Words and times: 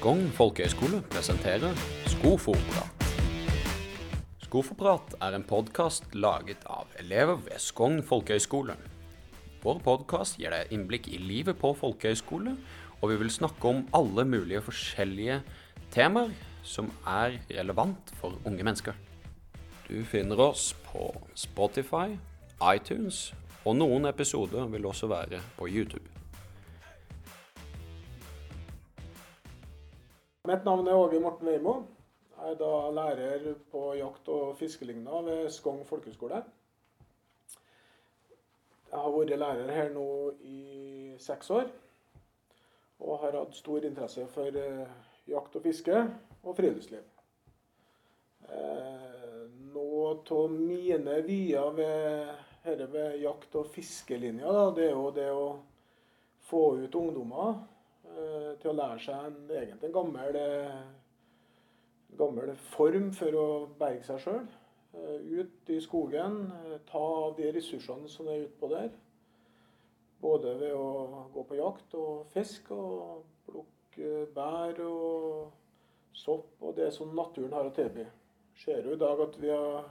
Skogn 0.00 0.30
folkehøgskole 0.32 1.02
presenterer 1.12 1.74
Skoforprat. 2.08 3.02
Skoforprat 4.46 5.16
er 5.20 5.34
en 5.36 5.42
podkast 5.44 6.14
laget 6.16 6.62
av 6.64 6.88
elever 7.02 7.36
ved 7.44 7.60
Skogn 7.60 7.98
folkehøgskole. 8.08 8.78
Vår 9.60 9.82
podkast 9.84 10.38
gir 10.40 10.56
deg 10.56 10.72
innblikk 10.72 11.10
i 11.12 11.20
livet 11.20 11.58
på 11.60 11.74
folkehøgskole, 11.76 12.54
og 12.96 13.12
vi 13.12 13.18
vil 13.20 13.34
snakke 13.34 13.74
om 13.74 13.82
alle 13.98 14.24
mulige 14.24 14.62
forskjellige 14.70 15.42
temaer 15.92 16.32
som 16.64 16.88
er 17.04 17.36
relevant 17.50 18.14
for 18.22 18.40
unge 18.48 18.64
mennesker. 18.64 18.96
Du 19.84 19.98
finner 20.08 20.40
oss 20.46 20.70
på 20.86 21.10
Spotify, 21.36 22.16
iTunes, 22.72 23.34
og 23.66 23.76
noen 23.76 24.08
episoder 24.08 24.64
vil 24.72 24.88
også 24.88 25.12
være 25.12 25.44
på 25.60 25.68
YouTube. 25.68 26.09
Mitt 30.50 30.64
navn 30.66 30.88
er 30.88 30.96
Åge 30.98 31.18
Morten 31.22 31.46
Weimo. 31.46 31.72
Jeg 32.34 32.52
er 32.52 32.56
da 32.58 32.70
lærer 32.90 33.52
på 33.70 33.92
jakt- 33.94 34.28
og 34.34 34.56
fiskeligna 34.58 35.20
ved 35.22 35.50
Skogn 35.54 35.84
folkehøgskole. 35.86 36.40
Jeg 38.90 38.98
har 38.98 39.14
vært 39.14 39.36
lærer 39.38 39.70
her 39.70 39.92
nå 39.94 40.08
i 40.42 41.14
seks 41.22 41.52
år. 41.54 41.70
Og 42.98 43.22
har 43.22 43.38
hatt 43.38 43.54
stor 43.54 43.86
interesse 43.86 44.26
for 44.34 44.58
eh, 44.64 44.90
jakt 45.30 45.54
og 45.54 45.62
fiske 45.62 46.02
og 46.42 46.58
friluftsliv. 46.58 47.06
Eh, 48.50 49.40
Noe 49.70 50.16
av 50.18 50.50
mine 50.50 51.20
vyer 51.30 51.74
ved, 51.78 52.86
ved 52.90 53.20
jakt- 53.22 53.54
og 53.54 53.70
fiskelinja, 53.70 54.50
da, 54.50 54.70
det 54.74 54.90
er 54.90 54.96
jo 54.98 55.10
det 55.14 55.30
å 55.30 55.50
få 56.50 56.64
ut 56.82 57.04
ungdommer 57.04 57.60
til 58.60 58.72
å 58.72 58.76
lære 58.76 58.98
seg 59.04 59.28
en 59.28 59.52
egentlig 59.56 59.88
en 59.88 59.94
gammel, 59.94 60.36
eh, 60.36 60.80
gammel 62.18 62.54
form 62.70 63.12
for 63.16 63.38
å 63.38 63.46
berge 63.78 64.04
seg 64.08 64.24
sjøl. 64.24 64.48
Ut 64.92 65.70
i 65.70 65.78
skogen, 65.80 66.52
eh, 66.52 66.78
ta 66.86 66.98
av 66.98 67.36
de 67.36 67.52
ressursene 67.52 68.08
som 68.08 68.28
er 68.28 68.46
utpå 68.46 68.68
der. 68.68 68.90
Både 70.20 70.58
ved 70.58 70.74
å 70.74 71.30
gå 71.32 71.44
på 71.48 71.56
jakt 71.56 71.94
og 71.94 72.26
fisk 72.34 72.70
og 72.70 73.22
plukke 73.46 74.26
bær 74.34 74.80
og 74.84 75.52
sopp 76.12 76.60
og 76.60 76.76
det 76.76 76.92
som 76.92 77.14
naturen 77.14 77.52
har 77.52 77.64
å 77.64 77.74
tilby. 77.74 78.04
Ser 78.56 78.82
jo 78.84 78.92
i 78.92 79.00
dag 79.00 79.20
at 79.20 79.40
vi 79.40 79.48
har, 79.48 79.88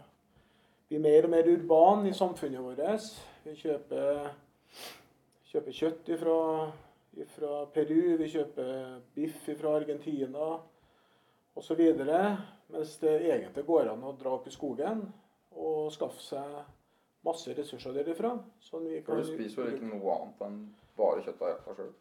blir 0.89 0.99
mer 0.99 1.23
og 1.23 1.29
mer 1.29 1.47
urban 1.47 2.05
i 2.05 2.13
samfunnet 2.13 2.61
vårt. 2.61 3.07
Vi 3.45 3.55
kjøper, 3.55 4.29
kjøper 5.49 5.71
kjøtt 5.71 6.13
ifra, 6.13 6.37
ifra 7.17 7.65
Peru, 7.73 8.17
vi 8.19 8.27
kjøper 8.29 8.99
biff 9.15 9.47
fra 9.59 9.75
Argentina 9.79 10.51
osv. 11.57 11.81
Mens 12.69 12.97
det 13.01 13.15
egentlig 13.31 13.65
går 13.65 13.89
an 13.93 14.05
å 14.05 14.13
dra 14.17 14.35
opp 14.37 14.47
i 14.47 14.53
skogen 14.53 15.07
og 15.57 15.89
skaffe 15.93 16.21
seg 16.21 16.59
masse 17.25 17.55
ressurser 17.57 17.95
derifra. 17.97 18.35
Sånn 18.63 18.85
vi 18.87 19.01
For 19.01 19.15
kan 19.15 19.23
du 19.23 19.31
spiser 19.31 19.65
jo 19.65 19.73
ikke 19.75 19.89
noe 19.89 20.19
annet 20.19 20.45
enn 20.45 20.61
bare 20.99 21.25
kjøtt 21.25 21.41
av 21.41 21.51
jakta 21.55 21.75
sjøl? 21.79 21.91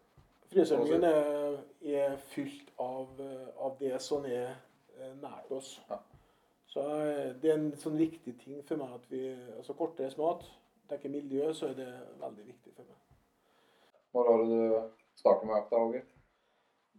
Fryseren 0.48 1.04
er, 1.04 1.58
er 1.84 2.14
fylt 2.32 2.70
av, 2.80 3.10
eh, 3.20 3.48
av 3.60 3.74
det 3.80 3.98
som 4.00 4.24
er 4.24 4.54
eh, 4.54 5.10
nært 5.20 5.50
oss. 5.52 5.74
Ja. 5.90 5.98
Så 6.68 6.84
eh, 6.94 7.34
det 7.40 7.50
er 7.52 7.58
en 7.58 7.68
sånn 7.80 7.98
viktig 8.00 8.38
ting 8.40 8.62
for 8.68 8.80
meg 8.80 8.94
at 8.96 9.10
vi 9.12 9.26
altså 9.58 9.76
Kortreist 9.76 10.20
mat, 10.20 10.46
tenker 10.88 11.12
miljø, 11.12 11.50
så 11.52 11.68
er 11.68 11.76
det 11.76 11.90
veldig 12.22 12.46
viktig 12.46 12.72
for 12.76 12.88
meg. 12.88 13.07
Når 14.14 14.30
var 14.30 14.40
det 14.42 14.48
du 14.48 15.18
startet 15.20 15.46
med 15.48 15.56
jakta, 15.56 15.82
Åge? 15.84 16.02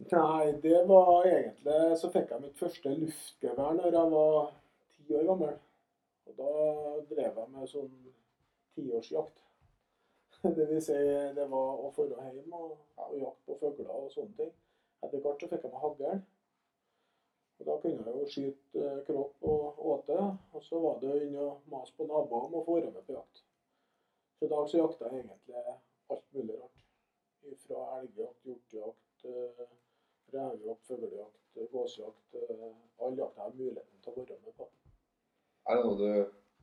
Nei, 0.00 0.52
det 0.62 0.78
var 0.88 1.26
egentlig 1.28 1.98
Så 2.00 2.08
fikk 2.14 2.30
jeg 2.32 2.44
mitt 2.44 2.58
første 2.58 2.94
luftgevær 2.94 3.74
når 3.76 3.98
jeg 3.98 4.12
var 4.14 4.38
ti 4.96 5.18
år 5.18 5.28
gammel. 5.28 5.58
Og 6.30 6.38
da 6.38 6.54
drev 7.10 7.40
jeg 7.42 7.52
med 7.54 7.70
sånn 7.70 7.94
tiårsjakt. 8.76 9.46
Det 10.56 10.66
vil 10.70 10.80
si, 10.80 10.96
det 11.36 11.46
var 11.52 11.82
å 11.84 11.90
dra 11.92 12.30
hjem 12.30 12.52
og, 12.56 12.76
og 12.96 13.16
jakte 13.18 13.44
på 13.50 13.56
fugler 13.60 13.90
og 13.92 14.12
sånne 14.14 14.36
ting. 14.38 14.52
Etter 15.04 15.20
hvert 15.20 15.42
så 15.42 15.48
fikk 15.50 15.66
jeg 15.66 15.72
meg 15.74 15.82
hagl. 15.84 16.22
Og 17.60 17.66
da 17.68 17.76
kunne 17.82 18.06
jeg 18.06 18.16
jo 18.16 18.28
skyte 18.34 18.84
eh, 18.86 19.00
kropp 19.04 19.44
og 19.52 19.82
åte. 19.94 20.16
Og 20.56 20.64
så 20.64 20.80
var 20.80 21.00
det 21.02 21.18
inn 21.26 21.36
og 21.36 21.68
mase 21.72 21.92
på 21.96 22.08
naboene 22.08 22.48
om 22.48 22.56
å 22.60 22.64
få 22.64 22.78
være 22.78 22.92
med 22.94 23.04
på 23.04 23.18
jakt. 23.18 23.42
Så 24.38 24.48
i 24.48 24.52
dag 24.54 24.70
så 24.70 24.80
jakter 24.80 25.10
jeg 25.10 25.26
egentlig 25.26 25.64
alt 26.14 26.24
mulig 26.32 26.56
rart. 26.56 26.79
Fra 27.66 28.00
elgjakt, 28.00 28.42
hjortejakt, 28.44 29.24
eh, 29.24 29.66
revejakt, 30.32 30.84
fuglejakt, 30.86 31.56
eh, 31.56 31.68
gåsejakt. 31.72 32.34
Alle 32.34 32.72
All 32.98 33.16
jakt 33.18 33.36
har 33.38 33.50
muligheten 33.54 34.00
til 34.04 34.12
å 34.12 34.24
være 34.24 34.38
med 34.44 34.54
på. 34.58 34.68
Er 35.68 35.76
det 35.76 35.84
noe 35.84 35.96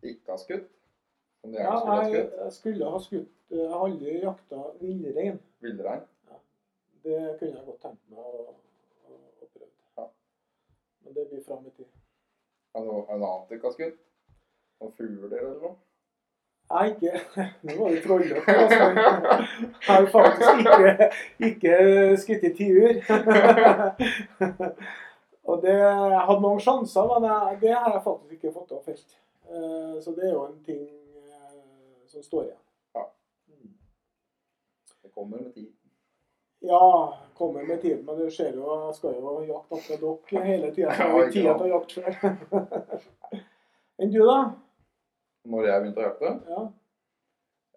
du 0.02 0.08
ikke 0.12 0.32
har 0.32 0.38
skutt? 0.42 0.70
Som 1.42 1.52
du 1.52 1.58
Ja, 1.58 1.74
skulle 1.80 1.96
ha 1.96 2.06
skutt? 2.10 2.38
jeg 2.44 2.52
skulle 2.54 2.86
ha 2.92 3.00
skutt 3.00 3.52
eh, 3.52 3.58
Jeg 3.58 3.70
har 3.70 3.86
aldri 3.88 4.16
jakta 4.22 4.62
villrein. 4.82 5.40
Villrein? 5.62 6.06
Det 7.04 7.20
kunne 7.40 7.56
jeg 7.56 7.66
godt 7.66 7.82
tenkt 7.82 8.10
meg 8.10 8.20
å, 8.20 8.54
å, 9.08 9.20
å 9.42 9.46
prøve. 9.54 9.72
Ja. 9.98 10.08
Men 11.06 11.14
det 11.14 11.28
blir 11.30 11.44
fram 11.46 11.66
i 11.66 11.70
tid. 11.78 11.88
Er 12.76 12.80
det 12.84 12.88
noe 12.88 13.06
annet 13.14 13.50
du 13.50 13.56
ikke 13.56 13.68
har 13.72 13.78
skutt? 13.78 14.00
Noen 14.82 14.94
fugler 14.98 15.38
eller 15.40 15.62
noe? 15.62 15.76
Nei, 16.78 16.88
ikke 16.94 17.12
Nå 17.66 17.72
var 17.80 17.88
det 17.96 18.02
trollete. 18.04 18.54
Altså. 18.54 18.84
Jeg 19.88 19.88
har 19.88 20.06
faktisk 20.14 20.52
ikke, 20.62 20.90
ikke 21.50 21.74
skutt 22.24 22.44
i 22.46 22.52
tiur. 22.58 22.92
Og 25.48 25.62
det, 25.64 25.72
jeg 25.80 26.20
hadde 26.28 26.42
mange 26.44 26.60
sjanser, 26.62 27.08
men 27.20 27.24
jeg, 27.30 27.58
det 27.62 27.72
har 27.74 27.92
jeg 27.96 28.02
faktisk 28.04 28.32
ikke 28.36 28.52
fått 28.54 28.68
til 28.68 28.78
å 28.78 28.82
felt. 28.86 29.12
Eh, 29.48 29.96
Så 30.04 30.10
det 30.18 30.24
er 30.28 30.34
jo 30.34 30.42
en 30.44 30.58
ting 30.66 30.82
eh, 30.84 30.92
som 32.12 32.22
står 32.26 32.42
igjen. 32.50 32.64
Ja. 32.98 33.04
Mm. 33.48 33.72
Det 35.06 35.10
kommer 35.16 35.38
med 35.40 35.52
tid. 35.56 35.72
Ja, 36.68 36.82
kommer 37.38 37.62
med 37.64 37.80
tiden, 37.82 38.04
men 38.06 38.16
du 38.20 38.28
ser 38.34 38.52
jo, 38.58 38.66
jeg 38.90 38.96
skal 38.98 39.14
jo 39.16 39.44
jakte 39.48 39.76
etter 39.80 39.98
dere 40.04 40.44
hele 40.50 40.68
tida. 40.76 40.92
Jeg 41.00 41.08
har 41.16 41.24
ikke 41.30 41.44
sant. 41.48 41.58
til 41.58 41.64
å 41.64 41.74
jakte 41.76 41.94
sjøl. 41.96 42.14
Enn 44.04 44.12
du, 44.14 44.20
da? 44.28 44.38
Når 45.48 45.68
jeg 45.68 45.82
begynte 45.84 46.02
å 46.04 46.08
jakte? 46.08 46.30
Ja. 46.52 46.62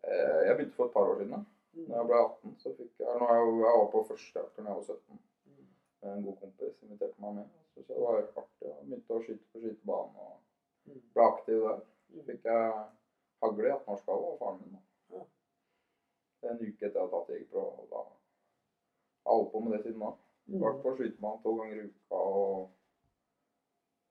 Eh, 0.05 0.41
Jeg 0.49 0.57
begynte 0.57 0.77
for 0.77 0.89
et 0.89 0.95
par 0.95 1.09
år 1.13 1.19
siden. 1.21 1.31
da. 1.37 1.41
Når 1.87 1.97
jeg 2.01 2.07
ble 2.11 2.21
18, 2.25 2.55
så 2.59 2.73
fikk 2.77 2.91
jeg 2.99 3.19
Nå 3.21 3.27
er 3.31 3.37
jeg, 3.39 3.51
jeg 3.63 3.75
var 3.79 3.91
på 3.93 4.01
første 4.09 4.41
jakt 4.41 4.57
da 4.57 4.63
jeg 4.63 4.79
var 4.79 4.87
17. 4.89 5.19
En 6.11 6.23
god 6.25 6.37
kompis 6.41 6.79
inviterte 6.83 7.21
meg 7.21 7.35
med. 7.35 7.49
Så 7.75 7.83
det 7.87 7.99
var 8.01 8.17
artig. 8.23 8.67
Jeg 8.67 8.87
begynte 8.87 9.17
å 9.17 9.21
skyte 9.25 9.53
på 9.53 9.61
skytebanen 9.65 10.17
og 10.17 10.39
Mm. 10.89 11.01
ble 11.15 11.23
aktiv 11.23 11.59
der. 11.61 11.81
Så 12.15 12.23
fikk 12.25 12.43
jeg 12.49 12.87
hagle 13.43 13.69
i 13.69 13.73
18-årsgave 13.75 14.31
av 14.33 14.39
faren 14.39 14.61
min. 14.61 14.79
da. 15.11 15.25
En 16.49 16.57
uke 16.57 16.87
etter 16.87 16.97
jeg 16.97 17.03
hadde 17.05 17.11
tatt 17.11 17.29
jegerprøve. 17.29 17.89
da 17.91 17.97
har 19.27 19.35
holdt 19.37 19.53
på 19.53 19.61
med 19.63 19.73
det 19.73 19.83
siden 19.85 20.01
da. 20.01 20.11
Vært 20.65 20.83
på 20.83 20.95
skytebanen 20.97 21.43
to 21.43 21.55
ganger 21.57 21.77
i 21.77 21.85
uka 21.87 22.17
og 22.17 22.69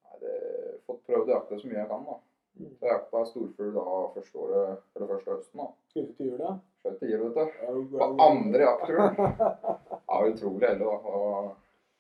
Nei, 0.06 0.20
det 0.20 0.80
fått 0.86 1.04
prøvd 1.08 1.28
å 1.28 1.34
jakte 1.36 1.60
så 1.60 1.68
mye 1.68 1.80
jeg 1.80 1.88
kan, 1.88 2.06
da. 2.06 2.16
Så 2.60 2.86
jeg 2.86 2.92
jakta 2.92 3.24
storfugl 3.30 3.72
da 3.76 3.84
første 4.14 4.40
året, 4.44 4.82
eller 4.96 5.08
første 5.14 5.32
høsten. 5.32 5.62
da. 5.62 5.68
Skjøt 5.94 6.10
til 6.18 6.32
jula? 6.34 6.54
Skjøt 6.82 6.98
tier, 7.00 7.22
vet 7.24 7.38
du. 7.38 7.98
På 7.98 8.10
andre 8.26 8.66
jaktturen. 8.66 9.20
Ja, 10.10 10.18
utrolig 10.26 10.68
heldig, 10.68 10.86
da. 10.86 10.98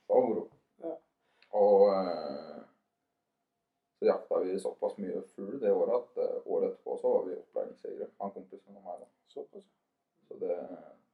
Det 0.09 0.15
var 0.15 0.25
moro. 0.25 0.45
Og 1.59 1.83
eh, 1.93 2.57
så 3.99 4.05
jakta 4.05 4.39
vi 4.43 4.59
såpass 4.59 4.97
mye 4.97 5.21
fugl 5.35 5.59
det 5.61 5.71
året 5.71 5.95
at 5.95 6.21
eh, 6.25 6.35
året 6.45 6.71
etterpå 6.73 6.97
så 6.97 7.13
var 7.13 7.25
vi 7.27 7.37
opplæringsjegere. 7.37 8.09
Han 8.19 8.35
kompisen 8.35 8.75
og 8.75 8.83
meg, 8.83 8.99
da. 9.01 9.09
Såpass. 9.33 9.65
Så 10.27 10.37
det 10.41 10.57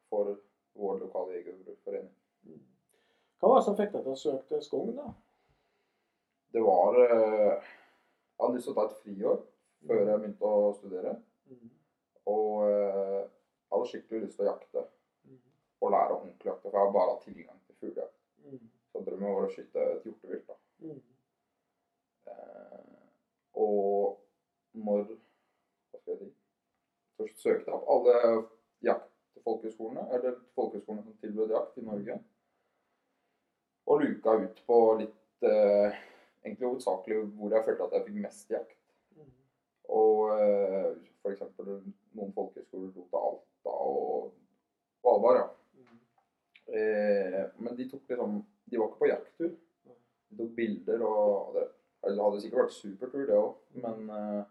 for 0.09 0.35
vår 0.75 0.99
lokale 0.99 1.37
jegerforening. 1.37 2.11
Mm. 2.47 2.65
Hva 3.39 3.51
var 3.51 3.61
det 3.61 3.67
som 3.67 3.77
fikk 3.77 3.93
deg 3.93 4.03
til 4.07 4.15
å 4.15 4.19
søke 4.19 4.49
til 4.49 4.65
Skogn, 4.65 4.95
da? 4.97 5.11
Det 6.55 6.63
var 6.63 6.99
eh, 7.05 7.73
Jeg 8.35 8.43
hadde 8.43 8.57
lyst 8.57 8.67
til 8.67 8.73
å 8.73 8.77
ta 8.77 8.85
et 8.89 8.99
friår 9.03 9.37
før 9.87 10.01
jeg 10.01 10.19
begynte 10.19 10.49
å 10.49 10.73
studere. 10.75 11.13
Og 12.31 12.65
eh, 12.67 13.21
jeg 13.23 13.73
hadde 13.75 13.89
skikkelig 13.91 14.21
lyst 14.25 14.39
til 14.39 14.45
å 14.45 14.49
jakte 14.51 14.85
og 15.85 15.91
lære 15.93 16.15
ordentlig 16.15 16.49
jakte, 16.49 16.69
for 16.69 16.77
jeg 16.77 16.85
har 16.85 16.93
bare 16.95 17.13
hatt 17.13 17.25
tilgang 17.27 17.59
til 17.65 17.75
fuglejakt. 17.79 18.21
Så 18.91 19.01
drømmen 19.05 19.35
var 19.35 19.45
å 19.45 19.51
skyte 19.53 19.85
et 19.91 20.07
hjortevilt. 20.07 20.47
da. 20.49 20.55
Eh, 22.31 22.95
og 23.61 24.17
når 24.73 25.03
Hva 25.05 25.99
skal 25.99 26.13
jeg 26.15 26.19
si 26.23 26.31
Først 27.15 27.37
søkte 27.39 27.71
jeg 27.71 27.77
opp 27.77 27.91
alle 27.93 28.15
jaktfolkehøgskolene, 28.83 30.01
eller 30.17 30.33
folkehøgskolene 30.57 31.05
som 31.05 31.13
tilbød 31.21 31.53
jakt 31.55 31.77
i 31.79 31.83
Norge. 31.85 32.17
Og 33.85 34.01
luka 34.01 34.33
ut 34.41 34.59
på 34.67 34.79
litt 34.99 35.47
eh, 35.47 35.95
Egentlig 36.45 36.67
hovedsakelig 36.67 37.19
hvor 37.35 37.55
jeg 37.55 37.65
følte 37.65 37.87
at 37.87 37.95
jeg 37.97 38.05
fikk 38.07 38.17
mest 38.23 38.51
jakt. 38.53 38.79
Mm. 39.17 39.29
Og 39.99 40.19
eh, 40.37 40.89
f.eks. 41.21 41.45
noen 41.59 42.33
folkehøgskoler 42.35 42.91
dro 42.93 43.05
til 43.09 43.21
Alta 43.21 43.77
og 43.91 44.33
Svalbard. 45.01 45.41
ja. 45.41 45.47
Mm. 45.81 46.01
Eh, 46.79 47.41
men 47.59 47.77
de 47.77 47.89
tok 47.89 48.09
liksom 48.09 48.43
De 48.65 48.77
var 48.79 48.91
ikke 48.91 49.01
på 49.01 49.09
jakttur. 49.11 49.55
De 50.29 50.37
tok 50.37 50.53
bilder 50.57 51.01
og 51.05 51.57
Det 51.57 51.65
det 52.05 52.21
hadde 52.21 52.41
sikkert 52.41 52.61
vært 52.61 52.75
supertur, 52.75 53.23
det 53.25 53.37
òg. 53.37 53.53
Men 53.81 54.09
eh, 54.13 54.41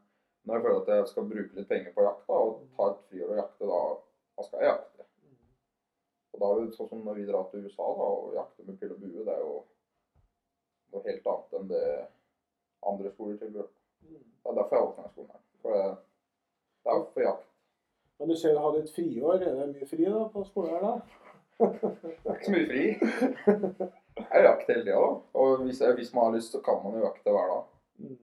når 0.44 0.56
jeg 0.56 0.64
føler 0.64 0.80
at 0.80 0.88
jeg 0.90 1.10
skal 1.10 1.28
bruke 1.30 1.58
litt 1.58 1.68
penger 1.70 1.92
på 1.94 2.06
jakt 2.06 2.24
da, 2.26 2.38
og 2.46 2.64
ta 2.76 2.88
et 2.90 3.04
friår 3.10 3.30
og 3.30 3.38
jakte, 3.38 3.68
da, 3.70 3.80
da 4.34 4.46
skal 4.46 4.64
jeg 4.64 4.70
jakte. 4.72 5.06
Og 6.34 6.42
da 6.42 6.48
det 6.58 6.74
sånn 6.74 6.90
som 6.90 7.04
når 7.06 7.20
vi 7.20 7.26
drar 7.28 7.46
til 7.50 7.62
USA 7.68 7.86
da, 8.00 8.08
og 8.16 8.34
jakter 8.34 8.66
med 8.66 8.80
pil 8.80 8.94
og 8.96 9.04
bue, 9.04 9.22
det 9.22 9.36
er 9.36 9.44
jo 9.44 9.54
noe 10.94 11.06
helt 11.08 11.26
annet 11.32 11.56
enn 11.60 11.68
det 11.72 11.84
andre 12.90 13.10
skoler 13.14 13.36
tilbyr. 13.40 13.68
Det 14.04 14.50
er 14.50 14.56
derfor 14.58 14.76
jeg 14.76 14.86
åpna 14.88 15.08
skolen 15.10 15.30
her. 15.34 15.42
For 15.64 15.74
det, 15.74 15.84
det 16.84 16.92
er 16.94 17.04
på 17.14 17.24
jakt. 17.24 17.50
Men 18.18 18.28
du 18.30 18.36
ser 18.38 18.52
du 18.54 18.60
har 18.62 18.74
litt 18.76 18.90
friår. 18.94 19.42
Er 19.42 19.54
det 19.60 19.68
mye 19.74 19.88
fri 19.90 20.04
da 20.06 20.24
på 20.34 20.44
skolen 20.48 20.74
her, 20.74 20.82
da? 20.84 20.94
Det 21.58 22.28
er 22.28 22.34
ikke 22.34 22.44
så 22.48 22.54
mye 22.54 22.68
fri. 22.70 22.84
Jeg 24.14 24.38
er 24.38 24.44
jakt 24.48 24.68
hele 24.70 24.84
tida. 24.84 24.98
Og 25.40 25.62
hvis, 25.64 25.80
hvis 25.98 26.12
man 26.14 26.28
har 26.28 26.36
lyst, 26.36 26.52
så 26.54 26.60
kan 26.66 26.78
man 26.84 26.94
jo 26.98 27.04
jakte 27.06 27.32
hver 27.34 27.48
dag. 27.50 27.64
Mm. 28.04 28.18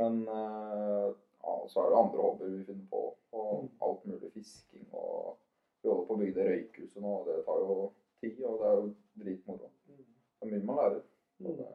Men 0.00 0.18
eh, 0.28 1.06
ja, 1.44 1.54
så 1.70 1.80
er 1.84 1.90
det 1.92 2.00
andre 2.02 2.24
hobbyer 2.26 2.52
vi 2.58 2.64
finner 2.70 2.88
på. 2.90 3.04
Og 3.34 3.52
Mm. 3.64 3.68
alt 3.82 4.04
mulig 4.06 4.28
fisking. 4.34 4.84
Og 4.94 5.36
vi 5.82 5.88
holder 5.88 6.04
på 6.08 6.14
å 6.14 6.18
bygge 6.20 6.34
det 6.36 6.44
røykhuset 6.50 7.02
nå, 7.02 7.10
og 7.20 7.26
det 7.28 7.38
tar 7.46 7.58
jo 7.62 7.74
tid. 8.22 8.38
Og 8.44 8.58
det 8.60 8.68
er 8.68 8.76
jo 8.78 8.84
dritmoro. 9.22 9.70
Mm. 9.88 10.04
Det 10.04 10.46
er 10.46 10.52
mye 10.52 10.66
man 10.68 10.78
lærer. 10.80 11.00
Og 11.44 11.56
det, 11.58 11.66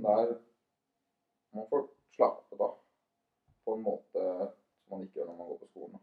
men 0.00 0.10
det 0.10 0.28
er 0.28 0.38
Man 1.50 1.66
får 1.66 1.88
slappe 2.14 2.56
av 2.62 2.76
på 3.64 3.74
en 3.74 3.82
måte 3.82 4.22
som 4.22 4.92
man 4.94 5.00
ikke 5.02 5.18
gjør 5.18 5.26
når 5.26 5.36
man 5.38 5.48
går 5.48 5.58
på 5.58 5.66
skolen. 5.66 5.96
da. 5.96 5.98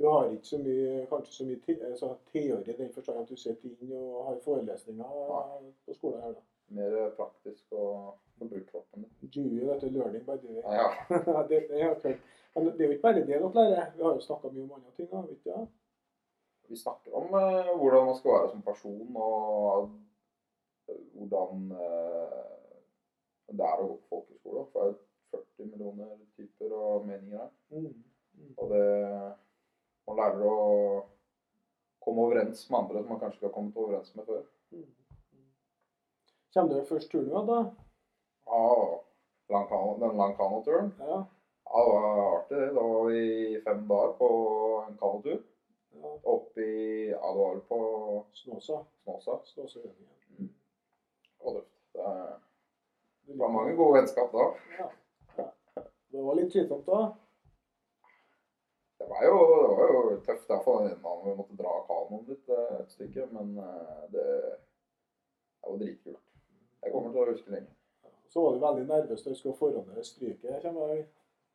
Du 0.00 0.06
har 0.08 0.30
ikke 0.32 0.48
så 0.48 0.58
mye, 0.58 1.06
kanskje 1.10 1.32
så 1.34 1.44
mye 1.46 1.60
te 1.66 1.76
altså, 1.86 2.08
teori 2.32 2.72
i 2.72 2.76
den 2.78 2.92
forstand 2.94 3.20
at 3.20 3.28
du 3.30 3.36
sitter 3.36 3.68
inn 3.68 3.92
og 3.94 4.24
har 4.26 4.40
forelesninger 4.44 5.12
på 5.86 5.94
skolen 5.94 6.24
her, 6.24 6.34
da. 6.34 6.46
Mer 6.70 7.10
praktisk 7.16 7.72
og 7.74 8.18
få 8.38 8.46
bruke 8.46 8.66
kroppen. 8.70 9.06
Dewey, 9.34 9.66
vet 9.66 9.80
du. 9.82 9.88
Learning 9.90 10.24
by 10.26 10.36
doing. 10.42 10.62
Ja, 10.62 10.88
det, 11.50 11.64
jeg. 11.70 12.18
Men 12.54 12.66
det 12.66 12.80
er 12.80 12.84
jo 12.84 12.96
ikke 12.96 13.02
bare 13.02 13.18
det 13.18 13.26
dere 13.26 13.50
lærer. 13.54 13.90
Vi 13.96 14.02
har 14.02 14.14
jo 14.14 14.20
snakka 14.20 14.52
mye 14.54 14.62
om 14.62 14.76
andre 14.78 14.94
ting. 14.96 15.10
Da, 15.10 15.22
vet 15.26 15.44
du, 15.44 15.50
ja. 15.50 15.64
Vi 16.70 16.76
snakker 16.76 17.16
om 17.18 17.34
eh, 17.34 17.72
hvordan 17.76 18.06
man 18.06 18.16
skal 18.16 18.36
være 18.36 18.50
som 18.50 18.62
person, 18.62 19.16
og 19.16 19.90
eh, 20.88 21.02
hvordan 21.18 21.72
eh, 21.74 22.59
det 23.58 23.66
er 23.66 23.82
å 23.82 23.86
gå 23.88 23.96
på 23.96 24.08
folkehøyskole. 24.14 24.64
For 24.72 24.90
det 24.90 25.40
er 25.40 25.44
40 25.58 25.70
millioner 25.72 26.16
typer 26.36 26.72
og 26.76 27.06
meninger 27.06 27.38
her. 27.38 27.50
Mm. 27.70 28.04
Mm. 28.38 28.54
Og 28.56 28.70
det 28.74 28.86
Man 30.08 30.16
lærer 30.18 30.42
å 30.42 31.02
komme 32.02 32.22
overens 32.24 32.64
med 32.70 32.78
andre 32.80 33.02
som 33.02 33.12
man 33.12 33.20
kanskje 33.20 33.38
ikke 33.38 33.46
har 33.46 33.52
kommet 33.54 33.76
overens 33.78 34.14
med 34.16 34.24
før. 34.26 34.40
Mm. 34.74 34.88
Kommer 36.54 36.74
du 36.80 36.88
først 36.88 37.10
turen 37.12 37.28
nå, 37.30 37.44
da? 37.46 37.58
Ja, 38.50 38.64
den 40.00 40.16
langkanoturen. 40.18 40.90
Ja. 40.98 41.20
Ja, 41.70 41.82
det 41.86 41.92
var 41.94 42.18
artig, 42.40 42.56
det. 42.58 42.70
Da 42.74 42.82
var 42.82 43.04
vi 43.12 43.60
fem 43.62 43.84
dager 43.88 44.12
på 44.18 44.30
en 44.88 44.96
kanotur. 44.98 45.42
ja. 46.00 46.14
Opp 46.24 46.58
i 46.58 46.70
Ja, 47.10 47.32
det 47.32 47.38
var 47.38 47.60
på 47.68 47.78
Snåsa. 48.34 48.84
Snåsa. 49.04 49.38
Snåsarønningen. 49.44 50.16
Mm. 50.38 50.48
Det. 51.44 51.62
Det 51.92 52.00
er- 52.00 52.38
Du 52.38 52.49
det 53.30 53.38
var 53.38 53.48
mange 53.48 53.76
gode 53.76 53.98
vennskap 53.98 54.32
da. 54.32 54.46
Ja. 54.78 54.90
ja. 55.36 55.50
Det 56.10 56.22
var 56.22 56.34
litt 56.34 56.52
slitsomt 56.52 56.86
da? 56.86 57.02
Det 58.98 59.06
var 59.08 59.24
jo, 59.24 59.36
det 59.76 59.76
var 59.76 59.92
jo 59.92 60.16
tøft. 60.26 60.48
derfor 60.48 60.54
er 60.54 60.64
for 60.64 60.80
den 60.80 60.90
ene 60.96 61.30
vi 61.30 61.36
måtte 61.36 61.56
dra 61.56 61.76
kanoen 61.86 62.26
litt 62.28 62.50
eh, 62.50 62.74
et 62.80 62.96
stykke, 62.96 63.28
men 63.32 63.54
eh, 63.58 64.02
det, 64.12 64.24
det 65.60 65.70
var 65.70 65.78
dritkult. 65.84 66.24
Jeg 66.82 66.92
kommer 66.92 67.14
til 67.14 67.22
å 67.22 67.28
huske 67.30 67.54
lenge. 67.54 67.72
Så 68.30 68.42
var 68.44 68.54
du 68.54 68.60
veldig 68.66 68.84
nervøs 68.90 69.24
da 69.24 69.32
du 69.32 69.38
skulle 69.38 69.56
forhåndere 69.58 70.04
stryket. 70.04 70.60
kommer 70.62 70.94
jeg. 70.94 71.06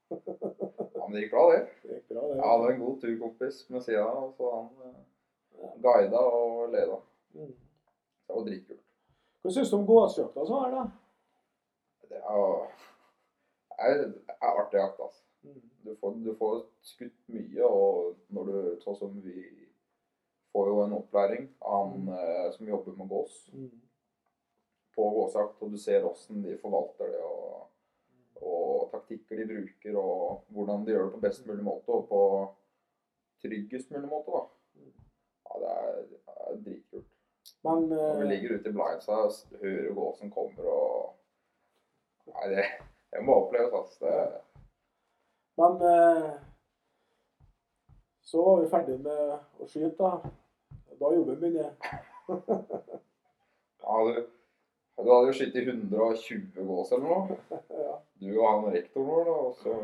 Ja, 0.09 1.05
men 1.05 1.13
det 1.15 1.21
gikk 1.25 1.35
bra, 1.35 1.45
det. 1.51 1.61
Det 1.83 1.99
gikk 1.99 2.09
bra, 2.09 2.25
det. 2.31 2.35
Jeg 2.39 2.49
hadde 2.49 2.73
en 2.73 2.83
god 2.85 2.97
turkompis 3.03 3.61
med 3.69 3.85
sida, 3.85 4.09
så 4.37 4.51
han 4.55 4.89
eh, 4.89 5.77
guida 5.85 6.25
og 6.39 6.69
leda. 6.73 6.99
Mm. 7.35 7.55
Det 8.27 8.35
var 8.39 8.45
dritkult. 8.49 8.85
Hva 9.41 9.53
syns 9.53 9.69
du 9.69 9.77
om 9.77 9.89
gåsjakta 9.89 10.45
som 10.49 10.63
er, 10.65 10.79
da? 10.79 10.85
Det 12.09 12.19
er, 12.19 12.65
er, 13.79 14.03
er 14.41 14.59
artig 14.61 14.79
jakt, 14.79 14.99
altså. 14.99 15.23
Mm. 15.45 15.61
Du 15.85 15.95
får, 16.01 16.15
du 16.25 16.31
får 16.39 16.55
skutt 16.81 17.17
mye, 17.29 17.65
og 17.67 18.15
når 18.33 18.49
du 18.49 18.59
Sånn 18.81 18.97
som 18.97 19.17
vi 19.21 19.43
får 20.55 20.69
jo 20.71 20.79
en 20.85 20.95
opplæring 20.97 21.49
av 21.61 21.89
han 21.91 22.09
eh, 22.15 22.47
som 22.55 22.67
jobber 22.69 22.95
med 22.97 23.09
gås 23.11 23.41
Mm. 23.53 23.71
på 24.95 25.09
gåsejakt, 25.11 25.61
og 25.61 25.71
du 25.71 25.77
ser 25.77 26.05
åssen 26.07 26.41
de 26.43 26.53
forvalter 26.61 27.09
det, 27.11 27.23
og, 27.23 27.65
og 28.41 28.85
taktikker 28.93 29.41
de 29.41 29.47
bruker, 29.49 29.97
og 29.99 30.45
hvordan 30.55 30.85
de 30.85 30.93
gjør 30.95 31.09
det 31.09 31.13
på 31.17 31.23
best 31.25 31.45
mulig 31.49 31.65
måte, 31.67 31.91
og 31.91 32.07
på 32.07 32.21
tryggest 33.43 33.91
mulig 33.91 34.07
måte, 34.09 34.31
da. 34.31 34.45
Ja, 35.45 35.59
det 35.61 35.73
er, 35.73 35.99
det 36.13 36.37
er 36.47 36.61
dritkult. 36.63 37.11
Men 37.67 37.89
Når 37.91 38.15
vi 38.21 38.23
eh, 38.23 38.29
ligger 38.31 38.55
ute 38.55 38.69
i 38.71 38.77
blindsa 38.77 39.19
hører 39.61 39.93
gåsen 39.99 40.31
kommer 40.33 40.71
og 40.71 41.15
Nei, 42.35 42.49
det, 42.51 42.65
det 43.15 43.21
må 43.25 43.37
oppleves, 43.45 43.73
altså. 43.73 44.05
Det, 44.05 44.41
Men 45.57 45.77
eh, 45.87 46.31
så 48.25 48.43
var 48.43 48.61
vi 48.61 48.69
ferdig 48.71 48.97
med 49.05 49.35
å 49.63 49.67
skyte, 49.69 49.95
da. 49.99 50.33
Da 50.99 51.11
jobben 51.15 51.39
begynner. 51.39 51.75
ja, 53.83 53.95
du, 54.07 54.13
du 54.97 55.09
hadde 55.11 55.27
jo 55.29 55.35
skutt 55.35 55.55
i 55.59 55.63
120 55.67 56.65
gås 56.67 56.91
eller 56.95 57.05
noe. 57.05 57.37
ja. 57.83 57.95
Du 58.21 58.29
og 58.39 58.47
han 58.49 58.69
rektoren 58.73 59.09
vår, 59.11 59.25
da, 59.27 59.35
og 59.49 59.55
så 59.59 59.75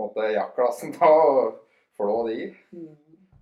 måtte 0.00 0.28
jaktklassen 0.34 0.94
ta 0.96 1.10
og 1.14 1.60
flå 1.98 2.16
de. 2.28 2.48
Mm. 2.74 2.94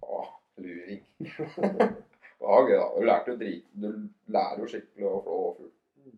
Å, 0.05 0.23
luring. 0.61 1.03
Det 1.23 2.49
var 2.49 2.67
gøy, 2.69 2.77
da. 2.77 2.87
Du 2.99 3.05
lærte 3.07 3.33
jo 3.33 3.39
drit. 3.41 3.67
Du 3.73 3.89
lærer 4.35 4.61
jo 4.65 4.69
skikkelig 4.73 5.09
å 5.09 5.21
flå 5.25 5.39
fugl 5.59 5.71
Mm. 6.03 6.17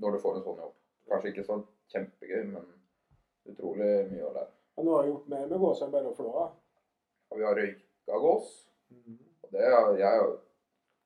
når 0.00 0.14
du 0.16 0.18
får 0.22 0.36
en 0.38 0.44
sånn 0.46 0.60
jobb. 0.62 0.74
Kanskje 1.12 1.32
ikke 1.32 1.46
så 1.46 1.58
kjempegøy, 1.92 2.42
men 2.54 2.68
utrolig 3.52 3.90
mye 4.08 4.26
å 4.26 4.32
lære. 4.32 4.52
Men 4.76 4.88
nå 4.88 4.96
har 4.96 5.04
jeg 5.04 5.12
gjort 5.12 5.30
mer 5.34 5.46
med 5.50 5.62
gås 5.62 5.82
enn 5.84 5.92
bare 5.92 6.10
å 6.10 6.16
flå. 6.16 6.32
Og 7.32 7.38
vi 7.38 7.46
har 7.46 7.58
røyka 7.58 8.20
gås. 8.24 8.50
Og 9.44 9.52
det 9.52 9.68
er 9.68 10.00
jeg 10.00 10.08
er 10.08 10.26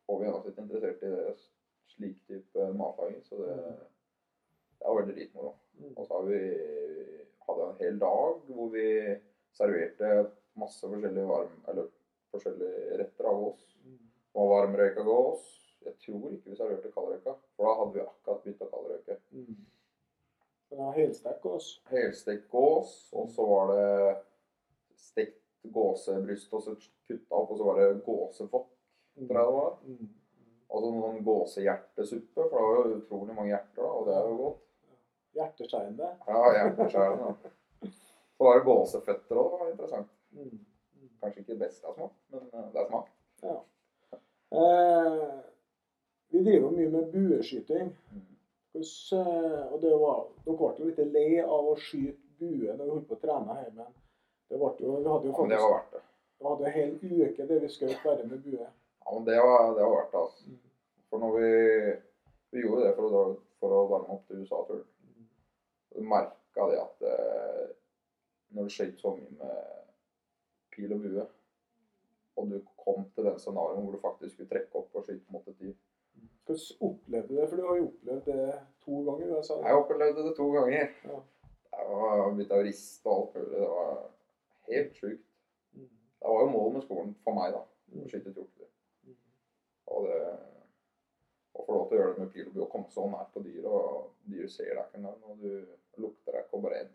overgjennomsnittlig 0.06 0.64
interessert 0.64 1.02
i 1.02 1.12
det, 1.12 1.36
slik 1.90 2.18
type 2.30 2.70
matlaging, 2.78 3.22
så 3.26 3.38
det, 3.40 3.56
det 4.78 4.86
har 4.86 4.98
veldig 5.00 5.16
dritmoro. 5.16 5.52
Mm. 5.80 5.92
Og 5.92 6.06
så 6.06 6.18
har 6.18 6.28
vi 6.30 6.40
hadde 7.46 7.68
en 7.68 7.80
hel 7.80 8.00
dag 8.02 8.40
hvor 8.50 8.72
vi 8.74 8.88
serverte 9.56 10.12
masse 10.60 10.88
forskjellige 10.88 11.28
varm, 11.28 11.54
eller 11.70 11.90
forskjellige 12.34 12.98
retter 13.02 13.30
av 13.30 13.40
gås. 13.42 13.64
Mm. 13.84 14.02
Var 14.36 14.52
varmrøyka 14.52 15.06
gås. 15.06 15.46
Jeg 15.86 15.98
tror 16.02 16.32
ikke 16.34 16.50
vi 16.50 16.58
serverte 16.58 16.92
kaldrøyka, 16.94 17.36
for 17.54 17.68
da 17.68 17.74
hadde 17.80 17.96
vi 17.96 18.04
akkurat 18.04 18.44
begynt 18.44 18.64
å 18.66 18.70
kaldrøyke. 18.72 19.18
Mm. 19.34 19.58
Jeg 20.70 20.82
har 20.82 20.92
helstekt 20.96 21.42
gås. 21.42 21.66
Helstekt 21.90 22.48
gås, 22.50 22.92
og 23.14 23.28
så 23.30 23.44
var 23.46 23.70
det 23.72 24.16
stekt 24.98 25.42
gåsebryst 25.72 26.52
og 26.54 26.62
så 26.64 26.74
kutta 27.06 27.34
opp, 27.38 27.50
og 27.54 27.58
så 27.60 27.64
var 27.68 27.80
det 27.80 28.02
gåsefokk, 28.06 28.68
Mm. 29.16 29.28
tror 29.28 29.38
jeg 29.38 29.46
det 29.46 29.54
var. 29.54 29.76
Mm. 29.86 30.08
Og 30.68 30.82
så 30.82 30.90
noen 30.92 31.22
gåsehjertesuppe, 31.24 32.34
for 32.50 32.58
det 32.58 32.66
var 32.66 32.76
jo 32.90 32.96
utrolig 32.98 33.34
mange 33.34 33.48
hjerter 33.54 33.82
da, 33.82 33.88
og 33.88 34.06
det 34.06 34.14
er 34.16 34.26
jo 34.28 34.36
godt. 34.42 34.58
Hjerteskjærende. 35.38 36.08
Ja, 36.26 36.42
hjerteskjærende. 36.56 37.34
da. 37.42 37.88
Så 38.36 38.44
var 38.44 38.58
det 38.58 38.64
gåseføtter 38.66 39.36
òg, 39.40 39.50
det 39.52 39.60
var 39.60 39.70
interessant. 39.70 40.10
Mm. 40.32 40.58
Kanskje 41.22 41.40
ikke 41.40 41.52
det 41.54 41.58
beste 41.62 41.86
av 41.86 41.94
smak, 41.96 42.12
men 42.30 42.50
eh, 42.52 42.66
det 42.74 42.80
er 42.82 42.88
smak. 42.90 43.08
Eh, 44.52 45.40
vi 46.30 46.42
driver 46.44 46.70
mye 46.70 46.90
med 46.90 47.12
bueskyting. 47.12 47.94
Mm. 48.76 49.18
Eh, 49.18 49.62
og 49.72 49.80
det 49.80 49.92
var, 50.00 50.24
dere 50.44 50.56
ble 50.60 50.88
litt 50.90 51.00
lei 51.14 51.28
av 51.42 51.70
å 51.70 51.76
skyte 51.80 52.20
bue 52.40 52.74
når 52.74 52.82
vi 52.84 52.90
holdt 52.92 53.08
på 53.08 53.16
å 53.16 53.22
trene 53.22 53.56
hjemme. 53.62 53.86
Det 54.46 54.60
ble 54.60 54.72
jo, 54.84 54.98
vi 55.00 55.12
hadde 55.12 55.30
jo 55.30 55.32
Ja, 55.32 55.46
det 55.48 55.60
faktisk 55.60 55.62
var 55.62 55.72
verdt 55.76 55.94
det. 55.96 56.02
vi 56.38 56.48
hadde 56.50 56.66
en 56.66 56.76
hel 56.76 56.92
uke 57.30 57.46
der 57.50 57.62
vi 57.64 57.70
skjøt 57.72 58.04
bare 58.04 58.26
med 58.28 58.44
bue. 58.44 58.66
Ja, 58.66 59.14
men 59.14 59.24
det 59.28 59.38
var, 59.40 59.64
det 59.78 59.86
var 59.86 59.96
verdt 59.96 60.12
det, 60.12 60.24
altså. 60.26 60.50
Mm. 60.50 60.60
For 61.10 61.22
når 61.22 61.38
vi, 61.38 61.50
vi 62.50 62.66
gjorde 62.66 62.84
det 62.84 62.92
for 62.98 63.16
å, 63.20 63.24
for 63.62 63.78
å 63.78 63.80
varme 63.94 64.18
opp 64.18 64.28
til 64.28 64.42
USA-turen, 64.42 64.84
så 65.92 66.04
merka 66.12 66.68
det 66.70 66.78
at 66.82 67.08
eh, 67.08 67.64
når 68.56 68.68
du 68.68 68.76
skjøt 68.76 69.00
så 69.00 69.14
mye 69.16 69.32
med 69.40 69.82
pil 70.76 70.92
og 70.92 71.04
bue, 71.06 71.26
og 72.36 72.50
du 72.52 72.58
kom 72.76 73.06
til 73.14 73.24
den 73.24 73.38
scenarioen 73.40 73.86
hvor 73.86 73.96
du 73.96 74.02
faktisk 74.02 74.34
skulle 74.34 74.50
trekke 74.50 74.82
opp 74.82 74.98
og 74.98 75.06
skyte 75.06 75.32
mot 75.32 75.46
et 75.48 75.56
dyr 75.62 75.72
Hvordan 76.46 76.90
opplevde 76.90 77.28
du 77.28 77.40
det? 77.40 77.48
For 77.50 77.56
du 77.56 77.66
har 77.66 77.78
jo 77.80 77.86
opplevd 77.88 78.28
det 78.30 78.58
to 78.84 79.00
ganger 79.08 79.38
USA. 79.38 79.56
Jeg 79.62 79.80
opplevde 79.80 80.26
det 80.28 80.34
to 80.36 80.50
ganger. 80.54 80.92
Ja. 81.04 81.22
Jeg 81.76 81.88
var 81.92 82.34
blitt 82.36 82.54
å 82.54 82.60
riste 82.64 83.10
og 83.10 83.16
alt 83.16 83.34
mulig. 83.34 83.56
Det 83.56 83.70
var 83.72 83.96
helt 84.70 85.00
sjukt. 85.00 85.26
Mm. 85.76 85.88
Det 86.20 86.34
var 86.34 86.44
jo 86.44 86.52
målet 86.52 86.76
med 86.76 86.86
skolen 86.86 87.16
for 87.24 87.38
meg, 87.38 87.56
da. 87.56 87.64
Å 87.66 88.10
skyte 88.10 88.34
hjortedyr. 88.34 88.70
Og 89.96 90.06
det 90.06 90.20
å 91.56 91.64
få 91.64 91.76
lov 91.76 91.88
til 91.88 91.96
å 91.96 92.00
gjøre 92.00 92.14
det 92.14 92.22
med 92.22 92.32
pil 92.34 92.48
og 92.48 92.54
bue 92.54 92.64
og 92.66 92.72
komme 92.72 92.92
så 92.92 93.06
nært 93.10 93.32
på 93.34 93.42
dyret, 93.44 93.68
og 93.70 94.30
dyret 94.30 94.52
ser 94.52 94.72
deg 94.72 94.82
ikke 94.82 95.00
engang, 95.00 95.20
og 95.24 95.40
du 95.40 96.02
lukter 96.02 96.34
deg 96.34 96.44
ikke, 96.44 96.58
og 96.58 96.66
bare 96.66 96.82
en 96.84 96.94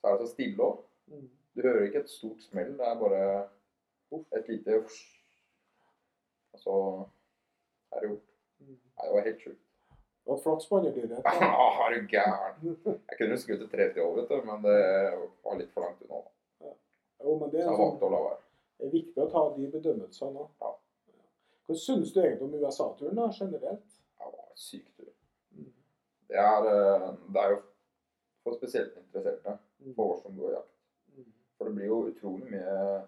Så 0.00 0.08
er 0.08 0.16
det 0.16 0.26
så 0.26 0.32
stille 0.32 0.64
òg. 0.64 0.76
Mm. 1.12 1.24
Du 1.54 1.62
hører 1.66 1.82
ikke 1.86 2.00
et 2.00 2.10
stort 2.10 2.42
smell, 2.42 2.70
det 2.78 2.86
er 2.88 3.00
bare 3.00 3.24
et 4.38 4.48
lite 4.48 4.78
Og 6.52 6.62
så 6.62 6.76
er 7.96 8.00
det 8.04 8.08
gjort. 8.10 8.26
Mm. 8.60 8.76
Nei, 8.96 9.06
det 9.06 9.12
var 9.16 9.26
helt 9.28 9.40
sjukt. 9.44 9.62
Det 10.24 10.30
var 10.34 10.40
på 10.70 10.80
dyret. 10.94 11.22
Ah, 11.26 11.78
er 11.86 11.94
du 11.94 12.06
gæren? 12.06 12.76
Jeg 12.84 13.18
kunne 13.18 13.38
skutt 13.40 13.62
et 13.64 13.70
tre-tre 13.72 14.02
år, 14.04 14.16
vet 14.20 14.28
du, 14.28 14.42
men 14.46 14.62
det 14.62 14.76
var 15.44 15.56
litt 15.58 15.72
for 15.74 15.80
langt 15.86 16.02
unna. 16.06 16.20
Jo, 17.20 17.38
men 17.38 17.50
det 17.50 17.62
Så 17.64 17.68
er, 17.68 17.72
jeg 17.72 17.80
sånn, 17.80 18.04
å 18.06 18.10
la 18.14 18.20
være. 18.26 18.38
det 18.78 18.86
er 18.86 18.92
viktig 18.94 19.22
å 19.24 19.30
ta 19.32 19.42
de 19.56 19.66
bedømmelsene 19.72 20.40
òg. 20.44 20.52
Ja. 20.60 20.70
Hva 21.66 21.74
syns 21.76 22.12
du 22.14 22.20
egentlig 22.22 22.46
om 22.46 22.54
USA-turen 22.60 23.16
da, 23.18 23.26
generelt? 23.36 23.98
Det 24.20 24.28
var 24.30 24.46
en 24.46 24.56
syk 24.56 24.86
tur. 24.96 25.10
Mm. 25.56 25.72
Det 26.28 26.36
er, 26.44 26.68
eh, 26.70 27.10
det 27.34 27.42
er 27.42 27.50
jo 27.56 27.60
for 28.44 28.56
spesielt 28.56 28.96
interesserte 28.96 29.58
Mm. 29.80 29.94
for 29.96 30.14
oss 30.14 30.22
som 30.22 30.36
går 30.36 30.52
jakt. 30.52 30.72
Mm. 31.16 31.24
For 31.58 31.64
det 31.64 31.74
blir 31.74 31.86
jo 31.86 32.00
utrolig 32.10 32.50
mye 32.50 33.06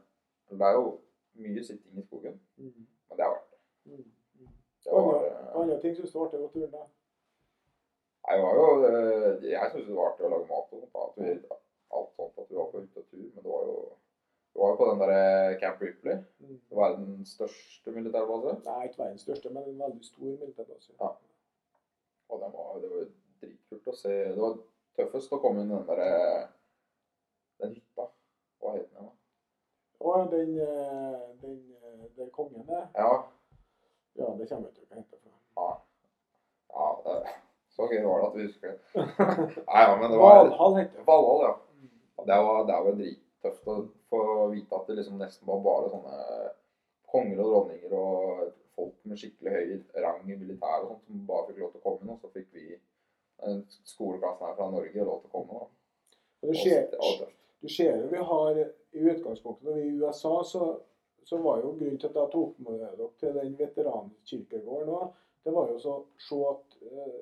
Det 0.52 0.60
er 0.60 0.72
jo 0.74 0.98
mye 1.36 1.64
sitting 1.64 1.98
i 1.98 2.02
skogen, 2.02 2.38
Mm. 2.58 2.72
men 3.08 3.16
det 3.16 3.24
er 3.24 3.30
verdt 3.30 3.50
det. 3.50 3.58
Mm. 3.86 3.96
Mm. 3.96 4.04
Det 4.36 4.46
var, 4.46 4.52
Andre, 4.90 5.74
eh, 5.74 5.80
ting 5.80 5.96
syns 5.96 6.12
du 6.12 6.18
var 6.18 6.26
artig 6.26 6.40
på 6.42 6.48
turen? 6.52 6.70
da? 6.70 6.86
Nei, 8.26 8.36
det 8.36 8.44
var 8.44 8.54
jo 8.58 8.66
eh, 8.88 9.50
Jeg 9.50 9.70
syns 9.72 9.86
det 9.86 9.96
var 9.96 10.12
artig 10.12 10.26
å 10.26 10.32
lage 10.32 10.48
mat 10.48 10.72
og 10.72 10.80
sånt. 10.80 10.94
da, 10.94 11.08
vi, 11.16 11.34
alt 11.98 12.14
sånt, 12.16 12.38
at 12.38 12.50
vi 12.50 12.58
var 12.58 12.70
på 12.72 12.82
hyttetur. 12.82 13.28
Men 13.34 13.42
det 13.42 13.50
var 13.50 13.66
jo 13.68 13.76
det 14.52 14.60
var 14.60 14.68
jo 14.68 14.76
på 14.76 14.86
den 14.90 15.00
der 15.00 15.58
Camp 15.60 15.80
Ripley. 15.80 16.16
Mm. 16.38 16.56
Verdens 16.76 17.30
største 17.38 17.90
militærbase. 17.90 18.58
Nei, 18.66 18.82
ikke 18.84 19.02
verdens 19.02 19.24
største, 19.24 19.50
men 19.50 19.68
en 19.70 19.78
veldig 19.80 20.04
stor 20.04 20.34
militærbase. 20.42 20.92
Ja. 21.00 21.08
Og 22.28 22.40
det 22.42 22.50
var, 22.52 22.74
det 22.82 22.90
var 22.90 23.06
dritkult 23.40 23.88
å 23.88 23.96
se. 23.96 24.12
Det 24.28 24.42
var 24.42 24.58
tøffest 24.98 25.32
å 25.32 25.40
komme 25.40 25.64
inn 25.64 25.72
den 25.72 25.88
der 25.88 26.04
Den 27.62 27.76
hytta. 27.78 28.08
Hva 28.60 28.74
het 28.76 28.88
den 28.90 29.06
igjen? 29.06 29.18
Og 30.02 30.30
den, 30.32 30.54
eh, 30.58 31.18
den 31.42 31.58
eh, 31.78 32.06
der 32.16 32.30
kongen 32.34 32.68
er 32.68 32.88
Ja. 32.98 33.22
Ja, 34.20 34.28
det 34.38 34.48
kommer 34.48 34.68
jeg 34.68 34.76
til 34.76 34.84
å 34.84 34.94
hente 34.98 35.18
fra. 35.18 35.32
ja. 35.62 35.68
ja 36.76 36.88
det, 37.06 37.34
så 37.74 37.88
gøy 37.88 38.02
var 38.04 38.22
det 38.22 38.28
at 38.28 38.38
vi 38.38 38.46
husker 38.46 38.72
det. 38.72 39.04
Nei, 39.68 39.84
ja, 39.84 39.92
men 39.96 40.08
det 40.12 40.22
var 40.22 40.38
Valhall 40.38 40.78
heter 40.80 40.98
det. 40.98 41.06
Valhall, 41.08 41.44
ja. 41.46 41.52
Mm. 41.82 41.92
Det 42.30 42.40
var, 42.46 42.64
det 42.68 42.80
var 42.86 42.98
drittøft 42.98 43.70
å 43.72 43.76
få 44.12 44.24
vite 44.52 44.78
at 44.78 44.90
det 44.90 44.98
liksom 44.98 45.22
nesten 45.22 45.48
var 45.48 45.62
bare 45.64 45.92
sånne 45.92 46.18
konger 47.12 47.40
og 47.44 47.52
dronninger 47.52 47.94
og 47.96 48.50
folk 48.76 48.94
med 49.08 49.20
skikkelig 49.20 49.52
høy 49.52 50.02
rang 50.04 50.24
i 50.28 50.36
militæret 50.36 50.86
og 50.86 50.94
sånt 50.94 51.06
som 51.08 51.26
bare 51.28 51.48
fikk 51.48 51.60
lov 51.62 51.72
til 51.72 51.82
å 51.82 51.86
komme. 51.86 52.14
Og 52.14 52.20
så 52.22 52.32
fikk 52.32 52.48
vi 52.56 52.66
skoleklassen 53.88 54.46
her 54.46 54.56
fra 54.58 54.70
Norge 54.70 55.06
lov 55.06 55.22
til 55.22 55.30
å 55.30 55.34
komme. 55.36 55.60
Da. 55.60 55.70
Du 57.62 57.68
ser 57.70 58.00
jo 58.00 58.08
vi 58.10 58.22
har 58.30 58.56
i 58.58 59.04
utgangspunktet 59.12 59.66
når 59.66 59.76
vi 59.76 59.82
er 59.82 59.90
i 59.90 59.98
USA, 60.02 60.32
så, 60.46 60.68
så 61.24 61.38
var 61.42 61.60
jo 61.62 61.72
grunnen 61.78 61.98
til 61.98 62.08
at 62.08 62.14
jeg 62.20 62.30
tok 62.32 62.58
med 62.58 62.80
dere 62.80 63.08
til 63.20 63.34
den 63.38 63.52
veterankirkegården 63.58 64.88
òg, 64.94 65.12
det 65.44 65.52
var 65.54 65.68
jo 65.72 65.78
så 65.82 65.92
å 65.98 66.04
se 66.22 66.38
at 66.50 66.76
eh, 66.86 67.20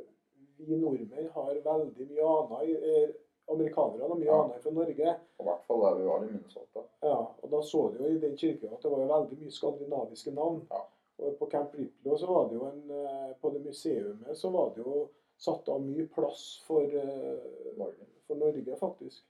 vi 0.61 0.77
nordmenn 0.77 1.29
har 1.35 1.55
veldig 1.65 2.07
mye 2.11 2.31
annet 2.37 2.83
eh, 2.93 3.11
Amerikanere 3.51 4.07
har 4.07 4.15
mye 4.15 4.29
Ja. 4.29 4.43
annet 4.45 4.63
fra 4.63 4.71
Norge. 4.71 5.15
I 5.41 5.43
hvert 5.47 5.65
fall 5.67 5.81
der 5.83 5.95
vi 5.99 6.05
var 6.07 6.23
i 6.23 6.27
Minnesota. 6.31 6.83
Ja, 7.03 7.17
og 7.43 7.51
da 7.51 7.63
så 7.67 7.81
du 7.91 7.97
jo 8.05 8.11
i 8.13 8.19
den 8.23 8.37
kirka 8.39 8.69
at 8.73 8.83
det 8.85 8.91
var 8.93 9.01
jo 9.03 9.09
veldig 9.11 9.39
mye 9.41 9.51
skandinaviske 9.57 10.31
navn. 10.37 10.61
Ja. 10.71 10.85
Og 11.19 11.35
på 11.41 11.49
Camp 11.51 11.75
Ripley 11.75 12.17
så 12.21 12.29
var 12.31 12.47
det 12.49 12.55
jo 12.61 12.69
en 12.69 12.91
eh, 12.91 13.33
På 13.41 13.51
det 13.51 13.61
museumet 13.65 14.37
så 14.39 14.51
var 14.55 14.71
det 14.77 14.85
jo 14.85 15.09
satt 15.41 15.69
av 15.73 15.81
mye 15.83 16.07
plass 16.15 16.63
for, 16.67 16.85
eh, 16.85 17.91
for 18.27 18.37
Norge, 18.37 18.77
faktisk. 18.77 19.25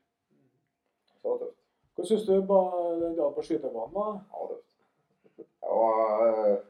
Så 1.07 1.17
det 1.23 1.31
var 1.31 1.39
tøft. 1.39 1.60
Hva 2.01 2.07
syns 2.09 2.23
du 2.27 2.33
den 2.33 3.17
dagen 3.19 3.35
på 3.37 3.43
skytebanen 3.45 3.93
var? 3.93 4.15
Ja, 4.33 4.47
det 4.49 5.69
var 5.69 6.23
eh, 6.29 6.63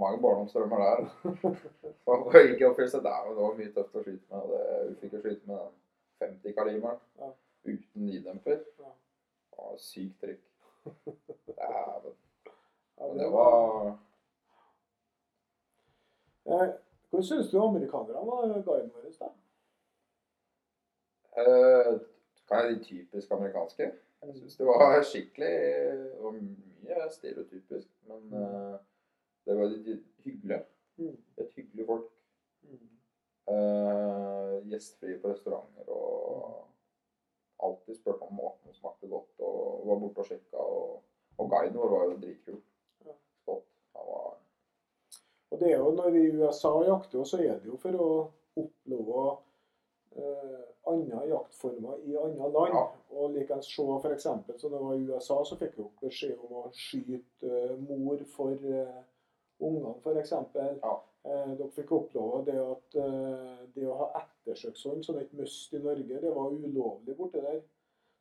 mange 0.00 0.20
barndomsdrømmer 0.22 0.80
der. 0.84 1.10
Det 2.32 2.40
gikk 2.48 2.62
oppfyllelse 2.70 3.00
der, 3.04 3.18
men 3.26 3.36
det 3.36 3.42
var 3.44 3.54
mye 3.58 3.72
tøft 3.74 3.96
å 4.00 4.02
skyte 4.02 4.32
med. 4.32 4.48
Det, 4.50 4.62
vi 4.88 4.94
fikk 5.02 5.12
jo 5.14 5.20
skyte 5.26 5.50
med 5.50 5.66
50-kaliberen 6.22 6.98
Ja. 7.20 7.28
uten 7.68 8.06
nydemper. 8.06 8.62
Ja. 8.80 8.92
Det 9.50 9.58
var 9.60 9.76
sykt 9.84 10.16
trykk. 10.24 10.40
Dæven. 11.52 12.16
Men 13.00 13.18
det 13.20 13.28
var 13.32 13.92
Eh, 16.50 16.70
Hva 17.12 17.20
syns 17.22 17.50
du 17.52 17.58
amerikanerne 17.60 18.22
var 18.26 18.62
guiden 18.64 18.88
vår? 18.94 19.30
eh, 21.36 21.98
Kan 22.48 22.64
jeg 22.64 22.70
de 22.78 22.84
typisk 22.84 23.30
amerikanske? 23.36 23.90
Jeg 24.20 24.36
syns 24.36 24.56
det 24.60 24.66
var 24.68 25.02
skikkelig 25.08 25.54
Det 26.12 26.22
var 26.22 26.34
mye 26.36 27.10
stereotypisk, 27.14 27.88
men 28.10 28.34
uh, 28.34 28.76
det 29.46 29.56
var 29.56 29.70
litt 29.72 30.08
hyggelig. 30.24 30.60
Mm. 31.00 31.16
Et 31.40 31.54
hyggelig 31.56 31.86
folk. 31.88 32.10
Mm. 32.62 32.88
Eh, 33.50 34.56
gjestfrie 34.70 35.18
på 35.18 35.30
restauranter 35.32 35.88
og 35.90 36.66
alltid 37.64 37.96
spurte 37.96 38.26
om 38.28 38.36
maten 38.36 38.74
smakte 38.76 39.08
godt 39.10 39.42
og 39.42 39.86
var 39.88 40.00
borte 40.02 40.22
og 40.22 40.28
sjekka. 40.28 40.64
Og, 40.64 41.00
og 41.38 41.50
guiden 41.50 41.78
vår 41.80 41.94
var 41.94 42.04
jo 42.04 42.18
dritkul. 42.20 42.60
Ja. 43.06 43.16
Var 43.48 43.62
Og 45.50 45.60
det 45.60 45.72
er 45.72 45.78
jo 45.78 45.94
når 45.96 46.10
vi 46.14 46.26
i 46.28 46.34
USA 46.36 46.74
jakter, 46.86 47.24
så 47.24 47.40
er 47.42 47.58
det 47.58 47.72
jo 47.72 47.78
for 47.80 47.96
å 47.96 48.10
oppleve 48.60 49.24
eh, 50.16 50.62
andre 50.90 51.26
jaktformer 51.30 52.00
i 52.06 52.16
andre 52.16 52.50
land. 52.54 52.74
Ja. 52.74 52.86
Og 53.20 53.36
likeens 53.36 53.68
se 53.68 53.84
f.eks. 53.98 54.26
så 54.56 54.68
når 54.68 54.76
jeg 54.76 54.86
var 54.86 54.96
i 54.96 55.06
USA, 55.10 55.38
så 55.44 55.58
fikk 55.60 55.78
jo 55.78 55.90
beskjed 56.02 56.38
om 56.48 56.62
å 56.62 56.66
skyte 56.74 57.50
eh, 57.50 57.76
mor 57.88 58.22
for 58.32 58.54
uh, 58.54 59.00
ungene, 59.60 59.94
f.eks. 60.02 60.34
Ja. 60.82 60.98
Eh, 61.22 61.48
dere 61.52 61.68
fikk 61.74 61.90
oppleve 61.92 62.38
det 62.46 62.56
at 62.64 62.94
eh, 62.96 63.64
det 63.74 63.84
å 63.84 63.96
ha 63.98 64.06
ettersøkshånd, 64.22 65.02
sånn 65.04 65.18
et 65.20 65.34
must 65.36 65.74
i 65.76 65.80
Norge, 65.82 66.20
det 66.22 66.30
var 66.32 66.54
ulovlig 66.54 67.16
borte 67.18 67.42
der. 67.44 67.58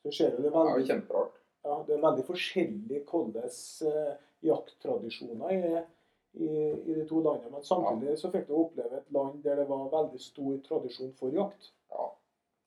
Så 0.04 0.12
ser 0.18 0.34
jo 0.34 0.44
det 0.44 0.50
Det 0.50 0.58
veldig 0.58 0.88
kjemperart. 0.88 1.38
ja, 1.64 1.78
det 1.88 1.96
er 1.96 2.04
veldig 2.04 2.26
forskjellig 2.28 3.00
hvordan 3.08 3.56
eh, 3.88 4.12
jakttradisjoner 4.50 5.56
er 5.56 5.88
i, 6.34 6.50
i 6.50 6.98
de 6.98 7.06
to 7.08 7.24
landene. 7.24 7.54
Men 7.56 7.64
samtidig 7.64 8.18
så 8.20 8.32
fikk 8.36 8.48
du 8.50 8.58
oppleve 8.60 9.00
et 9.00 9.16
land 9.16 9.40
der 9.48 9.64
det 9.64 9.70
var 9.72 9.88
veldig 9.96 10.20
stor 10.20 10.60
tradisjon 10.68 11.16
for 11.20 11.36
jakt. 11.36 11.72
Ja. 11.90 12.06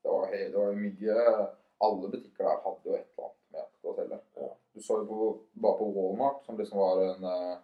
Det 0.02 0.08
var, 0.08 0.30
det 0.32 0.56
var 0.56 0.72
mye 0.74 1.48
Alle 1.82 2.08
butikker 2.08 2.44
der 2.44 2.62
hadde 2.64 2.88
jo 2.88 2.94
et 2.94 3.06
eller 3.06 3.24
annet 3.26 3.42
med 3.52 3.90
å 3.90 3.94
selge. 3.96 4.18
Ja. 4.38 4.50
Du 4.72 4.82
så 4.82 4.98
jo 5.00 5.06
på, 5.08 5.28
bare 5.64 5.78
på 5.78 5.88
Walmart, 5.96 6.44
som 6.46 6.58
liksom 6.58 6.78
var 6.78 7.00
en 7.04 7.24
uh, 7.26 7.56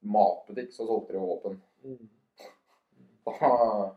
matbutikk, 0.00 0.72
så 0.74 0.86
solgte 0.88 1.14
de 1.14 1.22
våpen. 1.22 1.60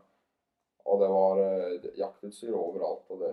og 0.84 1.02
det 1.02 1.08
var 1.10 1.42
uh, 1.42 1.88
jaktutstyr 1.98 2.54
overalt. 2.54 3.10
Og, 3.10 3.24
det, 3.24 3.32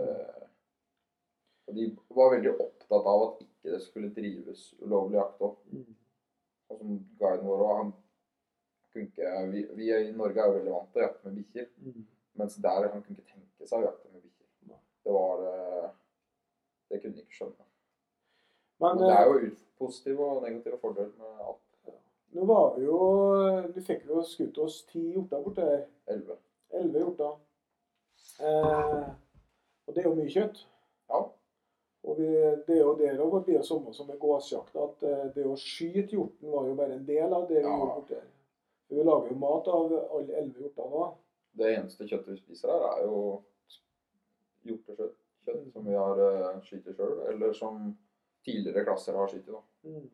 og 1.70 1.78
de 1.78 1.88
var 2.18 2.34
veldig 2.36 2.56
opptatt 2.58 3.10
av 3.14 3.26
at 3.28 3.44
ikke 3.46 3.76
det 3.76 3.82
skulle 3.86 4.16
drives 4.18 4.66
ulovlig 4.82 5.22
jakt 5.22 5.46
òg. 5.46 5.56
Og 6.72 6.82
som 6.82 6.98
guiden 7.22 7.48
vår 7.48 7.66
òg, 7.68 7.76
han 7.84 7.94
kunne 8.92 9.08
ikke 9.08 9.28
vi, 9.54 9.64
vi 9.78 9.94
i 9.94 10.12
Norge 10.16 10.42
er 10.42 10.50
jo 10.50 10.58
veldig 10.60 10.76
vant 10.76 10.92
til 10.92 11.02
å 11.02 11.06
jakte 11.06 11.30
med 11.30 11.40
bikkjer. 11.40 11.72
Mens 12.40 12.58
der 12.64 12.90
han 12.90 13.04
kunne 13.06 13.20
ikke 13.20 13.30
tenke 13.30 13.51
seg 13.70 13.80
å 13.82 13.86
jakte 13.90 14.10
med 14.14 14.22
bikkjer. 14.22 14.78
Det 15.06 15.14
var 15.14 15.44
eh, 15.50 15.90
Det 16.92 17.02
kunne 17.02 17.16
de 17.16 17.22
ikke 17.26 17.38
skjønne. 17.40 17.66
Men 18.82 18.96
Men 18.98 19.04
det 19.08 19.12
er 19.16 19.26
eh, 19.26 19.44
jo 19.50 19.56
positive 19.82 20.26
og 20.26 20.44
negative 20.44 20.78
fordeler 20.82 21.14
med 21.18 21.46
alt. 21.48 21.96
nå 22.34 22.46
var 22.46 22.76
vi 22.78 22.86
jo 22.86 22.98
Vi 23.76 23.82
fikk 23.82 24.06
jo 24.08 24.22
skutt 24.24 24.58
oss 24.58 24.82
ti 24.90 25.02
hjorter 25.14 25.44
borte 25.44 25.62
her. 25.68 25.86
Elleve. 26.08 26.38
Elleve 26.72 27.00
hjorter. 27.06 27.38
Eh, 28.40 29.08
og 29.88 29.94
det 29.96 30.04
er 30.04 30.10
jo 30.10 30.16
mye 30.18 30.32
kjøtt. 30.34 30.64
Ja. 31.12 31.22
Og 32.04 32.18
vi, 32.18 32.28
det 32.66 32.76
er 32.78 32.82
jo 32.82 32.96
der 32.98 33.20
òg 33.22 33.44
blir 33.46 33.60
det 33.60 33.66
samme 33.68 33.94
som 33.94 34.08
med 34.10 34.18
gåsjakt, 34.22 34.76
at 34.76 35.04
eh, 35.06 35.26
det 35.36 35.44
å 35.46 35.58
skyte 35.60 36.16
hjorten 36.16 36.50
var 36.54 36.66
jo 36.70 36.78
bare 36.80 36.96
en 36.98 37.06
del 37.06 37.34
av 37.34 37.48
det 37.50 37.60
vi 37.60 37.66
Ja. 37.68 37.76
gjorde 37.78 37.96
borte 38.00 38.16
her. 38.22 38.30
Vi 38.92 39.04
lager 39.04 39.30
jo 39.32 39.36
mat 39.40 39.68
av 39.72 39.94
alle 39.94 40.34
elleve 40.42 40.66
hjortene 40.66 40.90
nå. 40.92 41.04
Det 41.62 41.70
eneste 41.78 42.08
kjøttet 42.08 42.34
vi 42.34 42.38
spiser 42.42 42.72
her, 42.74 42.88
er 42.96 43.04
jo 43.06 43.22
hjortekjøtt. 44.68 45.18
Kjøtt 45.46 45.72
som 45.74 45.88
vi 45.88 45.98
har 45.98 46.20
uh, 46.22 46.60
skutt 46.66 46.90
sjøl, 46.94 47.16
eller 47.32 47.54
som 47.58 47.96
tidligere 48.46 48.86
klasser 48.86 49.18
har 49.18 49.32
skutt. 49.32 49.50
Mm. 49.84 50.06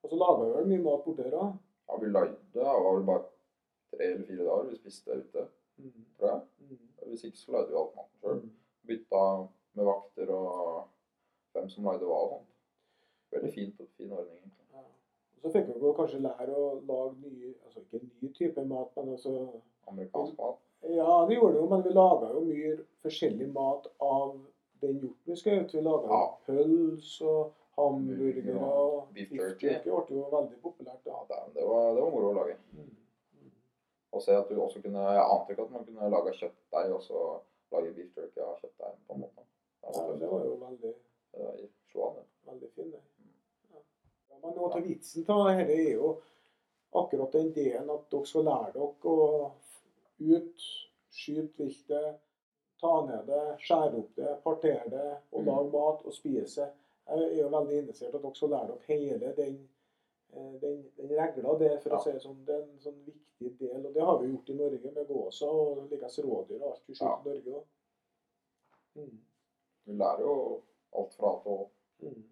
Og 0.00 0.10
så 0.12 0.18
laga 0.18 0.44
vi 0.44 0.52
vel 0.54 0.70
mye 0.70 0.84
mat 0.84 1.04
borti 1.06 1.26
her 1.26 1.36
òg. 1.38 1.56
Ja, 1.90 1.98
vi 1.98 2.10
lagde 2.10 2.36
Det 2.54 2.62
var 2.62 2.94
vel 2.94 3.08
bare 3.08 3.24
tre 3.90 4.12
eller 4.12 4.26
fire 4.26 4.46
dager 4.46 4.70
vi 4.70 4.78
spiste 4.78 5.16
ute, 5.18 5.46
tror 6.18 6.30
jeg. 6.30 6.78
Hvis 7.08 7.24
ikke 7.26 7.42
så 7.42 7.56
lagde 7.56 7.72
vi 7.72 7.80
alt 7.80 7.98
maten 7.98 8.22
sjøl. 8.22 8.40
Bytta 8.90 9.24
med 9.74 9.84
vakter 9.90 10.32
og 10.34 10.88
hvem 11.52 11.68
som 11.70 11.90
lagde 11.90 12.06
hva 12.06 12.22
og 12.24 12.32
sånn. 12.32 12.46
Veldig 13.34 13.52
fint 13.54 13.82
og 13.82 13.90
fin 13.96 14.12
ordning. 14.12 14.38
egentlig. 14.38 14.66
Ja. 14.74 14.86
Så 15.42 15.52
fikk 15.54 15.70
vi 15.74 15.92
kanskje 15.98 16.22
lære 16.24 16.54
å 16.54 16.70
lage 16.86 17.18
nye, 17.24 17.52
altså 17.64 17.82
ikke 17.84 18.02
ny 18.06 18.32
type 18.38 18.64
mat, 18.72 18.96
men 18.96 19.14
altså 19.16 19.34
Amerikansk 19.90 20.38
mat. 20.38 20.58
Ja, 20.82 21.26
det 21.28 21.34
gjorde 21.36 21.52
det 21.52 21.60
jo, 21.60 21.66
men 21.68 21.82
vi 21.84 21.90
laga 21.92 22.30
jo 22.32 22.40
mye 22.46 22.70
forskjellig 23.02 23.50
mat 23.52 23.86
av 24.00 24.38
den 24.80 24.96
hjorten 25.02 25.28
vi 25.28 25.36
skjøt. 25.36 25.74
Vi 25.74 25.82
laga 25.84 26.08
Ja. 26.08 26.20
pølse 26.46 27.26
og 27.28 27.52
hamburgere 27.76 28.54
og 28.60 29.12
Beef 29.14 29.30
jerky. 29.32 29.68
ble 29.84 30.16
jo 30.16 30.24
veldig 30.32 30.58
populært 30.62 31.04
Ja, 31.06 31.20
det, 31.28 31.38
det, 31.54 31.66
var, 31.68 31.94
det 31.94 32.02
var 32.02 32.10
moro 32.10 32.30
å 32.32 32.36
lage. 32.38 32.56
Mm. 32.72 32.88
Og 34.12 34.22
se 34.22 34.32
at 34.34 34.48
du 34.48 34.56
også 34.60 34.82
kunne 34.82 34.98
Jeg 35.12 35.22
ante 35.22 35.52
ikke 35.52 35.62
at 35.68 35.70
man 35.70 35.84
kunne 35.84 36.10
lage 36.10 36.32
kjøttdeig 36.40 36.94
og 36.96 37.02
så 37.02 37.20
lage 37.72 37.92
beef 37.94 38.16
jerky 38.16 38.40
av 38.40 38.56
kjøttdeig. 38.58 38.96
på 39.06 39.14
en 39.14 39.20
måte. 39.20 39.46
Ja, 39.84 39.90
var, 39.92 40.16
det 40.18 40.30
var 40.32 40.44
jo 40.44 40.56
veldig, 40.64 40.94
det. 42.16 42.24
veldig 42.46 42.70
fint. 42.74 42.92
det. 42.92 43.00
Ja. 43.70 43.78
Ja, 44.30 44.36
men 44.42 44.54
noe 44.56 44.72
av 44.74 44.82
vitsen 44.82 45.24
av 45.28 45.46
dette 45.52 45.72
er 45.76 45.92
jo 45.94 46.14
akkurat 46.92 47.32
den 47.32 47.52
delen 47.54 47.90
at 47.90 48.08
dere 48.10 48.26
skal 48.26 48.44
lære 48.48 48.72
dere 48.74 49.12
å 49.14 49.52
ut, 50.20 50.62
skyte 51.10 51.56
viltet, 51.58 52.20
ta 52.80 52.92
ned 53.06 53.26
det, 53.26 53.42
skjære 53.60 53.98
opp 53.98 54.14
det, 54.16 54.36
partere 54.44 54.90
det 54.90 55.08
og 55.32 55.42
Mm. 55.42 55.46
lage 55.46 55.70
mat 55.72 56.04
og 56.06 56.12
spise. 56.12 56.70
Jeg 57.08 57.18
er 57.32 57.42
jo 57.42 57.48
veldig 57.48 57.78
interessert 57.78 58.14
i 58.14 58.16
at 58.16 58.22
dere 58.22 58.32
lærer 58.32 58.48
lære 58.50 58.66
dere 58.68 58.98
hele 58.98 59.32
den, 59.36 59.68
eh, 60.32 60.60
den, 60.60 60.90
den 60.96 61.10
regla 61.18 61.58
der, 61.58 61.80
for 61.80 61.90
Ja. 61.90 61.96
å 61.96 62.02
si 62.04 62.12
det 62.12 62.22
sånn. 62.22 62.44
Det 62.46 62.54
er 62.54 62.62
en 62.62 62.78
sånn 62.78 63.04
viktig 63.04 63.58
del. 63.58 63.86
Og 63.86 63.94
det 63.94 64.02
har 64.04 64.18
vi 64.18 64.28
gjort 64.32 64.48
i 64.50 64.54
Norge 64.54 64.92
med 64.94 65.08
gåsa 65.08 65.46
og 65.46 65.90
likens 65.90 66.18
rådyr 66.18 66.62
og 66.62 66.70
alt 66.72 66.82
vi 66.86 66.94
skyter 66.94 67.26
i 67.26 67.28
Norge 67.34 67.54
òg. 67.58 67.64
Mm. 68.96 69.18
Vi 69.86 69.92
lærer 69.92 70.20
jo 70.20 70.62
alt 70.96 71.14
fra 71.14 71.26
A 71.36 71.40
til 71.44 71.66
Mm. 72.02 72.24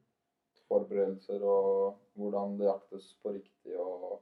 Forberedelser 0.68 1.42
og 1.42 1.96
hvordan 2.16 2.58
det 2.58 2.66
jaktes 2.66 3.14
på 3.22 3.32
riktig 3.32 3.76
og 3.78 4.20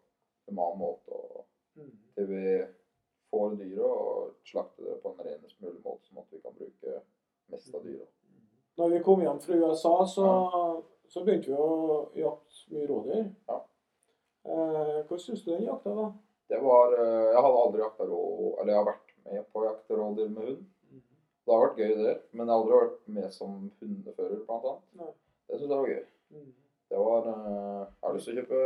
human 0.48 0.78
måte. 0.78 1.12
og 1.12 1.44
Mm. 1.76 1.90
Til 2.14 2.26
vi 2.26 2.66
får 3.30 3.56
dyret 3.60 3.86
og 3.86 4.34
slakter 4.46 4.90
det 4.90 4.98
på 5.02 5.12
en 5.12 5.24
renest 5.26 5.58
mulig 5.62 5.80
måte, 5.84 6.06
sånn 6.08 6.22
at 6.22 6.34
vi 6.34 6.42
kan 6.42 6.54
bruke 6.56 7.00
mest 7.52 7.74
av 7.74 7.82
dyret. 7.86 8.10
Når 8.76 8.92
vi 8.92 9.00
kom 9.06 9.22
hjem 9.24 9.40
fra 9.40 9.56
USA, 9.56 9.94
så, 10.06 10.26
så 11.08 11.24
begynte 11.24 11.48
vi 11.48 11.56
å 11.56 12.02
jakte 12.18 12.74
mye 12.74 12.88
rådyr. 12.90 13.28
Ja. 13.48 13.58
Eh, 14.46 14.98
hvordan 15.06 15.22
syns 15.22 15.44
du 15.44 15.52
den 15.54 15.66
jakta 15.66 15.94
var? 15.96 16.12
Det 16.46 16.58
var 16.62 16.92
eh, 16.94 17.30
Jeg 17.32 17.42
hadde 17.46 17.62
aldri 17.62 17.82
jakta 17.82 18.06
rå... 18.06 18.20
Eller 18.60 18.72
jeg 18.72 18.78
har 18.78 18.90
vært 18.90 19.14
med 19.26 19.48
på 19.50 19.62
å 19.62 19.64
jakte 19.66 19.98
rådyr 19.98 20.28
med 20.34 20.50
hund. 20.50 20.60
Det 21.46 21.54
har 21.54 21.64
vært 21.64 21.80
gøy, 21.80 21.96
det. 22.02 22.14
Men 22.34 22.44
jeg 22.44 22.52
har 22.52 22.60
aldri 22.60 22.78
vært 22.82 23.00
med 23.16 23.34
som 23.34 23.56
hundefører, 23.80 24.44
blant 24.46 24.68
annet. 24.70 24.86
Nei. 25.00 25.10
Det 25.46 25.58
syns 25.58 25.72
jeg 25.72 25.80
var 25.80 25.90
gøy. 25.94 26.04
Mm. 26.36 26.52
Det 26.86 27.02
var 27.08 27.28
eh, 27.32 27.80
Jeg 27.80 28.06
har 28.06 28.16
lyst 28.16 28.30
til 28.30 28.36
å 28.36 28.42
kjøpe 28.42 28.62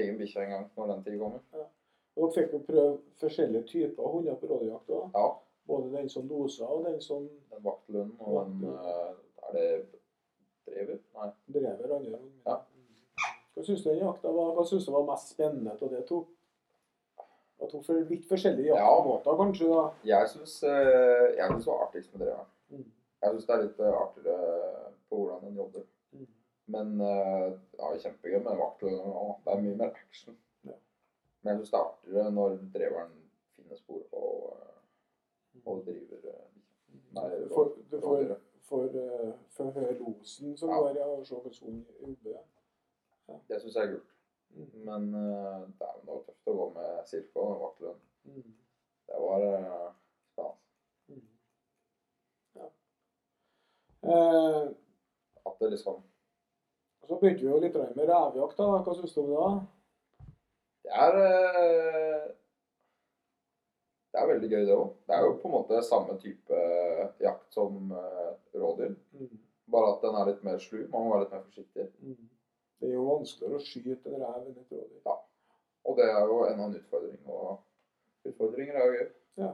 egen 0.00 0.18
bikkje 0.18 0.44
en 0.46 0.52
gang 0.56 0.66
når 0.78 0.92
den 0.94 1.06
tid 1.06 1.20
kommer. 1.20 1.68
Dere 2.16 2.28
fikk 2.34 2.52
jo 2.52 2.58
prøve 2.66 2.98
forskjellige 3.22 3.64
typer 3.70 4.10
hunder 4.12 4.34
på 4.40 4.50
rådyrjakt 4.50 4.90
òg. 4.92 5.08
Ja. 5.16 5.28
Både 5.70 5.92
den 5.94 6.08
som 6.10 6.26
dosa, 6.28 6.66
og 6.66 6.84
den 6.84 7.00
som 7.00 7.28
Den 7.50 7.62
vaktlønnen 7.64 8.16
og 8.20 8.50
den 8.50 8.68
eh, 8.74 9.12
Er 9.48 9.52
det 9.56 9.66
drever? 10.66 10.98
Nei. 11.16 11.28
drever 11.54 11.94
andre. 11.96 12.18
Ja. 12.46 12.56
Hva 13.54 13.64
syns 13.66 13.82
du 13.84 13.90
den 13.90 14.02
jakta 14.02 14.32
var? 14.32 14.52
Hva 14.56 14.64
synes 14.68 14.86
du 14.88 14.92
var 14.94 15.06
mest 15.08 15.32
spennende 15.34 15.74
av 15.76 15.90
det 15.92 16.02
to? 16.08 16.22
Det 17.16 17.64
var 17.66 17.70
to 17.70 17.82
for, 17.86 18.00
litt 18.10 18.26
forskjellige 18.28 18.72
Ja. 18.72 18.78
jaktmåter, 18.82 19.36
kanskje? 19.38 19.68
da. 19.70 19.82
Jeg 20.04 20.28
syns 20.34 20.54
eh, 20.62 21.26
det 21.38 21.66
var 21.66 21.82
artigst 21.86 22.12
med 22.14 22.26
dreveren. 22.26 22.50
Mm. 22.70 22.86
Jeg 23.22 23.34
syns 23.34 23.46
det 23.46 23.54
er 23.56 23.62
litt 23.66 23.80
eh, 23.80 23.98
artigere 24.02 24.52
på 25.08 25.16
hvordan 25.20 25.44
den 25.46 25.56
jobber. 25.62 25.84
Mm. 26.12 26.26
Men 26.72 27.00
ja, 27.00 27.92
kjempegøy 28.02 28.40
med 28.42 28.58
vaktlønnen 28.58 29.12
òg. 29.12 29.36
Det 29.44 29.52
er 29.54 29.62
mye 29.66 29.76
mer 29.76 29.94
action. 29.96 30.36
Ja. 31.42 31.50
Men 31.50 31.58
så 31.60 31.66
starter 31.66 32.12
det 32.12 32.32
når 32.34 32.56
dreveren 32.74 33.12
finner 33.56 33.76
spor 33.76 34.02
og, 34.12 34.56
eh, 34.56 35.60
og 35.64 35.84
driver 35.86 36.28
eh, 36.32 36.48
Nei, 37.12 37.28
Du 37.42 37.48
får, 37.54 37.76
du 37.90 38.00
får, 38.00 38.36
for 38.62 39.70
høre 39.70 39.98
losen 39.98 40.56
som 40.56 40.70
Ja. 40.70 40.78
går, 40.80 40.96
i 40.96 41.02
og 41.02 41.26
se 41.26 41.34
hvordan 41.34 41.86
hun 42.00 42.16
jobber. 42.24 43.42
Det 43.48 43.60
syns 43.60 43.76
jeg 43.76 43.84
er 43.84 43.92
kult. 43.92 44.12
Mm. 44.50 44.70
Men 44.84 45.14
uh, 45.14 45.68
det 45.78 45.86
er 45.88 45.98
jo 46.06 46.22
tøft 46.26 46.48
å 46.52 46.54
gå 46.56 46.68
med 46.76 47.06
Silke 47.08 47.40
og 47.40 47.60
vaktlønn. 47.60 48.00
Mm. 48.24 48.54
Det 49.08 49.20
var 49.24 49.44
uh, 49.48 49.92
spennende. 50.32 50.58
Mm. 51.08 51.28
Ja. 52.54 52.68
Eh, 54.02 54.66
At 55.46 55.60
det 55.60 55.70
liksom 55.70 56.02
så 57.02 57.16
begynte 57.18 57.42
vi 57.42 57.50
jo 57.50 57.58
litt 57.60 57.74
med 57.74 58.08
revejakt. 58.08 58.60
Hva 58.60 58.94
syns 58.94 59.14
du 59.14 59.20
om 59.24 59.30
det? 59.30 59.38
da? 59.40 59.48
Det 60.82 60.92
er 61.04 61.16
eh, 61.22 62.28
Det 64.12 64.20
er 64.20 64.28
veldig 64.28 64.50
gøy, 64.50 64.64
det 64.68 64.74
òg. 64.76 64.90
Det 65.08 65.14
er 65.16 65.24
jo 65.24 65.36
på 65.40 65.48
en 65.48 65.54
måte 65.54 65.82
samme 65.86 66.18
type 66.20 66.58
jakt 67.22 67.54
som 67.54 67.92
eh, 67.96 68.32
rådyr. 68.60 68.94
Mm. 69.16 69.38
Bare 69.72 69.94
at 69.94 70.02
den 70.04 70.18
er 70.20 70.28
litt 70.28 70.42
mer 70.44 70.58
slu. 70.60 70.82
Man 70.92 71.06
må 71.06 71.14
være 71.14 71.24
litt 71.24 71.32
mer 71.36 71.44
forsiktig. 71.46 71.86
Mm. 72.02 72.28
Det 72.82 72.88
er 72.90 72.96
jo 72.98 73.06
vanskeligere 73.08 73.60
å 73.60 73.64
skyte 73.64 74.10
en 74.12 74.20
rev 74.24 74.42
enn 74.50 74.58
et 74.58 74.74
rådyr. 74.74 75.14
Og 75.88 75.96
det 75.98 76.08
er 76.10 76.20
jo 76.28 76.42
enda 76.46 76.66
en 76.68 76.76
utfordring. 76.78 77.20
Og 77.30 78.28
utfordringer 78.28 78.76
er 78.78 78.84
jo 78.90 78.98
gøy. 78.98 79.08
Ja. 79.42 79.52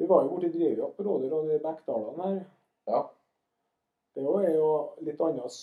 Vi 0.00 0.08
var 0.10 0.22
jo 0.26 0.34
borti 0.34 0.50
drivjakt 0.52 0.96
på 0.98 1.06
rådyr 1.06 1.32
og 1.38 1.48
i 1.54 1.62
Bekkdalene 1.64 2.28
her. 2.28 2.44
Ja. 2.90 3.00
Det 4.16 4.26
er 4.26 4.54
jo- 4.58 4.92
litt 5.06 5.20
annet 5.20 5.56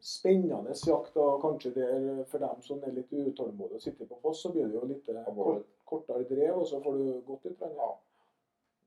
spennende 0.00 0.74
jakt. 0.86 1.16
og 1.16 1.40
Kanskje 1.42 1.72
det 1.74 1.86
er 1.90 2.24
for 2.30 2.38
dem 2.38 2.62
som 2.62 2.82
er 2.84 2.94
litt 2.94 3.12
utålmodige 3.12 3.80
og 3.80 3.82
sitter 3.82 4.06
på 4.06 4.18
foss, 4.22 4.42
så 4.42 4.52
blir 4.52 4.68
det 4.68 4.78
jo 4.78 4.86
litt 4.86 5.08
eh, 5.08 5.32
kort, 5.34 5.66
kortere 5.84 6.28
drev, 6.28 6.60
og 6.60 6.66
så 6.68 6.80
får 6.82 6.98
du 6.98 7.08
gått 7.26 7.48
litt. 7.48 7.64
Ja. 7.80 7.90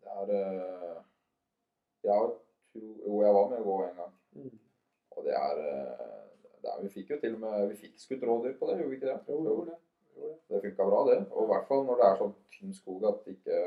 Det 0.03 0.15
er 0.15 0.35
eh, 0.37 1.01
Jeg 2.03 2.31
Jo, 2.79 3.21
jeg 3.23 3.33
var 3.33 3.47
med 3.49 3.59
å 3.59 3.65
gå 3.65 3.77
en 3.83 3.95
gang. 3.97 4.11
Mm. 4.37 4.57
Og 5.17 5.25
det 5.25 5.35
er, 5.35 5.61
eh, 5.67 6.49
det 6.61 6.71
er 6.71 6.81
Vi 6.83 6.91
fikk 6.93 7.15
jo 7.15 7.19
til 7.19 7.35
og 7.35 7.41
med 7.43 7.69
Vi 7.71 7.79
fikk 7.83 7.97
skutt 7.99 8.23
rådyr 8.23 8.57
på 8.59 8.69
det, 8.69 8.77
gjorde 8.79 8.89
vi 8.91 8.99
ikke 8.99 9.09
det? 9.09 9.19
Jo, 9.27 9.39
jo, 9.43 9.55
det. 9.69 9.79
Gjorde 10.15 10.35
det. 10.35 10.37
Det 10.49 10.61
funka 10.67 10.85
bra, 10.91 11.01
det. 11.09 11.19
Og 11.31 11.43
i 11.43 11.49
hvert 11.53 11.67
fall 11.67 11.85
når 11.87 11.99
det 11.99 12.07
er 12.07 12.21
sånn 12.21 12.35
tynn 12.53 12.75
skog 12.75 13.07
at 13.09 13.27
ikke, 13.33 13.59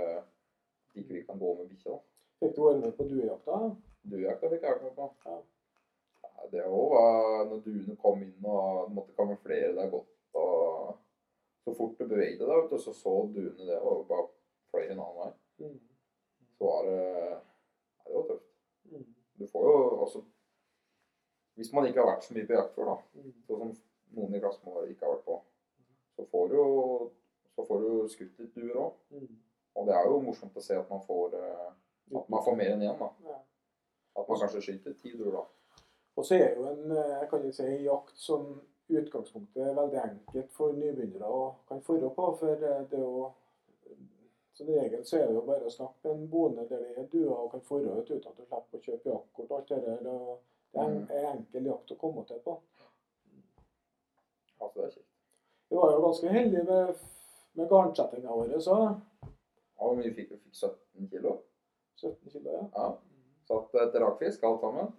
ikke 0.95 1.19
vi 1.19 1.25
kan 1.27 1.41
gå 1.41 1.55
med 1.59 1.69
bikkja. 1.73 1.99
Fikk 2.43 2.57
du 2.57 2.63
være 2.67 2.81
med 2.83 2.95
på 2.99 3.09
duejakta? 3.11 3.59
Duejakta 4.13 4.51
fikk 4.53 4.65
jeg 4.67 4.77
vært 4.77 4.87
med 4.87 4.97
på. 4.97 5.11
Ja. 5.27 5.41
Det 6.51 6.65
òg 6.67 6.91
var 6.93 7.45
når 7.49 7.61
duene 7.65 7.97
kom 7.97 8.23
inn 8.23 8.45
og 8.45 8.91
måtte 8.93 9.15
kamuflere 9.17 9.73
deg 9.77 9.91
godt. 9.93 10.09
og 10.35 10.99
Så 11.65 11.75
fort 11.79 11.99
du 11.99 12.05
bevegde 12.11 12.45
deg, 12.49 12.73
og 12.73 12.81
så 12.81 12.93
så 12.93 13.13
duene 13.35 13.67
det 13.69 13.79
og 13.81 14.07
bare 14.09 14.27
fløy 14.73 14.91
en 14.91 15.01
annen 15.01 15.19
vei. 15.21 15.33
Mm. 15.63 15.79
Så 16.59 16.65
var 16.67 16.85
det 16.89 16.99
ja, 16.99 17.39
det 18.09 18.15
var 18.17 18.27
tøft. 18.29 18.49
Mm. 18.91 19.07
Du 19.39 19.47
får 19.53 19.67
jo 19.71 19.77
også 20.07 20.23
Hvis 21.55 21.73
man 21.73 21.87
ikke 21.87 22.01
har 22.01 22.07
vært 22.15 22.25
så 22.25 22.35
mye 22.35 22.47
på 22.49 22.55
jakt 22.57 22.75
før, 22.75 22.85
da, 22.89 22.97
Mm. 23.15 23.33
sånn 23.47 23.75
som 23.75 23.83
noen 24.17 24.35
i 24.35 24.41
klassen 24.41 24.73
vår 24.73 24.87
ikke 24.89 25.05
har 25.07 25.15
vært 25.17 25.25
på, 25.27 25.35
så 26.17 26.25
får 26.31 26.49
du 26.49 26.61
så 27.55 27.67
får 27.69 27.81
du 27.83 28.09
skutt 28.09 28.39
litt 28.41 28.55
duer 28.57 28.77
òg. 28.81 28.93
Mm. 29.13 29.27
Og 29.77 29.87
det 29.87 29.95
er 29.95 30.07
jo 30.09 30.21
morsomt 30.25 30.57
å 30.57 30.63
se 30.65 30.75
at 30.77 30.89
man 30.91 31.01
får 31.05 31.35
eh, 31.37 31.73
at 32.17 32.29
man 32.33 32.45
får 32.45 32.57
mer 32.57 32.71
enn 32.73 32.83
én. 32.89 32.99
da. 32.99 33.09
At 34.17 34.29
man 34.29 34.41
kanskje 34.41 34.61
skyter 34.65 34.95
ti 35.01 35.13
duer, 35.17 35.33
da. 35.37 35.45
Og 36.15 36.27
så 36.27 36.35
er 36.35 36.57
jo 36.57 36.67
en 36.69 36.91
eh, 36.93 37.15
jeg 37.21 37.29
kan 37.31 37.47
jo 37.47 37.53
si, 37.57 37.69
jakt 37.87 38.19
som 38.21 38.49
utgangspunktet 38.93 39.63
er 39.65 39.77
veldig 39.77 40.01
enkelt 40.03 40.51
for 40.53 40.75
nybegynnere 40.77 41.29
å 41.29 41.45
kan 41.69 41.81
forå 41.85 42.11
på. 42.17 42.27
For 42.41 42.53
eh, 42.53 42.83
det 42.91 42.99
er 42.99 43.07
jo 43.07 43.31
Som 44.53 44.69
regel 44.69 45.05
så 45.09 45.17
er 45.17 45.31
det 45.31 45.35
jo 45.35 45.47
bare 45.47 45.65
å 45.65 45.71
snakke 45.73 46.11
med 46.11 46.11
en 46.13 46.27
bonde 46.29 46.67
der 46.69 46.83
det 46.85 46.99
er 47.01 47.07
duer 47.09 47.31
og 47.33 47.55
kan 47.55 47.63
forå 47.65 47.95
ut 48.03 48.11
uten 48.11 48.27
at 48.29 48.37
du 48.37 48.43
slipper 48.45 48.77
å 48.77 48.83
kjøpe 48.85 49.09
jaktkort 49.09 49.51
og 49.51 49.55
alt 49.57 49.71
det 49.71 49.79
der. 49.87 50.11
og 50.11 50.43
Det 50.73 50.83
er 50.83 50.91
en, 50.91 50.99
en 51.09 51.29
enkel 51.31 51.69
jakt 51.71 51.95
å 51.95 51.97
komme 52.03 52.25
til 52.29 52.43
på. 52.45 52.59
Altså, 54.61 54.77
det 54.77 54.85
er 54.85 54.93
kjekt. 54.93 55.09
Vi 55.73 55.79
var 55.81 55.95
jo 55.95 56.03
ganske 56.05 56.35
heldige 56.35 56.65
med, 56.69 57.01
med 57.57 57.73
garnsettinga 57.73 58.37
vår 58.37 58.53
så. 58.61 58.77
Ja, 59.25 59.95
fikk 60.03 60.19
vi? 60.19 60.27
Fikk 60.29 60.53
17 60.53 61.09
kilo. 61.15 61.33
17 61.97 62.35
kilo, 62.37 62.59
ja. 62.59 62.67
Ja. 62.77 62.91
Satt 63.49 63.81
etter 63.87 64.05
rakfisk, 64.05 64.45
alt 64.45 64.61
sammen. 64.61 64.93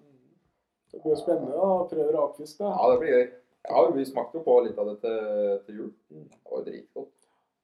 Det 0.93 1.01
blir 1.01 1.15
jo 1.15 1.19
spennende 1.19 1.58
å 1.58 1.88
prøve 1.89 2.12
rakfisk, 2.13 2.60
da. 2.62 2.69
Ja, 2.77 2.89
det 2.93 2.99
blir 3.01 3.15
gøy. 3.17 3.23
Ja, 3.63 3.82
vi 3.95 4.03
smakte 4.06 4.38
jo 4.38 4.43
på 4.45 4.58
litt 4.65 4.77
av 4.77 4.89
det 4.91 4.97
til, 5.01 5.60
til 5.65 5.77
jul. 5.79 5.91
Det 6.13 6.25
var 6.51 6.60
jo 6.60 6.65
dritgodt. 6.67 7.13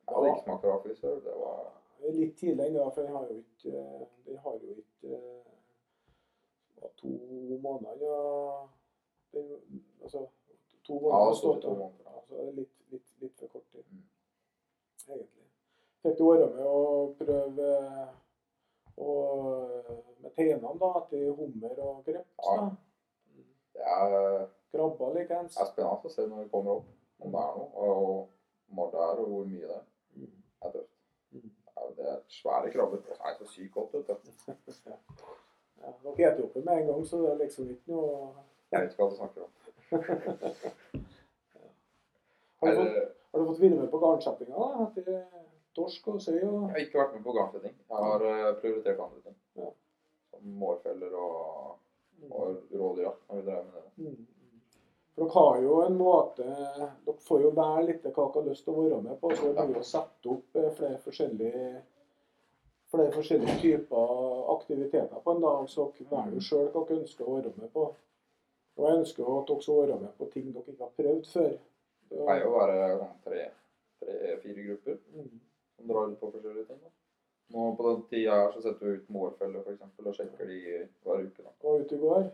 Jeg 0.09 0.15
hadde 0.15 0.29
ikke 0.31 0.45
smakt 0.47 0.65
rakfisk 0.69 1.03
før. 1.05 1.19
Det 1.27 1.35
var 1.43 1.67
Litt 2.15 2.37
tidlig 2.39 2.65
ennå, 2.69 2.85
for 2.95 3.03
den 3.03 3.11
har 3.17 3.25
jo 3.27 3.35
ikke 3.41 3.81
Den 4.25 4.37
har 4.45 4.53
jo 4.63 4.75
ikke 4.79 5.17
eh, 6.79 6.91
to 7.01 7.09
måneder 7.61 8.05
ja. 8.07 8.61
den, 9.35 9.49
Altså 10.03 10.21
to 10.87 10.93
måneder 11.03 11.25
ja, 11.27 11.35
stått 11.35 11.55
av. 11.55 11.61
to 11.65 11.73
måneder. 11.75 12.05
Ja, 12.07 12.21
så 12.29 12.39
er 12.39 12.51
litt, 12.55 12.71
litt, 12.93 13.11
litt 13.21 13.35
for 13.43 13.51
kort 13.57 13.67
tid, 13.75 13.83
Mm. 13.91 14.05
egentlig. 15.09 15.45
Fikk 16.05 16.17
du 16.17 16.23
være 16.29 16.47
med 16.55 16.65
å 16.65 17.13
prøve 17.19 17.69
og, 18.97 19.89
med 20.23 20.31
teinene 20.35 20.73
da, 20.79 20.89
etter 21.03 21.33
hummer 21.35 21.81
og 21.83 22.05
kreps? 22.07 22.31
Ja. 22.45 22.55
da? 22.55 22.69
Det 22.69 22.88
er 23.85 24.47
Krabbe 24.71 24.97
krabber 24.97 25.13
likeens. 25.17 25.55
Det 25.55 25.63
er 25.63 25.69
spennende 25.71 26.05
å 26.05 26.11
se 26.13 26.25
når 26.27 26.43
vi 26.43 26.49
kommer 26.53 26.71
opp, 26.77 26.89
om 27.25 27.31
det 27.33 27.41
er 27.41 27.53
noe, 27.57 27.69
og 27.85 28.75
når 28.77 28.91
det 28.93 28.99
er, 29.05 29.21
og 29.23 29.31
hvor 29.33 29.47
mye 29.49 29.65
det 29.65 29.77
er. 29.77 29.85
Mm. 30.13 30.33
Det 30.59 30.67
er 30.67 30.75
tøft. 30.75 30.93
Mm. 31.33 31.51
Det 31.97 32.05
er 32.11 32.19
svære 32.35 32.73
krabber. 32.75 33.01
Så 33.07 33.17
er 33.17 33.31
det 33.31 33.39
så 33.39 33.53
sykt 33.53 33.73
godt, 33.73 33.93
vet 33.93 34.07
du. 34.09 34.31
Ja, 35.79 35.89
dere 36.03 36.13
spiser 36.13 36.43
opp 36.45 36.55
med 36.59 36.73
en 36.75 36.87
gang, 36.91 37.01
så 37.07 37.21
det 37.23 37.31
er 37.31 37.41
liksom 37.43 37.69
ikke 37.71 37.95
noe 37.95 38.09
Jeg 38.69 38.81
vet 38.83 38.91
ikke 38.91 39.01
hva 39.01 39.09
du 39.09 39.15
snakker 39.17 39.41
om. 39.47 39.51
Har 42.59 42.67
du 42.67 42.75
fått, 42.75 42.95
har 43.31 43.39
du 43.39 43.45
fått 43.47 43.61
være 43.61 43.75
med 43.77 43.87
på 43.89 43.99
garnsettinga? 44.03 44.65
Etter 44.83 45.21
torsk 45.77 46.07
og 46.11 46.17
søy 46.21 46.41
og 46.41 46.55
jeg 46.65 46.73
har 46.73 46.81
ikke 46.83 46.99
vært 46.99 47.13
med 47.15 47.23
på 47.23 47.35
garnsetting. 47.37 47.75
Jeg 47.79 48.01
har 48.03 48.25
eh, 48.27 48.49
prioritert 48.59 48.99
andre 49.05 49.21
ting. 49.23 49.37
Ja. 49.55 49.69
Som 50.33 50.57
mårfeller 50.59 51.15
og, 51.15 51.77
og 52.31 52.57
rådyrjakt 52.81 53.23
når 53.29 53.35
vi 53.39 53.45
drev 53.47 53.63
med 53.65 53.79
det. 53.79 53.91
Mm. 53.97 54.27
For 55.15 55.23
dere 55.25 55.33
har 55.35 55.61
jo 55.61 55.77
en 55.83 55.97
måte 55.99 56.43
Dere 57.05 57.15
får 57.27 57.41
jo 57.43 57.49
være 57.57 57.85
litt 57.87 58.03
hva 58.05 58.11
dere 58.15 58.33
har 58.41 58.49
lyst 58.49 58.63
til 58.67 58.73
å 58.73 58.83
være 58.83 58.99
med 59.07 59.19
på. 59.19 59.31
Så 59.35 59.49
det 59.53 59.63
er 59.63 59.67
mulig 59.71 59.81
å 59.83 59.89
sette 59.93 60.29
opp 60.35 60.59
eh, 60.61 60.69
flere 60.77 60.99
forskjellige 61.05 61.63
flere 62.89 63.11
forskjellige 63.13 63.55
typer 63.61 64.13
aktiviteter 64.55 65.19
på 65.23 65.31
en 65.35 65.41
dag, 65.43 65.65
så 65.69 65.91
dere 65.97 66.07
velger 66.09 66.37
jo 66.39 66.45
sjøl 66.47 66.69
hva 66.73 66.85
dere 66.89 67.01
ønsker 67.03 67.27
å 67.27 67.35
være 67.35 67.51
med 67.57 67.73
på. 67.75 67.83
Og 68.79 68.85
jeg 68.87 69.01
ønsker 69.01 69.27
at 69.35 69.51
dere 69.51 69.61
skal 69.65 69.81
være 69.83 69.99
med 70.05 70.15
på 70.17 70.29
ting 70.33 70.47
dere 70.55 70.71
ikke 70.73 70.87
har 70.87 70.95
prøvd 70.97 71.27
før. 71.33 71.51
Det 72.09 72.23
pleier 72.25 72.47
å 72.47 72.55
være 72.55 72.77
sånn 73.03 73.19
tre-fire 73.27 74.63
grupper 74.69 74.97
Mm. 75.13 75.39
som 75.75 75.87
drar 75.91 76.09
ut 76.09 76.19
på 76.19 76.31
forskjellige 76.31 76.65
ting. 76.65 76.79
Da. 76.83 76.89
Nå 77.49 77.75
På 77.75 77.83
den 77.87 78.01
tida 78.09 78.35
her 78.35 78.51
så 78.51 78.61
setter 78.61 78.85
vi 78.85 78.91
ut 78.99 79.07
for 79.63 79.71
eksempel, 79.73 80.07
og 80.07 80.15
sjekker 80.15 80.45
de 80.45 80.59
hver 81.03 81.23
uke. 81.25 81.43
Da. 81.43 81.53
Og 81.63 81.81
ute 81.81 81.95
i 81.95 81.99
går 81.99 82.27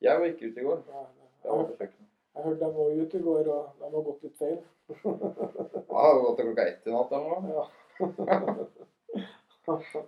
Jeg 0.00 0.20
var 0.20 0.26
ikke 0.26 0.48
ute 0.50 0.60
i 0.60 0.64
går. 0.64 0.80
Nei, 0.88 1.02
nei. 1.02 1.28
Jeg 1.44 1.50
var 1.52 1.64
på 1.64 1.76
kjøkkenet. 1.80 2.08
jeg 2.34 2.44
hørte 2.44 2.64
de 2.64 2.70
var 2.78 3.02
ute 3.02 3.18
i 3.18 3.22
går, 3.22 3.50
og 3.56 3.68
de 3.78 3.90
har 3.96 4.06
gått 4.08 4.22
litt 4.28 4.38
feil. 4.38 4.58
Ja, 5.94 6.14
det 6.14 6.22
gått 6.24 6.36
til 6.38 6.46
klokka 6.48 6.64
ett 6.68 6.86
i 6.88 6.92
natt 6.94 7.12
eller 7.14 7.28
noe. 7.30 7.52
Ja. 7.54 7.64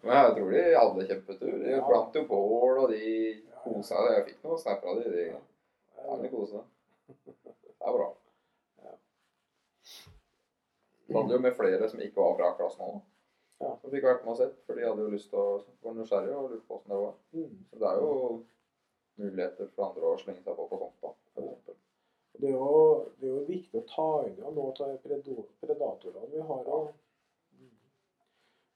Men 0.03 0.17
jeg 0.17 0.33
tror 0.37 0.51
de 0.53 0.63
hadde 0.77 1.07
kjempetur. 1.11 1.53
De 1.63 1.71
Ja. 1.71 1.81
jo 2.19 2.25
bål, 2.29 2.79
og 2.83 2.91
de 2.91 3.43
kosa 3.63 3.95
seg. 3.95 4.15
Jeg 4.17 4.25
fikk 4.31 4.43
noen 4.45 4.59
snapper 4.59 4.89
av 4.91 4.97
de. 5.01 5.05
De 5.97 6.09
de 6.23 6.31
kosa. 6.33 6.65
Det 7.07 7.87
er 7.87 7.93
bra. 7.99 8.09
Det 11.07 11.17
hadde 11.17 11.33
jo 11.33 11.39
med 11.39 11.57
flere 11.57 11.89
som 11.89 12.01
ikke 12.03 12.21
var 12.21 12.35
fra 12.41 12.51
klassen 12.59 12.85
òg. 12.89 12.99
Ja. 13.63 13.71
Så 13.81 13.89
fikk 13.93 14.05
vært 14.05 14.25
med 14.27 14.35
og 14.35 14.39
sett, 14.41 14.59
for 14.67 14.77
de 14.77 14.85
hadde 14.85 15.05
jo 15.07 15.13
lyst 15.15 15.31
til 15.33 15.41
å 15.41 15.47
være 15.85 15.97
nysgjerrige 15.97 16.37
og 16.37 16.51
lurte 16.53 16.67
på 16.69 16.77
åssen 16.77 16.93
det 16.93 17.01
var. 17.01 17.15
Mm. 17.33 17.55
Så 17.71 17.81
det 17.81 17.89
er 17.91 18.01
jo 18.03 18.11
muligheter 19.17 19.71
for 19.73 19.87
andre 19.89 20.11
å 20.13 20.19
slenge 20.21 20.43
seg 20.45 20.59
på 20.59 20.67
på 20.69 20.79
sånt. 20.83 20.99
da. 21.03 21.13
Det 22.37 22.51
er, 22.51 22.53
jo, 22.53 23.13
det 23.17 23.29
er 23.31 23.33
jo 23.33 23.45
viktig 23.49 23.81
å 23.81 23.87
ta 23.89 24.09
inn 24.29 24.37
ja, 24.43 24.51
noe 24.53 24.73
av 24.85 24.97
predatorene 25.01 26.27
vi 26.35 26.43
har. 26.51 26.67
Og, 26.69 26.91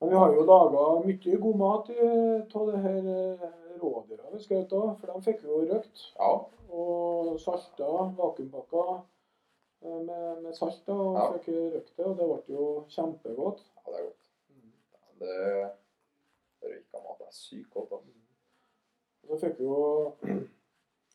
men 0.01 0.15
vi 0.15 0.17
har 0.17 0.33
jo 0.33 0.47
laga 0.49 0.85
mye 1.05 1.41
god 1.45 1.59
mat 1.61 1.91
av 1.93 2.71
det 2.71 2.81
her 2.87 3.11
eh, 3.13 3.43
rådyra 3.83 4.31
vi 4.33 4.41
skjøt 4.41 4.73
av, 4.79 4.95
for 5.03 5.13
de 5.13 5.27
fikk 5.27 5.43
vi 5.45 5.51
jo 5.53 5.61
røkt. 5.69 6.07
Ja, 6.17 6.31
Og 6.71 7.35
salta, 7.43 7.91
vakuumpakka 8.17 8.87
eh, 8.97 10.01
med, 10.09 10.41
med 10.47 10.57
salt, 10.57 10.81
da, 10.89 10.97
og 10.97 11.21
Ja. 11.21 11.29
fikk 11.37 11.53
røkt 11.77 11.93
det. 11.99 12.07
Og 12.07 12.17
det 12.17 12.31
ble 12.33 12.57
jo 12.57 12.67
kjempegodt. 12.97 13.61
ja, 13.77 13.85
det 13.91 13.99
er 14.01 14.09
godt. 14.09 14.20
Det 15.21 15.37
røyka 16.63 17.03
mat 17.05 17.25
er 17.27 17.35
sykt 17.35 17.71
godt. 17.75 17.93
altså. 17.93 18.13
Så 19.29 19.39
fikk 19.43 19.59
vi 19.61 19.65
jo 19.69 19.81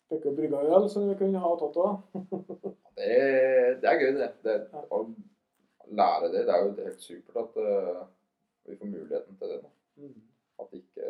fikk 0.09 0.27
brygga 0.37 0.63
øl 0.77 0.89
som 0.89 1.07
vi 1.09 1.17
kunne 1.19 1.41
ha 1.41 1.53
tatt 1.61 1.79
av. 1.83 1.95
Det, 2.95 3.15
det 3.81 3.89
er 3.91 4.01
gøy, 4.01 4.11
det. 4.19 4.29
det. 4.45 4.59
Å 4.73 5.01
lære 5.99 6.29
det, 6.33 6.45
det 6.47 6.53
er 6.53 6.61
jo 6.63 6.75
helt 6.77 7.01
supert 7.03 7.41
at 7.41 7.57
uh, 7.59 8.03
vi 8.65 8.77
får 8.79 8.91
muligheten 8.91 9.39
til 9.39 9.51
det. 9.51 9.57
nå. 9.63 10.11
At 10.63 10.77
ikke 10.77 11.09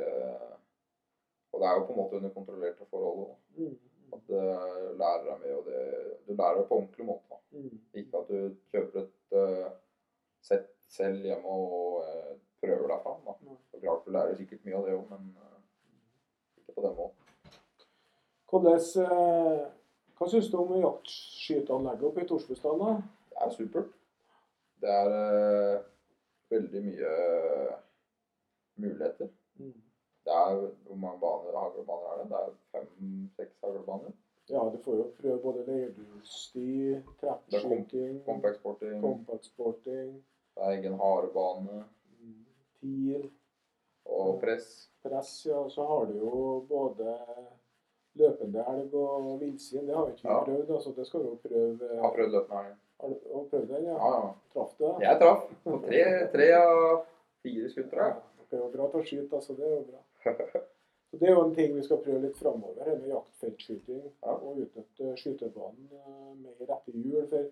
Og 1.53 1.61
det 1.61 1.67
er 1.67 1.75
jo 1.77 1.83
på 1.85 1.93
en 1.93 1.99
måte 1.99 2.17
under 2.17 2.33
kontrollerte 2.33 2.87
forhold. 2.89 3.27
da. 3.27 3.69
At 4.15 4.33
uh, 4.33 4.89
lærer 4.97 5.27
deg 5.29 5.43
med, 5.43 5.53
og 5.59 5.69
det, 5.69 5.83
du 6.25 6.33
lærer 6.33 6.57
det 6.61 6.67
på 6.71 6.79
ordentlig 6.79 7.05
måte. 7.11 7.35
da. 7.35 7.69
Ikke 8.01 8.23
at 8.23 8.31
du 8.33 8.57
kjøper 8.73 9.03
et 9.03 9.37
uh, 9.37 9.69
sett 10.45 10.71
selv 10.95 11.25
hjemme 11.25 11.49
og 11.49 12.03
eh, 12.05 12.33
prøver 12.65 12.87
deg 12.91 13.01
fram. 13.05 13.21
da. 13.25 13.55
Så 13.71 13.79
klart 13.81 14.05
du 14.05 14.11
lærer 14.11 14.35
sikkert 14.39 14.65
mye 14.65 14.75
av 14.79 14.85
det 14.89 14.97
òg, 14.97 15.05
men 15.09 15.31
eh, 15.37 15.57
ikke 16.61 16.75
på 16.75 16.85
den 16.87 16.95
måten. 16.99 17.21
Hvordan, 18.49 18.79
eh, 19.05 19.65
hva 20.17 20.29
syns 20.31 20.49
du 20.51 20.57
om 20.61 20.75
jaktskyteanlegget 20.81 22.07
oppe 22.09 22.23
i 22.23 22.27
Torsbustad? 22.29 22.83
Det 23.31 23.41
er 23.45 23.55
supert. 23.57 23.91
Det 24.81 24.91
er 24.91 25.09
uh, 25.15 25.83
veldig 26.51 26.81
mye 26.85 27.11
muligheter. 28.75 29.29
Det 30.25 30.33
er 30.33 30.55
Hvor 30.85 30.95
mange 30.95 31.19
baner, 31.19 31.57
haglbaner 31.59 32.07
er 32.11 32.17
det? 32.21 32.29
Det 32.31 32.37
er 32.39 32.53
fem-seks 32.75 33.55
haglbaner. 33.63 34.11
Ja, 34.49 34.59
du 34.73 34.77
får 34.83 34.95
jo 34.99 35.05
prøve 35.21 35.39
både 35.41 35.63
leirdyrsti, 35.67 36.65
Det 36.65 36.95
er 36.97 37.01
kom- 37.01 37.15
treppskyting, 37.21 38.25
Compact 38.25 38.55
sporting, 38.59 39.01
compact 39.01 39.45
sporting, 39.45 40.11
det 40.55 40.63
er 40.63 40.69
egen 40.77 40.93
harebane 41.01 41.79
mm, 41.79 41.94
TIL, 42.85 43.29
og 44.05 44.39
press. 44.41 44.89
press. 45.03 45.31
Ja, 45.49 45.63
så 45.69 45.85
har 45.89 46.05
du 46.05 46.17
jo 46.19 46.65
både 46.69 47.15
løpende 48.15 48.63
elg 48.71 48.93
og 48.95 49.39
villsvin. 49.41 49.87
Det 49.87 49.95
har 49.95 50.05
vi 50.05 50.11
ikke 50.15 50.29
Ja. 50.29 50.43
prøvd, 50.45 50.69
altså 50.75 50.93
det 50.95 51.07
skal 51.07 51.19
vi 51.23 51.27
jo 51.27 51.39
prøve. 51.47 51.89
Jeg 51.93 52.01
har 52.01 52.13
prøvd 52.15 52.31
løpende 52.31 52.61
elg. 52.65 52.75
Har 53.01 53.07
du 53.09 53.15
har 53.33 53.43
prøvd 53.49 53.67
den? 53.67 53.83
Ja. 53.85 53.95
Ja, 53.97 54.11
ja. 54.25 54.29
Traff 54.53 54.77
du? 54.77 54.85
Jeg 55.01 55.19
traff 55.19 55.49
på 55.63 55.79
tre, 55.87 56.03
tre 56.33 56.47
av 56.53 57.05
fire 57.43 57.69
skudd, 57.69 57.89
tror 57.91 58.01
Ja, 58.05 58.13
det 58.51 58.59
er 58.59 58.63
jo 58.63 58.71
bra 58.77 58.87
til 58.91 58.99
å 58.99 59.03
skyte, 59.09 59.35
altså. 59.35 59.55
Det 59.57 59.65
er 59.65 59.75
jo 59.75 59.83
bra. 59.89 60.01
Så 61.11 61.19
Det 61.19 61.27
er 61.29 61.33
jo 61.35 61.43
en 61.45 61.55
ting 61.55 61.75
vi 61.75 61.83
skal 61.83 61.97
prøve 61.97 62.21
litt 62.21 62.37
framover, 62.37 62.85
med 62.97 63.07
jaktfeltskyting. 63.09 64.01
Ja. 64.23 64.31
Og 64.31 64.57
utnytte 64.63 65.11
skytebanen 65.17 65.89
med 66.41 66.69
rette 66.69 66.91
hjul. 66.91 67.27
For 67.29 67.45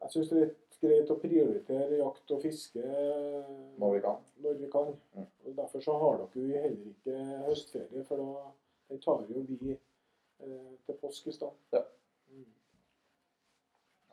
jeg 0.00 0.10
syns 0.12 0.30
det 0.30 0.36
er 0.38 0.44
litt 0.46 0.78
greit 0.82 1.10
å 1.10 1.18
prioritere 1.18 1.98
jakt 1.98 2.34
og 2.34 2.42
fiske 2.42 2.82
eh, 2.82 3.54
Når 3.82 3.94
vi 3.96 4.02
kan. 4.04 4.20
når 4.44 4.60
vi 4.60 4.70
kan. 4.70 4.92
Mm. 5.14 5.26
Og 5.44 5.56
Derfor 5.56 5.82
så 5.84 5.96
har 6.02 6.20
dere 6.20 6.44
jo 6.44 6.62
heller 6.66 6.92
ikke 6.92 7.16
høstferie, 7.48 8.04
for 8.06 8.22
da 8.22 8.98
tar 9.04 9.24
jo 9.28 9.42
vi 9.48 9.72
eh, 9.74 10.74
til 10.86 11.00
påske 11.02 11.32
i 11.32 11.34
stand. 11.34 11.56
Ja. 11.74 11.82
Mm. 12.30 12.46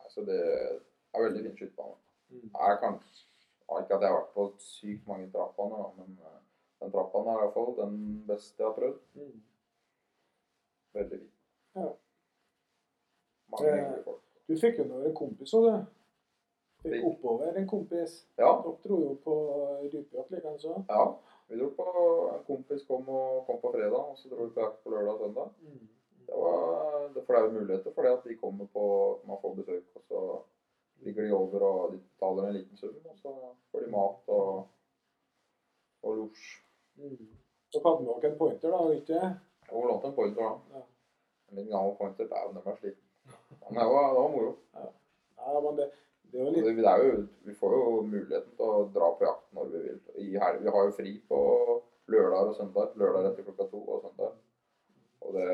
Altså 0.03 0.25
det 0.25 0.39
er 0.41 1.27
veldig 1.27 1.43
fin 1.45 1.57
skytebane. 1.59 2.01
Mm. 2.29 2.49
Ikke 3.75 3.95
at 3.97 4.01
jeg 4.01 4.09
har 4.09 4.17
vært 4.19 4.33
på 4.33 4.47
sykt 4.61 5.07
mange 5.09 5.29
trappbaner, 5.33 5.91
men 5.99 6.17
eh, 6.21 6.41
den 6.81 6.93
trappaen 6.93 7.29
er 7.29 7.43
iallfall 7.43 7.75
den 7.77 7.99
beste 8.27 8.63
jeg 8.63 8.71
har 8.71 8.77
prøvd. 8.79 8.99
Mm. 9.21 9.37
Veldig 10.97 11.21
fin. 11.21 11.31
Ja. 11.75 11.87
Mange. 13.53 14.04
Du 14.47 14.55
fikk 14.61 14.81
jo 14.81 14.87
nå 14.89 15.01
en 15.05 15.15
kompis 15.17 15.53
òg, 15.57 15.69
du. 15.69 15.93
Fikk 16.85 17.05
oppover 17.09 17.55
en 17.57 17.67
kompis. 17.69 18.19
Ja, 18.37 18.51
Dere 18.61 18.75
dro 18.83 18.99
jo 19.01 19.13
på 19.23 19.35
rypejakt 19.85 20.31
likeens. 20.35 20.65
ja. 20.65 21.05
Vi 21.47 21.57
dro 21.59 21.69
på 21.77 21.85
En 22.35 22.43
kompis 22.47 22.85
kom, 22.87 23.09
og, 23.09 23.45
kom 23.45 23.59
på 23.61 23.71
fredag, 23.73 24.01
og 24.11 24.17
så 24.17 24.29
dro 24.29 24.45
vi 24.45 24.53
på 24.53 24.61
jakt 24.61 24.83
på 24.83 24.93
lørdag 24.93 25.13
og 25.13 25.19
søndag. 25.19 25.49
Mm. 25.61 25.87
Det 26.25 26.41
var, 26.41 27.09
det, 27.13 27.23
jo 27.29 27.51
muligheter 27.53 27.93
for 27.93 28.01
det 28.01 28.13
at 28.17 28.23
de 28.25 28.37
kommer 28.37 28.65
på 28.73 28.85
Man 29.27 29.41
får 29.41 29.55
besøk, 29.55 29.85
og 29.95 30.01
så 30.09 30.21
ligger 31.05 31.23
de 31.23 31.33
over 31.33 31.63
og 31.63 31.91
de 31.93 31.99
betaler 31.99 32.47
en 32.47 32.55
liten 32.57 32.77
sum, 32.77 32.95
og 33.05 33.17
så 33.17 33.33
får 33.71 33.85
de 33.85 33.91
mat 33.91 34.33
og, 34.37 34.67
og 36.03 36.17
losj. 36.17 36.47
Mm. 36.97 37.29
Så 37.73 37.81
hadde 37.85 38.05
med 38.05 38.21
dere 38.21 38.31
en 38.31 38.37
pointer, 38.37 38.73
da, 38.73 38.81
ikke 38.93 39.21
Jo, 39.71 39.85
lånte 39.85 40.07
en 40.07 40.17
pointer, 40.17 40.41
da. 40.41 40.79
Ja. 40.79 40.85
En 41.49 41.59
liten 41.59 41.71
gammel 41.71 41.97
pointer. 41.97 42.29
Dæven, 42.29 42.55
den 42.55 42.65
var 42.65 42.77
sliten. 42.81 43.04
Men 43.69 43.79
det 43.81 43.85
var, 43.91 44.07
det 44.13 44.19
var 44.19 44.29
moro. 44.29 44.51
Ja, 45.45 45.61
men 45.61 45.79
det, 45.79 45.89
det 46.31 46.39
er 46.41 46.45
jo 46.45 46.53
litt 46.53 46.77
det 46.77 46.91
er 46.91 47.03
jo, 47.05 47.17
vi 47.47 47.55
får 47.57 47.73
jo 47.75 47.89
muligheten 48.05 48.53
til 48.57 48.69
å 48.69 48.85
dra 48.93 49.09
på 49.17 49.25
jakt 49.27 49.51
når 49.57 49.71
vi 49.73 49.81
vil. 49.87 49.99
I 50.21 50.29
helg, 50.41 50.63
vi 50.65 50.73
har 50.75 50.87
jo 50.87 50.95
fri 50.97 51.13
på 51.29 51.41
lørdag 52.13 52.51
og 52.51 52.55
søndag. 52.59 52.95
Lørdag 53.01 53.29
etter 53.31 53.47
klokka 53.47 53.67
to 53.71 53.81
og 53.83 54.01
søndag. 54.05 54.39
Og 55.25 55.37
det, 55.37 55.49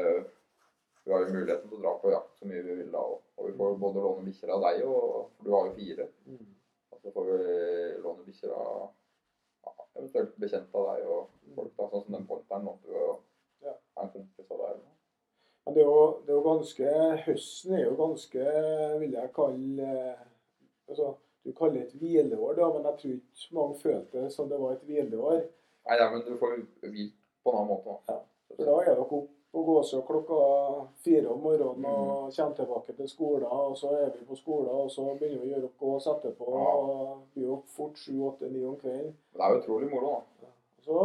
vi 1.06 1.14
har 1.14 1.26
jo 1.26 1.34
muligheten 1.36 1.70
til 1.70 1.80
å 1.80 1.84
dra 1.86 1.94
på 2.02 2.14
jakt 2.14 2.40
så 2.40 2.50
mye 2.50 2.64
vi 2.68 2.78
vil 2.82 2.92
da. 2.94 3.04
Og, 3.14 3.22
og 3.38 3.50
vi 3.50 3.56
får 3.60 3.78
både 3.86 4.06
låne 4.06 4.26
bikkjer 4.28 4.56
av 4.56 4.66
deg, 4.68 4.82
og, 4.88 5.30
du 5.46 5.52
har 5.56 5.70
jo 5.70 5.78
fire. 5.78 6.08
mm. 6.28 6.50
Og 6.92 7.00
så 7.02 7.14
får 7.16 7.30
vi 7.32 7.38
låne 8.04 8.26
bikkjer 8.28 8.56
av 8.58 8.82
ja, 9.66 9.76
eventuelt 9.96 10.36
bekjente 10.44 10.82
av 10.82 10.90
deg 10.92 11.08
og 11.08 11.30
folk. 11.56 11.72
da, 11.78 11.88
Sånn 11.88 12.06
som 12.08 12.18
den 12.18 12.28
pointeren. 12.30 12.68
Nå, 12.68 12.76
du 12.84 13.70
er 13.70 13.78
en 14.02 14.12
kompis 14.14 14.52
av 14.52 14.66
deg. 14.66 14.84
Men 15.66 15.76
det 15.76 15.82
er, 15.84 15.90
jo, 15.90 16.06
det 16.26 16.32
er 16.34 16.38
jo 16.40 16.44
ganske 16.46 16.94
Høsten 17.26 17.74
er 17.78 17.84
jo 17.86 17.96
ganske, 18.00 18.46
vil 19.00 19.12
jeg 19.14 19.30
kalle 19.36 19.90
altså, 20.90 21.12
Du 21.46 21.52
kaller 21.58 21.74
det 21.80 21.84
et 21.88 22.00
hvileår, 22.02 22.56
da, 22.58 22.70
men 22.74 22.86
jeg 22.90 22.98
tror 23.02 23.14
ikke 23.18 23.58
mange 23.58 23.78
følte 23.82 24.24
det 24.26 24.32
som 24.34 24.50
det 24.50 24.60
var 24.62 24.76
et 24.76 24.84
hvileår. 24.90 25.44
Nei, 25.90 25.96
ja, 25.98 26.10
men 26.14 26.22
du 26.26 26.36
får 26.38 26.58
hvilt 26.86 27.16
på 27.44 27.54
en 27.54 27.58
annen 27.58 27.70
måte. 27.86 27.96
da. 28.10 28.20
For 28.56 28.68
da 28.68 28.76
er 28.82 28.90
dere 28.92 29.06
opp 29.06 29.30
går 29.52 29.66
gåsjakt 29.68 30.06
klokka 30.08 30.36
fire 31.04 31.28
om 31.28 31.42
morgenen 31.44 31.82
Mm. 31.82 31.86
og 31.86 32.34
kommer 32.36 32.56
tilbake 32.56 32.94
til 32.96 33.10
skolen. 33.10 33.44
Og 33.52 33.74
så 33.78 33.90
er 33.98 34.12
vi 34.14 34.26
på 34.26 34.36
skolen, 34.36 34.70
og 34.70 34.92
så 34.92 35.02
begynner 35.20 35.42
vi 35.42 35.50
å 35.50 35.56
gjøre 35.56 35.66
opp 35.66 35.80
gås 35.80 36.08
etterpå. 36.08 36.46
Ja. 36.54 36.76
og 36.76 37.18
blir 37.34 37.50
opp 37.52 37.66
fort 37.68 37.98
sju, 37.98 38.14
åtte, 38.30 38.50
ni 38.52 38.64
om 38.66 38.76
kvelden. 38.80 39.16
Det 39.34 39.42
er 39.42 39.58
utrolig 39.60 39.90
moro, 39.92 40.22
da. 40.42 40.48
Så 40.86 41.02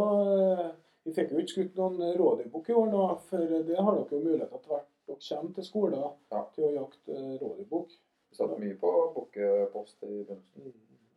eh, 0.61 0.69
Vi 1.07 1.13
fikk 1.15 1.29
jo 1.31 1.39
ikke 1.39 1.53
skutt 1.53 1.77
noen 1.79 2.01
rådyrbukk 2.19 2.69
i 2.69 2.75
år, 2.75 2.89
nå, 2.91 3.03
for 3.29 3.43
det 3.47 3.77
har 3.79 3.95
dere 3.95 4.11
jo 4.11 4.19
mulighet 4.25 4.51
til 4.51 4.73
hvert 4.73 4.89
dere 5.07 5.21
kommer 5.23 5.53
til 5.55 5.63
skolen 5.63 6.01
Ja. 6.31 6.41
til 6.55 6.65
å 6.67 6.73
jakte 6.75 7.13
eh, 7.15 7.37
rådyrbukk. 7.39 7.93
Vi 8.27 8.35
satt 8.35 8.57
mye 8.59 8.75
på 8.81 8.91
bukkepost 9.15 10.03
i 10.03 10.09
begynnelsen. 10.27 10.73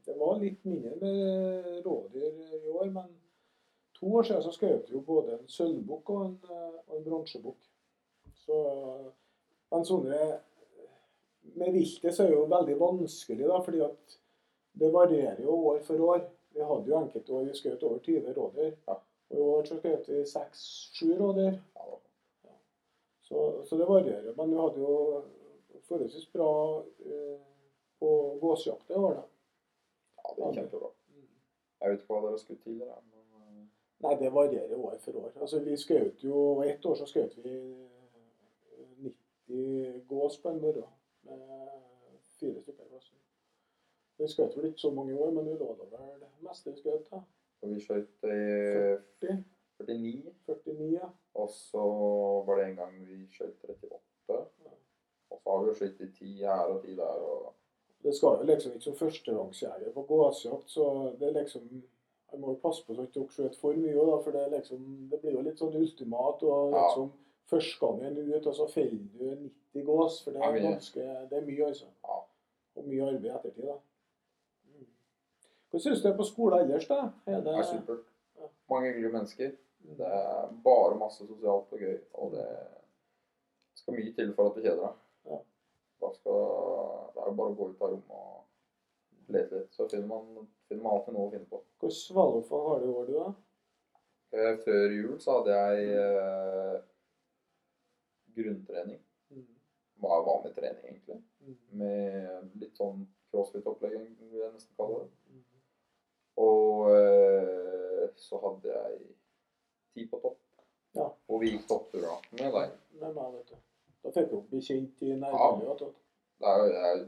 Det 0.06 0.14
var 0.18 0.38
litt 0.38 0.62
mindre 0.64 0.94
med 1.00 1.82
rådyr 1.84 2.38
i 2.60 2.70
år, 2.70 2.92
men 2.94 3.10
to 3.98 4.12
år 4.14 4.28
siden 4.28 4.46
så 4.46 4.54
skjøt 4.54 4.88
vi 4.88 4.94
jo 4.94 5.02
både 5.06 5.34
en 5.40 5.50
sølvbukk 5.50 6.14
og 6.14 6.22
en, 6.28 6.38
eh, 6.54 6.78
og 6.86 6.96
en 6.96 7.04
bronsebukk. 7.10 7.66
Så 8.46 8.62
Men 9.70 9.84
sånne 9.84 10.40
Med 11.54 11.72
viltet 11.72 12.14
så 12.14 12.22
er 12.24 12.28
det 12.28 12.36
jo 12.36 12.46
veldig 12.50 12.74
vanskelig, 12.78 13.46
da, 13.48 13.60
fordi 13.64 13.80
at 13.80 14.16
det 14.78 14.92
varierer 14.92 15.40
jo 15.42 15.54
år 15.70 15.78
for 15.82 15.98
år. 15.98 16.20
Vi 16.52 16.60
hadde 16.60 16.90
jo 16.90 16.98
enkelte 16.98 17.32
år 17.32 17.44
vi 17.48 17.54
skjøt 17.58 17.82
over 17.82 17.98
20 17.98 18.34
rådyr. 18.36 18.74
Ja. 18.86 18.96
Og 19.30 19.36
i 19.38 19.48
år 19.56 19.68
så 19.68 19.78
skjøt 19.78 20.08
vi 20.10 20.22
seks-sju 20.26 21.10
rådyr. 21.18 21.58
Ja. 21.76 22.54
Så, 23.22 23.44
så 23.68 23.78
det 23.78 23.88
varierer. 23.88 24.32
Men 24.36 24.50
vi 24.50 24.58
hadde 24.58 24.82
jo 24.82 24.94
forholdsvis 25.86 26.32
bra 26.32 26.52
eh, 27.06 27.38
på 27.98 28.38
gåsejakt 28.40 28.90
i 28.90 28.94
år, 28.94 29.14
da. 29.14 29.22
ja, 30.16 30.34
det 30.36 30.46
er 30.46 30.58
kjempebra. 30.58 30.90
Jeg 31.80 31.90
vet 31.90 32.02
ikke 32.02 32.14
hva 32.14 32.20
dere 32.24 32.34
har 32.34 32.42
skutt 32.42 32.62
tidligere. 32.64 32.98
Men, 33.12 33.24
eh, 33.40 33.64
Nei, 34.04 34.14
det 34.20 34.32
varierer 34.34 34.76
år 34.76 34.98
for 35.04 35.22
år. 35.22 35.32
Altså, 35.40 35.60
vi 35.64 35.76
skjøt 35.76 36.24
jo 36.24 36.62
Ett 36.66 36.86
år 36.86 36.98
så 36.98 37.08
skjøt 37.08 37.38
vi 37.44 37.56
eh, 37.56 39.10
90 39.48 40.06
gås 40.08 40.38
på 40.42 40.50
en 40.50 40.62
morgen 40.62 40.90
med 41.22 41.42
fire 42.40 42.62
stykker 42.62 42.84
i 42.84 42.88
klassen. 42.88 43.18
Vi 44.18 44.28
skjøt 44.28 44.56
vel 44.56 44.70
ikke 44.70 44.84
så 44.86 44.90
mange 44.94 45.14
år, 45.16 45.30
men 45.36 45.46
vi 45.48 45.58
lå 45.58 45.74
da 45.78 45.86
vel 45.86 46.18
det 46.20 46.32
meste 46.46 46.74
vi 46.74 46.82
skjøt. 46.82 47.14
Og 47.62 47.70
vi 47.74 47.80
skjøt 47.80 48.24
i 48.24 48.36
40, 49.20 49.44
49, 49.86 50.32
49, 50.46 50.90
ja. 50.94 51.08
og 51.34 51.48
så 51.52 51.84
var 52.46 52.60
det 52.60 52.66
en 52.70 52.76
gang 52.76 52.98
vi 53.06 53.22
skjøt 53.32 53.64
38. 53.68 54.40
Og 55.30 55.40
så 55.40 55.50
har 55.50 55.62
vi 55.62 55.70
jo 55.70 55.74
skutt 55.78 56.00
i 56.00 56.10
10 56.12 56.34
her 56.40 56.74
og 56.74 56.82
10 56.84 56.96
der. 56.96 57.24
og 57.30 57.54
Det 58.02 58.14
skal 58.16 58.40
jo 58.40 58.48
liksom 58.48 58.72
ikke 58.72 58.84
som 58.84 58.96
førstegangsjeger 58.96 59.92
på 59.94 60.02
gåsejakt, 60.08 60.70
så 60.70 61.12
det 61.20 61.28
er 61.28 61.42
liksom 61.42 61.82
Jeg 62.30 62.40
må 62.40 62.52
jo 62.52 62.60
passe 62.62 62.84
på 62.86 62.94
så 62.94 63.02
ikke 63.02 63.16
dere 63.18 63.32
skjøter 63.34 63.58
for 63.58 63.74
mye, 63.74 63.94
da, 64.06 64.18
for 64.22 64.30
det, 64.30 64.40
er 64.44 64.52
liksom, 64.52 64.82
det 65.10 65.18
blir 65.18 65.32
jo 65.34 65.40
litt 65.42 65.58
sånn 65.58 65.74
ultimat. 65.74 66.42
og 66.46 66.72
Ja. 66.72 66.82
liksom 66.86 67.08
Første 67.50 67.86
gangen 67.86 68.18
ut, 68.34 68.46
og 68.46 68.54
så 68.54 68.66
feller 68.70 69.00
du 69.18 69.48
90 69.74 69.84
gås. 69.88 70.20
For 70.22 70.30
det 70.30 70.42
er 70.42 70.60
ganske, 70.62 71.06
det 71.30 71.38
er 71.38 71.46
mye, 71.48 71.64
altså. 71.66 71.86
Ja. 72.06 72.18
Og 72.76 72.84
mye 72.86 73.08
arbeid 73.08 73.24
i 73.24 73.32
ettertid, 73.34 73.66
da. 73.66 73.74
Hva 75.70 75.78
syns 75.78 76.02
du 76.02 76.08
er 76.10 76.16
på 76.18 76.26
skolen 76.26 76.64
ellers, 76.64 76.86
da? 76.90 77.12
Er 77.30 77.44
Det 77.46 77.52
er 77.54 77.66
supert. 77.68 78.06
Mange 78.70 78.88
hyggelige 78.90 79.12
mennesker. 79.12 79.52
Det 79.98 80.06
er 80.06 80.50
bare 80.64 80.98
masse 80.98 81.26
sosialt 81.26 81.72
og 81.72 81.84
gøy. 81.84 81.98
Og 82.22 82.32
det 82.34 82.46
skal 83.78 83.96
mye 83.96 84.14
til 84.14 84.32
for 84.34 84.50
at 84.50 84.56
du 84.56 84.64
kjeder 84.64 84.82
deg. 84.82 84.96
Ja. 85.30 85.38
Da 86.00 86.10
skal, 86.16 86.40
det 87.14 87.22
er 87.22 87.30
jo 87.30 87.36
bare 87.38 87.52
å 87.52 87.58
gå 87.58 87.68
ut 87.70 87.84
av 87.84 87.94
rommet 87.94 88.16
og 88.16 89.34
lete 89.36 89.60
litt. 89.60 89.70
Så 89.76 89.86
finner 89.92 90.10
man, 90.10 90.48
finner 90.68 90.82
man 90.86 90.98
alltid 90.98 91.16
noe 91.16 91.28
å 91.28 91.32
finne 91.34 91.50
på. 91.50 91.62
Hvor 91.80 91.94
valgfag 92.18 92.66
har 92.70 92.82
du 92.82 92.88
i 92.88 92.94
år, 92.94 93.06
du, 93.10 93.14
da? 93.20 93.30
Eh, 94.30 94.52
Før 94.64 94.96
jul 94.96 95.16
så 95.22 95.38
hadde 95.38 95.60
jeg 95.60 96.02
eh, 96.02 96.76
grunntrening. 98.36 99.00
Mm. 99.30 99.46
Var 100.02 100.26
vanlig 100.26 100.52
trening, 100.58 100.84
egentlig. 100.92 101.22
Mm. 101.46 101.56
Med 101.82 102.60
litt 102.62 102.78
sånn 102.78 103.06
crossfit-opplegg, 103.30 103.96
vil 104.18 104.42
jeg 104.42 104.54
nesten 104.54 104.76
kalle 104.78 105.04
det. 105.04 105.10
Og 106.40 106.90
eh, 106.94 108.04
så 108.20 108.40
hadde 108.44 108.74
jeg 108.74 109.00
ti 109.94 110.06
på 110.10 110.20
topp. 110.22 110.38
Ja. 110.96 111.06
Og 111.30 111.42
vi 111.42 111.54
gikk 111.54 111.66
toppturer 111.70 112.22
med 112.34 112.54
deg. 112.56 112.76
Med 113.00 113.14
meg, 113.14 113.34
vet 113.36 113.52
du. 113.52 113.58
Da 114.00 114.12
fikk 114.14 114.30
du 114.30 114.38
bli 114.50 114.60
kjent 114.64 115.02
i 115.04 115.14
nærmiljøet. 115.14 115.86
Ja. 115.86 115.90
Det 116.40 116.52
er 116.54 116.70
jeg 116.74 117.00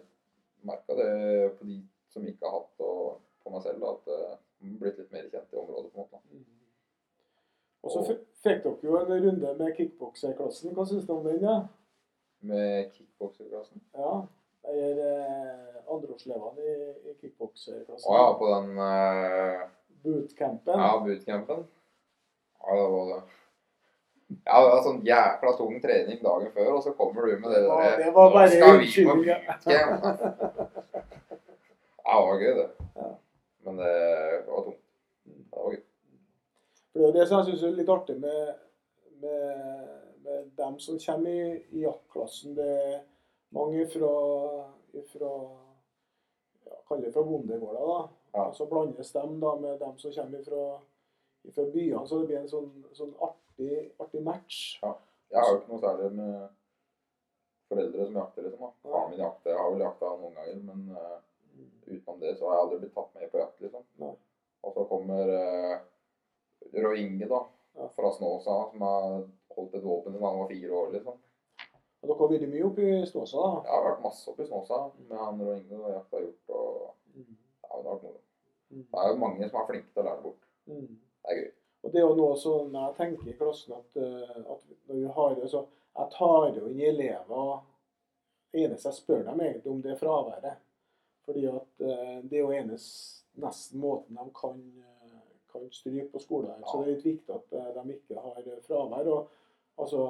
merka 0.69 0.97
det 0.99 1.13
på 1.59 1.67
de 1.67 1.79
som 2.13 2.27
ikke 2.29 2.47
har 2.47 2.59
hatt, 2.59 2.83
og 2.85 3.23
på 3.43 3.53
meg 3.55 3.63
selv, 3.65 3.87
at 3.89 4.03
det 4.09 4.19
har 4.23 4.75
blitt 4.83 4.99
litt 5.01 5.15
mer 5.15 5.31
kjent 5.33 5.55
i 5.55 5.63
området. 5.63 5.93
på 5.93 6.03
en 6.03 6.05
måte. 6.05 6.21
Mm. 6.31 6.51
Og 7.83 7.95
så 7.95 8.03
fikk 8.45 8.63
dere 8.67 8.77
jo 8.87 8.99
en 9.01 9.25
runde 9.27 9.55
med 9.59 9.73
kickbokserklassen. 9.77 10.75
Hva 10.77 10.85
syns 10.87 11.09
du 11.09 11.17
om 11.17 11.25
den? 11.27 11.41
ja? 11.43 11.57
Med 12.47 12.93
kickbokserklassen. 12.95 13.83
Ja. 13.97 14.13
Jeg 14.63 14.79
er 14.89 14.99
eh, 15.03 15.79
andreårslevene 15.91 16.63
i, 16.63 16.75
i 17.11 17.15
kickbokserklassen. 17.21 18.09
Å 18.09 18.19
ja, 18.19 18.27
på 18.39 18.51
den 18.53 18.69
eh, 18.87 19.63
Bootcampen. 20.03 20.79
ja, 20.79 20.91
bootcampen. 21.03 21.65
Ja, 22.63 22.77
det 22.79 22.89
var 22.95 23.09
det. 23.13 23.21
Ja, 24.47 24.61
det 24.65 24.69
var 24.73 24.83
sånn 24.87 25.03
jækla 25.05 25.51
tung 25.59 25.75
trening 25.83 26.23
dagen 26.23 26.53
før, 26.55 26.71
og 26.79 26.85
så 26.87 26.95
kommer 26.97 27.27
du 27.27 27.35
med 27.43 27.51
det 27.53 27.65
der 27.67 27.99
det 28.01 28.13
var 28.15 28.31
«Nå 28.33 28.45
skal 28.49 28.79
vi 28.81 28.87
på 28.97 29.17
bootcamp. 29.19 30.07
Ja, 32.03 32.19
det 32.19 32.27
var 32.29 32.41
gøy, 32.43 32.55
det. 32.59 32.69
Ja. 32.97 33.09
Men 33.65 33.77
det 33.79 33.93
var 34.47 34.65
tungt. 34.67 34.81
Det 35.25 35.59
var 35.59 35.71
gøy. 35.77 35.83
Det 36.93 37.05
er 37.09 37.13
det 37.15 37.27
som 37.29 37.39
jeg 37.39 37.47
syns 37.53 37.63
er 37.69 37.77
litt 37.79 37.93
artig 37.93 38.17
med, 38.21 38.41
med, 39.23 39.45
med 40.27 40.49
dem 40.59 40.75
som 40.83 40.99
kommer 41.01 41.31
i, 41.31 41.45
i 41.73 41.85
jaktklassen. 41.87 42.57
Det 42.59 42.67
er 42.69 42.99
mange 43.53 43.87
fra, 43.93 44.13
fra 45.13 45.33
ja, 46.65 46.79
Kall 46.89 47.05
det 47.05 47.13
fra 47.15 47.25
bondegårder, 47.27 47.85
da. 47.89 48.01
Ja. 48.33 48.47
Og 48.49 48.57
så 48.57 48.67
blandes 48.71 49.13
dem 49.13 49.39
da 49.43 49.55
med 49.61 49.79
dem 49.81 49.99
som 50.01 50.15
kommer 50.17 50.45
fra, 50.47 50.65
fra 51.53 51.67
byene, 51.75 52.07
så 52.09 52.21
det 52.21 52.31
blir 52.31 52.41
en 52.41 52.51
sånn, 52.51 52.71
sånn 52.97 53.15
artig, 53.21 53.91
artig 54.01 54.23
match. 54.25 54.63
Jeg 54.83 55.39
har 55.41 55.53
jo 55.53 55.61
ikke 55.61 55.73
noe 55.73 55.83
særlig 55.83 56.11
med 56.17 56.51
foreldre 57.73 58.07
som 58.07 58.19
jakter, 58.21 58.47
liksom. 58.47 58.61
da. 58.67 58.73
Faren 58.91 59.11
min 59.13 59.23
jakter. 59.25 59.51
Jeg 59.53 59.61
har 59.61 59.73
vel 59.75 59.87
jakta 59.87 60.13
noen 60.21 60.37
ganger, 60.39 60.61
men 60.69 60.83
uh, 60.97 61.19
utenom 61.87 62.21
det 62.21 62.35
så 62.37 62.49
har 62.49 62.57
jeg 62.57 62.67
aldri 62.67 62.81
blitt 62.83 62.95
tatt 62.97 63.15
med 63.17 63.33
på 63.33 63.43
jakt, 63.43 63.65
liksom. 63.65 63.87
Ja. 64.03 64.13
Og 64.63 64.77
så 64.77 64.87
kommer 64.91 65.33
uh, 65.33 65.77
Roy 66.85 67.05
Inge, 67.07 67.29
da, 67.29 67.43
Ja. 67.73 67.87
fra 67.97 68.11
Snåsa, 68.13 68.57
som 68.71 68.83
har 68.85 69.23
holdt 69.57 69.75
et 69.79 69.85
våpen 69.85 70.13
siden 70.13 70.27
han 70.27 70.43
var 70.43 70.51
fire 70.51 70.73
år, 70.77 70.91
liksom. 70.93 71.21
Og 72.03 72.09
dere 72.11 72.19
har 72.19 72.31
vært 72.33 72.51
mye 72.51 72.67
oppe 72.67 72.83
i 72.83 73.07
Snåsa, 73.07 73.39
da? 73.39 73.51
Jeg 73.63 73.73
har 73.77 73.85
vært 73.87 74.01
masse 74.03 74.31
oppe 74.31 74.43
i 74.43 74.49
Snåsa 74.49 74.79
med 75.07 75.19
han 75.23 75.43
og 75.45 75.53
Inge 75.55 75.79
og 75.79 75.91
Jakob 75.93 76.17
har 76.17 76.25
gjort. 76.25 76.55
og 76.57 76.73
ja, 77.73 77.77
det 77.79 77.89
har 77.89 77.93
vært 77.93 78.07
moro. 78.07 78.23
Mm. 78.73 78.87
Det 78.91 79.03
er 79.03 79.11
jo 79.11 79.19
mange 79.21 79.49
som 79.49 79.61
er 79.61 79.69
flinke 79.69 79.93
til 79.93 80.03
å 80.03 80.07
lære 80.09 80.23
bort. 80.25 80.49
Mm. 80.67 80.89
Det 81.23 81.31
er 81.35 81.39
gøy. 81.39 81.51
Og 81.83 81.93
det 81.93 82.01
er 82.01 82.07
jo 82.07 82.17
noe 82.19 82.35
som 82.39 82.75
jeg 82.79 82.97
tenker 82.99 83.31
i 83.31 83.37
klassen 83.39 83.77
at, 83.77 84.01
eh, 84.03 84.35
at 84.41 84.67
når 84.89 84.99
vi 84.99 85.15
har 85.17 85.37
det, 85.39 85.49
så 85.51 85.63
jeg 85.93 86.13
tar 86.17 86.47
jo 86.57 86.69
inn 86.71 86.83
elever 86.89 87.61
Det 88.53 88.63
eneste 88.67 88.91
jeg 88.91 88.99
spør 88.99 89.23
dem 89.25 89.41
egentlig 89.41 89.71
om, 89.73 89.81
det 89.81 89.95
er 89.95 90.01
fraværet. 90.01 90.59
Fordi 91.25 91.47
at 91.49 91.85
eh, 91.87 92.19
det 92.27 92.37
er 92.37 92.43
jo 92.43 92.51
eneste 92.53 93.23
nesten 93.41 93.81
måten 93.81 94.19
de 94.19 94.27
kan, 94.37 94.59
eh, 94.83 95.23
kan 95.53 95.71
stryke 95.73 96.11
på 96.13 96.21
skolen. 96.21 96.59
Ja. 96.61 96.67
Så 96.67 96.83
det 96.83 96.85
er 96.85 96.97
litt 96.97 97.07
viktig 97.07 97.39
at 97.39 97.55
de 97.79 97.95
ikke 97.95 98.21
har 98.27 98.51
fravær. 98.67 99.09
Og, 99.15 99.31
altså, 99.79 100.03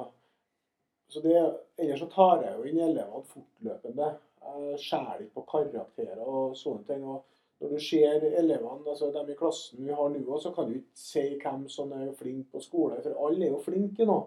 så 1.11 1.21
det, 1.21 1.35
ellers 1.77 1.99
så 1.99 2.09
tar 2.11 2.43
jeg 2.45 2.55
jo 2.57 2.69
inn 2.69 2.79
elevene 2.81 3.27
fortløpende. 3.29 4.09
Jeg 4.43 4.79
skjærer 4.83 5.21
ikke 5.23 5.39
på 5.39 5.45
karakterer 5.51 6.23
og 6.23 6.55
sånne 6.57 6.87
ting. 6.87 7.03
og 7.05 7.23
når 7.63 7.69
du 7.69 7.79
ser 7.79 8.23
elevene, 8.39 8.89
altså 8.91 9.11
dem 9.15 9.29
i 9.31 9.35
klassen 9.39 9.85
vi 9.85 9.93
har 9.95 10.09
nå, 10.11 10.39
så 10.39 10.51
kan 10.51 10.67
du 10.67 10.79
ikke 10.79 10.99
si 10.99 11.21
hvem 11.39 11.67
som 11.71 11.93
er 11.95 12.09
flink 12.17 12.49
på 12.51 12.59
skole, 12.59 12.97
for 13.05 13.27
alle 13.27 13.45
er 13.45 13.53
jo 13.53 13.61
flinke 13.63 14.07
nå. 14.09 14.17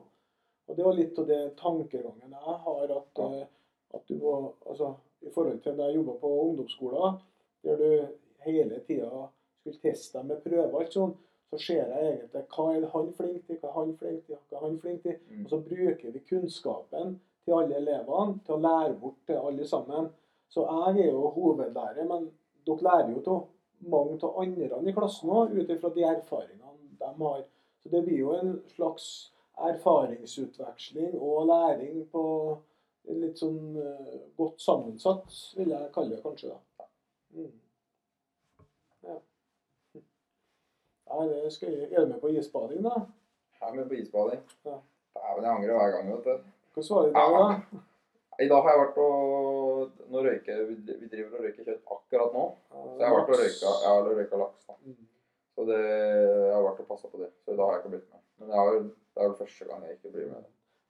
Og 0.67 0.79
det 0.79 0.87
var 0.87 0.97
litt 0.97 1.19
av 1.21 1.27
det 1.29 1.41
tankegangen 1.59 2.33
jeg 2.33 2.61
har, 2.65 2.95
at, 2.97 3.21
eh, 3.27 3.43
at 3.95 4.09
du 4.09 4.17
må 4.23 4.37
Altså 4.67 4.95
i 5.27 5.31
forhold 5.35 5.61
til 5.63 5.77
da 5.77 5.91
jeg 5.91 5.99
jobba 5.99 6.15
på 6.21 6.31
ungdomsskolen, 6.47 7.21
der 7.65 7.77
du 7.77 8.09
hele 8.47 8.81
tida 8.87 9.27
skulle 9.61 9.83
teste 9.83 10.19
dem 10.19 10.33
med 10.33 10.43
prøver 10.45 10.81
alt 10.81 10.97
sånn, 10.97 11.15
så 11.51 11.59
ser 11.63 11.93
jeg 11.93 12.07
egentlig 12.11 12.43
hva 12.57 12.67
er 12.75 12.87
han 12.93 13.13
flink 13.17 13.47
til, 13.47 13.59
hva 13.61 13.71
er 13.71 13.77
han 13.79 13.93
flink 14.01 14.25
til, 14.27 14.39
hva 14.51 14.59
er 14.59 14.65
han 14.67 14.79
flink 14.83 15.03
til. 15.03 15.19
Mm. 15.31 15.45
Og 15.45 15.51
så 15.53 15.61
bruker 15.69 16.15
vi 16.15 16.25
kunnskapen 16.31 17.19
til 17.45 17.59
alle 17.59 17.81
elevene 17.81 18.41
til 18.47 18.57
å 18.57 18.63
lære 18.65 18.97
bort 19.03 19.21
til 19.29 19.39
alle 19.51 19.69
sammen. 19.69 20.09
Så 20.51 20.67
jeg 20.67 21.07
er 21.07 21.13
jo 21.13 21.31
hovedlærer, 21.37 22.09
men 22.09 22.31
dere 22.67 22.89
lærer 22.89 23.13
jo 23.15 23.23
av 23.35 23.47
mange 23.93 24.19
av 24.25 24.41
andre 24.43 24.83
i 24.89 24.95
klassen 24.97 25.31
òg, 25.31 25.55
ut 25.55 25.71
ifra 25.71 25.91
de 25.95 26.05
erfaringene 26.09 26.97
de 27.01 27.13
har. 27.23 27.43
Så 27.83 27.93
det 27.93 28.03
blir 28.07 28.19
jo 28.19 28.33
en 28.35 28.57
slags 28.75 29.09
erfaringsutveksling 29.57 31.15
og 31.21 31.47
læring 31.49 32.03
på 32.13 32.25
litt 33.15 33.39
sånn 33.39 33.77
eh, 33.79 34.17
godt 34.37 34.61
sammensatt, 34.61 35.31
vil 35.57 35.71
jeg 35.71 35.93
kalle 35.95 36.17
det 36.17 36.23
kanskje. 36.25 36.51
da. 36.51 36.89
Mm. 37.37 37.53
Ja. 39.07 39.19
Nei, 41.17 41.27
det 41.33 41.53
skal 41.55 41.73
jeg. 41.73 41.89
Er 41.93 42.05
du 42.05 42.11
med 42.13 42.21
på 42.21 42.29
isbading, 42.37 42.83
da? 42.85 42.95
Jeg 43.57 43.69
er 43.71 43.77
med 43.79 43.89
på 43.89 43.97
isbading. 43.97 44.43
Ja. 44.69 44.77
Dæven, 45.17 45.45
jeg 45.47 45.53
angrer 45.55 45.79
hver 45.81 45.93
gang, 45.95 46.11
vet 46.13 46.25
du. 46.27 46.49
Hvordan 46.75 46.89
svarer 46.89 47.07
du 47.07 47.11
i 47.11 47.17
dag, 47.17 47.37
da? 47.41 47.83
I 48.45 48.49
dag 48.51 48.63
har 48.67 48.75
jeg 48.75 48.81
vært 48.83 48.99
og 49.01 50.03
Nå 50.13 50.21
røyker 50.27 50.59
vi 50.69 51.07
driver 51.09 51.39
og 51.39 51.45
røyker 51.47 51.65
kjøtt 51.71 51.93
akkurat 51.95 52.35
nå. 52.37 52.43
Så 52.69 52.83
jeg 53.01 53.09
har 53.09 53.15
vært 53.17 53.31
og 53.33 53.41
røyka, 53.41 53.71
jeg 53.85 53.89
har 53.95 54.11
røyka 54.19 54.41
laks. 54.43 54.67
da. 54.69 54.77
Mm. 54.85 55.07
Så 55.57 55.65
det, 55.71 55.79
jeg 55.81 56.53
har 56.53 56.67
vært 56.67 56.83
og 56.85 56.89
passa 56.91 57.09
på 57.09 57.21
det. 57.23 57.31
Så 57.45 57.55
i 57.55 57.57
dag 57.57 57.65
har 57.65 57.79
jeg 57.79 57.83
ikke 57.85 57.93
blitt 57.95 58.11
med. 58.13 58.23
Men 58.37 58.53
det 58.53 59.23
er 59.23 59.31
vel 59.31 59.39
første 59.41 59.69
gang 59.71 59.87
jeg 59.87 59.97
ikke 59.97 60.13
blir 60.19 60.29
med. 60.35 60.45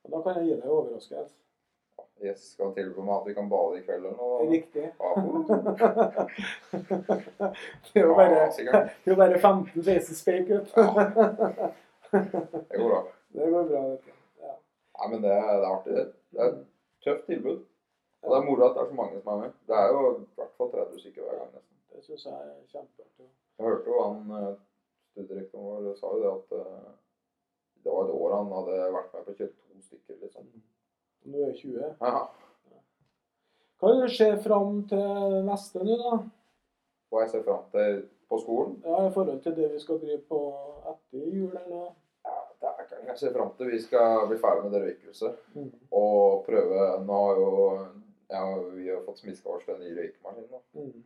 Og 0.05 0.11
Da 0.17 0.23
kan 0.27 0.41
jeg 0.41 0.49
gi 0.49 0.57
deg 0.57 0.65
en 0.67 0.75
overraskelse. 0.81 1.37
Jeg 2.25 2.33
skal 2.41 2.71
tilby 2.75 3.01
meg 3.05 3.13
at 3.19 3.27
vi 3.29 3.35
kan 3.37 3.49
bade 3.51 3.77
i 3.77 3.83
kveld 3.85 4.07
eller 4.07 4.17
noe. 4.17 4.47
Riktig. 4.49 4.87
Ja, 4.89 5.09
Det 7.93 8.01
er 8.01 8.07
jo 8.07 8.15
bare, 8.17 8.39
Ja, 8.65 8.79
det 9.05 9.11
er 9.13 9.17
bare 9.21 9.37
15-16 9.43 10.17
speik 10.17 10.49
ut. 10.51 10.69
Det 10.73 10.81
går 12.81 12.89
bra. 12.89 13.01
Det 13.37 13.51
går 13.53 13.65
bra, 13.69 13.81
vet 13.91 14.05
du. 14.07 14.11
Ja. 14.41 14.53
Nei, 14.99 15.07
men 15.13 15.19
det, 15.23 15.31
det 15.31 15.37
er 15.57 15.63
artig. 15.71 15.93
det. 15.97 16.07
Er 16.39 16.45
et 16.53 16.61
tøft 17.05 17.25
tilbud. 17.29 17.59
Og 18.23 18.29
det 18.33 18.37
er 18.39 18.47
moro 18.49 18.63
at 18.67 18.75
det 18.77 18.83
er 18.83 18.89
så 18.93 18.97
mange 19.01 19.17
som 19.21 19.29
er 19.35 19.39
med. 19.43 19.51
Det 19.69 19.77
er 19.77 19.87
jo 19.93 19.99
i 20.15 20.17
hvert 20.39 20.55
fall 20.59 20.71
30 20.73 21.01
stykker 21.03 21.23
hver 21.27 21.37
gang. 21.43 21.51
nesten. 21.53 21.77
Det 21.93 22.01
syns 22.07 22.25
jeg 22.27 22.37
er 22.47 22.55
kjempeartig. 22.73 23.29
Jeg 23.59 23.65
hørte 23.69 23.89
jo 23.93 23.97
han 24.07 24.19
eh, 24.39 24.55
studiedirektoren 25.13 25.67
vår 25.87 25.95
sa 26.01 26.07
jo 26.15 26.21
det 26.25 26.33
at 26.33 26.49
eh, 26.61 26.89
det 27.85 27.91
var 27.93 28.03
et 28.09 28.17
år 28.17 28.31
han 28.37 28.55
hadde 28.57 28.75
vært 28.97 29.11
med 29.15 29.23
på 29.29 29.33
å 29.35 29.39
kjøre 29.43 29.53
to 29.53 29.59
stykker, 29.91 30.17
liksom. 30.25 30.45
Nå 31.27 31.43
er 31.43 31.53
jeg 31.53 31.59
20. 31.63 31.93
Aha. 32.01 32.25
Hva 33.81 33.91
er 33.91 33.95
det 34.01 34.09
du 34.09 34.15
ser 34.17 34.37
fram 34.45 34.77
til 34.89 35.35
neste 35.47 35.83
nå, 35.85 35.97
da? 36.01 36.19
Hva 37.13 37.23
jeg 37.25 37.31
ser 37.35 37.43
fram 37.47 37.65
til 37.75 37.99
på 38.31 38.39
skolen. 38.43 38.77
Ja, 38.87 39.03
I 39.07 39.13
forhold 39.15 39.43
til 39.45 39.55
det 39.57 39.69
vi 39.75 39.79
skal 39.83 40.01
drive 40.03 40.23
på 40.31 40.39
etter 40.91 41.27
jul 41.31 41.51
eller 41.53 41.69
noe? 41.71 41.91
Ja, 42.27 42.39
det 42.63 42.71
er 42.71 42.81
ikke 42.87 43.03
jeg 43.11 43.19
ser 43.21 43.35
fram 43.37 43.53
til. 43.59 43.69
Vi 43.71 43.79
skal 43.85 44.25
bli 44.31 44.39
ferdig 44.43 44.65
med 44.65 44.73
det 44.75 44.81
røykhuset 44.87 45.37
Mm. 45.55 45.69
og 45.93 46.45
prøve 46.49 46.81
Nå 47.07 47.19
har 47.27 47.37
jo 47.43 47.53
ja, 48.31 48.41
vi 48.75 48.89
har 48.91 49.05
fått 49.07 49.21
smiska 49.23 49.49
oss 49.55 49.65
til 49.65 49.75
den 49.77 49.85
nye 49.87 50.01
røykemaskin. 50.01 50.49
da. 50.51 50.59
Mm. 50.81 51.05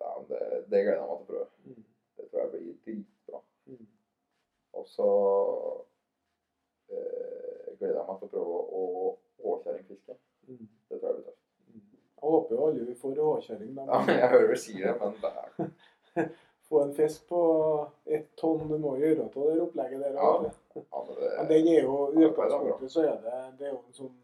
Ja, 0.00 0.12
det, 0.28 0.40
det 0.70 0.80
gleder 0.86 1.02
jeg 1.02 1.08
meg 1.10 1.18
til 1.18 1.24
å 1.24 1.32
prøve. 1.32 1.48
Mm. 1.66 1.84
Det 2.16 2.28
tror 2.30 2.40
jeg 2.40 2.50
blir 2.54 2.78
dritbra. 2.86 3.40
Mm. 3.66 3.86
Og 4.80 4.86
så 4.88 5.10
eh, 6.88 7.74
gleder 7.78 7.98
jeg 8.00 8.06
meg 8.08 8.18
til 8.22 8.28
å 8.28 8.32
prøve 8.32 8.58
å 8.80 8.86
åkjerringfiske. 9.52 10.16
Mm. 10.48 10.66
Det 10.88 10.98
tror 10.98 11.08
jeg 11.08 11.18
blir 11.18 11.28
tøft. 11.28 11.40
Jeg 12.24 12.30
håper 12.30 12.56
jo 12.56 12.66
alle 12.66 12.88
vi 12.88 12.94
får 12.94 13.14
råkjøring. 13.20 13.70
da. 13.76 13.86
Ja, 13.90 14.18
jeg 14.20 14.28
hører 14.32 14.50
du 14.50 14.60
sier 14.60 14.92
det, 14.92 14.96
men 15.00 15.16
det 15.22 15.32
er 16.24 16.28
Få 16.64 16.80
en 16.80 16.94
fisk 16.96 17.26
på 17.28 17.40
ett 18.04 18.30
tonn. 18.40 18.68
Du 18.68 18.78
må 18.80 18.94
jo 18.96 19.04
gjøre 19.04 19.26
av 19.26 19.34
det 19.36 19.62
opplegget 19.62 20.00
der. 20.00 20.14
Ja. 20.16 20.28
ja, 20.74 21.02
men 21.08 21.16
det, 21.18 21.32
Men 21.38 21.48
den 21.50 21.68
er 21.74 21.82
jo 21.82 21.96
utgangspunktet 22.08 22.92
så 22.92 23.02
er 23.04 23.18
det, 23.24 23.40
det 23.58 23.66
er 23.68 23.74
jo 23.74 23.82
en 23.82 23.98
sånn 23.98 24.14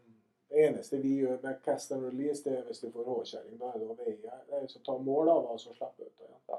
det 0.51 0.65
eneste 0.67 0.97
vi 0.99 1.13
gjør 1.15 1.37
med 1.43 1.61
cast 1.63 1.91
and 1.95 2.03
release, 2.05 2.43
det 2.43 2.57
er 2.57 2.65
hvis 2.67 2.81
du 2.83 2.89
får 2.91 3.05
håkjerring. 3.07 3.53
Da 3.59 3.69
er 3.71 3.77
det 3.79 3.85
å 3.87 3.93
veie 3.95 4.17
det 4.19 4.57
er 4.57 4.65
å 4.65 4.81
ta 4.83 4.97
mål 4.99 5.29
av 5.31 5.45
og 5.53 5.59
så 5.61 5.71
slippe 5.71 6.03
ut. 6.03 6.25
Ja. 6.51 6.57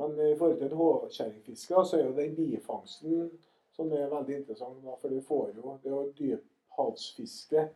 Men 0.00 0.14
i 0.16 0.36
forhold 0.38 0.62
til 0.62 0.72
håkjerringfiske, 0.78 1.82
så 1.90 1.98
er 1.98 2.06
jo 2.06 2.14
den 2.16 2.32
bifangsten 2.38 3.26
som 3.76 3.92
er 3.92 4.08
veldig 4.08 4.38
interessant. 4.38 4.80
Da, 4.84 4.96
for 5.02 5.12
du 5.12 5.20
får 5.20 5.52
jo 5.58 5.76
Det 5.82 5.90
er 5.90 5.98
jo 5.98 6.06
dyphavsfiske. 6.22 6.48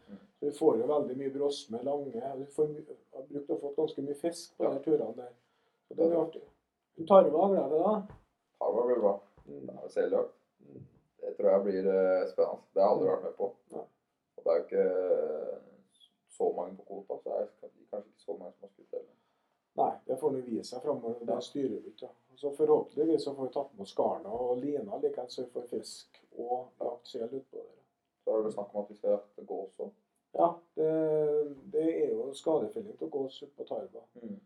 Mm. 0.08 0.18
Så 0.38 0.46
vi 0.46 0.52
får 0.52 0.78
jo 0.80 0.86
veldig 0.90 1.16
mye 1.16 1.32
brosme, 1.34 1.82
lange 1.82 2.32
Vi 2.38 2.46
får, 2.56 2.68
har 3.14 3.26
brukt 3.28 3.50
og 3.50 3.60
fått 3.60 3.76
ganske 3.76 4.04
mye 4.06 4.18
fisk 4.20 4.56
på 4.56 4.70
de 4.72 4.82
turene 4.84 5.16
der. 5.16 5.32
Så 5.88 5.94
det 5.94 6.08
blir 6.08 6.20
artig. 6.20 6.42
Tarva 7.08 7.48
gleder 7.52 7.74
det 7.74 7.82
da? 7.84 7.94
Tarva 8.58 8.86
blir 8.86 9.02
bra. 9.04 9.14
Mm. 9.46 9.66
Det 9.66 9.76
er 9.76 9.94
seljakt. 9.94 10.34
Det 11.20 11.34
tror 11.36 11.50
jeg 11.50 11.64
blir 11.66 11.90
eh, 11.92 12.26
spennende. 12.30 12.62
Det 12.72 12.82
har 12.82 12.88
jeg 12.88 12.96
aldri 12.96 13.10
vært 13.12 13.24
med 13.26 13.36
på. 13.40 13.52
Og 14.36 14.44
det 14.44 14.52
er 14.52 14.58
jo 14.58 14.66
ikke 14.66 14.86
så 16.36 16.52
mange 16.56 16.76
på 16.76 16.84
kvota, 16.88 17.18
så 17.22 17.30
det 17.30 17.38
er 17.40 17.48
kanskje 17.60 18.10
ikke 18.10 18.24
så 18.24 18.36
mange 18.36 18.52
som 18.52 18.68
har 18.68 18.72
skutt 18.74 18.98
heller. 18.98 19.14
Nei, 19.76 19.92
det 20.06 20.18
får 20.20 20.32
nå 20.32 20.42
vise 20.46 20.68
seg 20.70 20.84
framover. 20.84 21.18
Det 21.28 21.38
styrer 21.44 21.74
vi 21.74 21.92
ikke. 21.92 22.10
Så 22.36 22.52
forhåpentligvis 22.56 23.24
så 23.24 23.34
får 23.34 23.48
vi 23.48 23.52
tatt 23.56 23.72
med 23.74 23.86
oss 23.86 23.96
garna 23.96 24.32
og 24.44 24.58
lina 24.60 25.00
likevel, 25.02 25.28
så 25.32 25.44
vi 25.44 25.50
får 25.54 25.66
fisk 25.72 26.20
og 26.36 26.84
lagt 26.84 27.08
sel 27.08 27.26
utpå 27.26 27.62
der. 27.62 27.85
Så 28.26 28.34
er 28.34 28.42
det 28.42 28.52
snakk 28.56 28.72
om 28.74 28.80
at 28.82 28.90
vi 28.90 28.96
skal 28.98 29.10
jakte 29.14 29.44
gås 29.46 29.76
òg. 29.84 29.90
Ja, 30.36 30.48
det, 30.76 30.88
det 31.72 31.84
er 31.86 32.10
jo 32.10 32.24
skadefelling 32.34 32.96
til 32.98 33.08
gås 33.14 33.36
ute 33.42 33.52
på 33.56 33.64
Tarva. 33.68 34.02
Mm. 34.22 34.40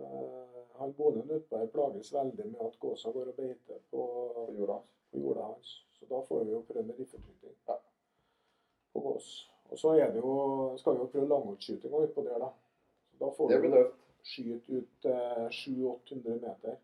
Eh, 0.00 0.62
han 0.78 0.94
bonden 0.96 1.28
utpå 1.36 1.58
her 1.60 1.68
plages 1.74 2.08
veldig 2.14 2.46
med 2.54 2.64
at 2.64 2.78
gåsa 2.80 3.12
går 3.12 3.28
og 3.32 3.36
beiter 3.36 3.78
på, 3.92 4.06
På 4.38 4.46
jorda 4.56 4.78
på 5.12 5.20
jorda 5.22 5.44
hans. 5.50 5.74
Så 5.98 6.06
da 6.08 6.22
får 6.24 6.44
vi 6.48 6.52
jo 6.56 6.62
prøve 6.68 6.86
med 6.88 6.98
riffelskyting 6.98 7.54
Ja. 7.68 7.76
på 8.92 9.00
gås. 9.04 9.28
Og 9.70 9.78
så 9.78 9.92
er 10.00 10.10
det 10.12 10.22
jo, 10.24 10.34
skal 10.80 10.94
vi 10.96 11.04
jo 11.04 11.10
prøve 11.12 11.28
langholdsskytinga 11.28 12.02
utpå 12.08 12.24
der, 12.24 12.38
da. 12.38 12.48
Så 13.12 13.18
da 13.20 13.30
får 13.36 13.48
Det 13.52 13.60
vi 13.62 13.68
blir 13.68 13.82
tøft. 13.82 14.04
skyte 14.22 14.72
ut 14.80 15.04
eh, 15.04 15.48
700-800 15.50 16.40
meter. 16.40 16.76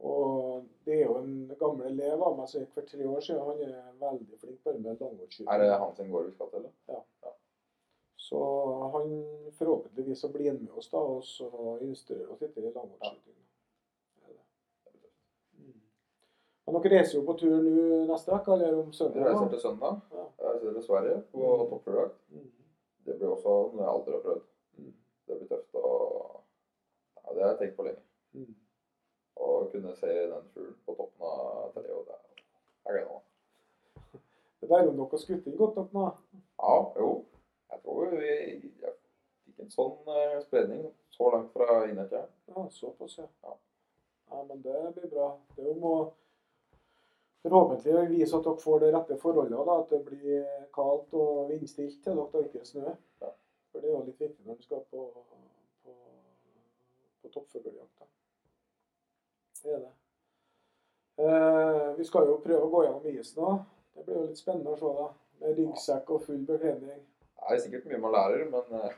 Og 0.00 0.64
det 0.84 0.94
er 1.00 1.04
jo 1.06 1.16
en 1.18 1.54
gammel 1.58 1.86
elev 1.92 2.22
av 2.22 2.36
meg 2.38 2.48
som 2.48 2.60
gikk 2.60 2.72
for 2.74 2.82
tre 2.88 3.06
år 3.06 3.20
siden. 3.24 3.40
Han 3.46 3.60
er 3.62 3.92
veldig 4.00 4.38
flink 4.40 4.58
bare 4.64 4.78
med 4.78 5.00
langholdsskyting. 5.00 5.48
Er 5.48 5.58
det 5.62 5.78
han 5.78 5.94
sin 5.96 6.10
går 6.10 6.22
vi 6.28 6.56
eller? 6.58 6.70
Ja. 6.88 7.00
ja. 7.24 7.32
Så 8.16 8.40
han 8.92 9.14
forhåpentligvis 9.58 10.20
så 10.20 10.28
blir 10.32 10.52
med 10.52 10.70
oss 10.72 10.90
da, 10.90 10.98
og 10.98 11.22
så 11.24 11.48
instruerer 11.84 12.32
oss 12.32 12.40
litt 12.40 12.56
i 12.58 12.64
langholdsskyting. 12.66 13.38
Det 14.24 14.34
er. 14.34 14.40
Mm. 15.60 15.80
Men 16.66 16.80
dere 16.82 16.98
reiser 16.98 17.18
jo 17.20 17.24
på 17.28 17.36
tur 17.38 17.54
nå 17.62 18.02
neste 18.10 18.32
uke, 18.34 18.52
eller 18.56 18.78
om 18.80 18.90
Vi 18.90 18.96
søndag? 18.98 19.24
reiser 19.30 19.48
til 19.54 19.60
søndag. 19.60 20.00
Ja. 20.12 20.26
Jeg 20.40 20.50
reiser 20.54 20.72
til 20.78 20.82
Sverige 20.88 21.22
på 21.32 21.38
Mm. 22.32 22.40
Mm. 22.40 22.50
Det 23.04 23.18
blir 23.18 23.28
også 23.28 23.54
noe 23.72 23.82
jeg 23.84 23.92
aldri 23.94 24.12
har 24.12 24.20
prøvd. 24.24 24.44
Mm. 24.78 24.92
Det 25.28 25.38
blir 25.38 25.48
tøft 25.48 25.74
å 25.74 25.90
Ja, 27.24 27.32
det 27.34 27.42
har 27.42 27.50
jeg 27.50 27.58
tenkt 27.58 27.76
på 27.76 27.82
lenge. 27.86 28.00
Mm. 28.34 28.54
Å 29.36 29.70
kunne 29.72 29.96
se 29.96 30.06
den 30.30 30.48
fuglen 30.54 30.74
på 30.86 30.94
toppen 30.94 31.26
av 31.26 31.72
treet. 31.74 31.90
og 31.90 32.04
det 32.06 32.14
er- 32.14 32.42
Jeg 32.84 32.94
gleder 32.94 33.08
meg. 33.12 33.22
Er 35.14 35.20
å 35.20 35.22
skutte 35.22 35.46
inn 35.46 35.58
godt 35.58 35.76
nok 35.78 35.92
nå. 35.94 36.04
Ja, 36.58 36.76
jo. 36.98 37.10
Jeg 37.70 37.80
tror 37.84 38.14
vi 38.18 38.30
jeg 38.30 38.94
fikk 39.44 39.60
en 39.62 39.70
sånn 39.70 40.08
eh, 40.10 40.40
spredning 40.42 40.80
så 41.14 41.28
langt 41.30 41.52
fra 41.54 41.76
innertida. 41.86 42.24
Ja, 42.50 42.64
såpass, 42.74 43.14
ja. 43.20 43.26
Ja. 43.46 43.52
ja. 44.32 44.40
Men 44.48 44.64
det 44.64 44.80
blir 44.96 45.12
bra. 45.12 45.28
Det 45.54 45.68
er 45.68 45.76
jo 45.78 45.92
forhåpentlig 47.44 48.08
vise 48.10 48.40
at 48.40 48.48
dere 48.48 48.62
får 48.64 48.82
det 48.82 48.88
rette 48.96 49.18
forholdet. 49.22 49.54
da, 49.68 49.76
At 49.84 49.92
det 49.94 50.00
blir 50.08 50.48
kaldt 50.74 51.14
og 51.14 51.52
vindstilt 51.52 52.00
til 52.02 52.18
dere, 52.18 52.42
ikke 52.48 52.66
snø. 52.66 52.96
Ja. 53.22 53.30
For 53.70 53.84
det 53.84 53.92
er 53.92 53.94
jo 53.94 54.00
litt 54.08 54.24
viktig 54.24 54.48
når 54.48 54.58
du 54.58 54.66
skal 54.66 54.82
på, 54.90 55.04
på, 55.84 55.94
på 57.22 57.34
toppfugljakt. 57.36 58.08
Det 59.62 59.78
er 59.78 59.86
det. 59.86 59.94
Eh, 61.22 61.94
vi 62.00 62.08
skal 62.10 62.26
jo 62.26 62.40
prøve 62.42 62.66
å 62.66 62.74
gå 62.74 62.82
gjennom 62.88 63.08
isen 63.14 63.46
òg. 63.46 63.62
Litt 64.34 64.42
spennende 64.42 64.72
å 64.74 64.78
se. 64.80 64.88
da. 64.98 65.04
Med 65.44 65.58
ryggsekk 65.60 66.08
og 66.10 66.22
full 66.26 66.40
bekledning. 66.48 67.02
Det 67.44 67.54
er 67.54 67.60
sikkert 67.62 67.84
mye 67.86 68.00
man 68.02 68.14
lærer, 68.16 68.44
men 68.50 68.78
eh, 68.80 68.94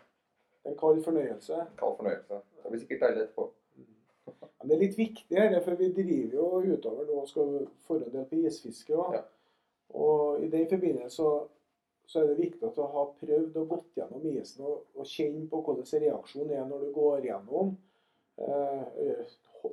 En 0.66 0.77
kald 0.81 1.03
fornøyelse. 1.05 1.59
kald 1.77 1.96
fornøyelse. 1.99 2.38
Det 2.62 2.70
blir 2.72 2.81
sikkert 2.81 3.03
deilig 3.05 3.25
etterpå. 3.27 3.44
Men 4.27 4.70
det 4.70 4.77
er 4.77 4.81
litt 4.81 4.96
viktig 4.99 5.38
her, 5.38 5.57
for 5.62 5.77
vi 5.79 5.90
driver 5.94 6.38
jo 6.38 6.46
utover 6.72 7.05
nå 7.07 7.18
og 7.20 7.29
skal 7.29 7.53
forholde 7.87 8.25
på 8.31 8.38
isfiske 8.49 8.96
òg. 8.96 9.18
Ja. 9.18 9.20
Og 10.01 10.40
i 10.42 10.49
den 10.51 10.64
forbindelse 10.70 11.12
så, 11.20 11.29
så 12.09 12.22
er 12.22 12.31
det 12.33 12.38
viktig 12.40 12.64
at 12.66 12.81
du 12.81 12.83
har 12.96 13.12
prøvd 13.20 13.61
og 13.61 13.68
gått 13.75 14.01
gjennom 14.01 14.25
isen 14.33 14.64
og, 14.64 14.88
og 14.96 15.07
kjenne 15.12 15.44
på 15.53 15.61
hvordan 15.62 16.03
reaksjonen 16.07 16.57
er 16.57 16.64
når 16.72 16.87
du 16.87 16.90
går 16.96 17.29
gjennom. 17.29 17.77
Eh, 18.40 19.22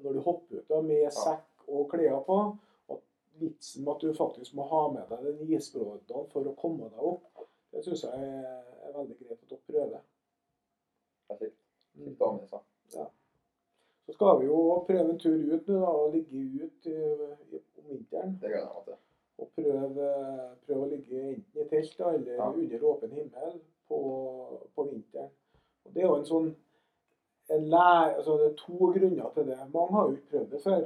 når 0.03 0.11
du 0.11 0.21
hopper 0.27 0.59
ut 0.59 0.69
da, 0.69 0.83
med 0.83 1.07
sekk 1.15 1.67
og 1.71 1.87
klær 1.95 2.19
på. 2.27 2.39
Vitsen 3.63 3.83
med 3.85 3.93
at 3.95 4.01
du 4.01 4.13
faktisk 4.13 4.55
må 4.55 4.63
ha 4.67 4.91
med 4.91 5.05
deg 5.07 5.21
den 5.23 5.51
isbrodene 5.55 6.23
for 6.33 6.47
å 6.49 6.51
komme 6.59 6.89
deg 6.91 6.99
opp, 6.99 7.45
det 7.71 7.83
syns 7.85 8.01
jeg 8.03 8.25
er, 8.27 8.57
er 8.83 8.95
veldig 8.97 9.15
greit 9.21 9.37
at 9.37 9.45
dere 9.53 9.59
prøver. 9.69 10.01
Er 11.31 11.37
ha 12.19 12.31
med. 12.35 13.13
Så 14.03 14.15
skal 14.17 14.41
vi 14.41 14.49
jo 14.49 14.57
prøve 14.83 15.05
en 15.13 15.19
tur 15.19 15.37
ut 15.39 15.69
nå 15.71 15.77
da, 15.79 15.91
og 15.95 16.11
ligge 16.11 16.41
ut 16.65 16.89
i, 16.91 16.97
i, 17.55 17.61
om 17.79 17.85
vinteren. 17.87 18.33
Det 18.41 18.51
gleder 18.51 18.65
jeg 18.65 18.73
meg 18.73 18.89
til. 18.89 18.99
Og 19.39 19.53
prøve, 19.55 20.09
prøve 20.65 20.83
å 20.83 20.89
ligge 20.91 21.21
enten 21.29 21.63
i 21.63 21.67
telt 21.69 22.03
eller 22.09 22.33
Ja. 22.35 22.49
under 22.51 22.83
åpen 22.89 23.15
himmel 23.15 23.55
på, 23.87 24.01
på 24.75 24.85
vinteren. 24.89 25.31
Og 25.85 25.93
Det 25.95 26.03
er 26.03 26.09
jo 26.09 26.17
en 26.17 26.27
sånn 26.33 26.51
en 27.53 27.63
lær, 27.71 28.11
altså 28.17 28.35
Det 28.41 28.51
er 28.51 28.59
to 28.59 28.91
grunner 28.97 29.31
til 29.37 29.47
det. 29.47 29.57
Mange 29.71 29.95
har 29.95 30.09
jo 30.09 30.17
ikke 30.17 30.35
prøvd 30.35 30.51
det 30.51 30.61
før. 30.67 30.85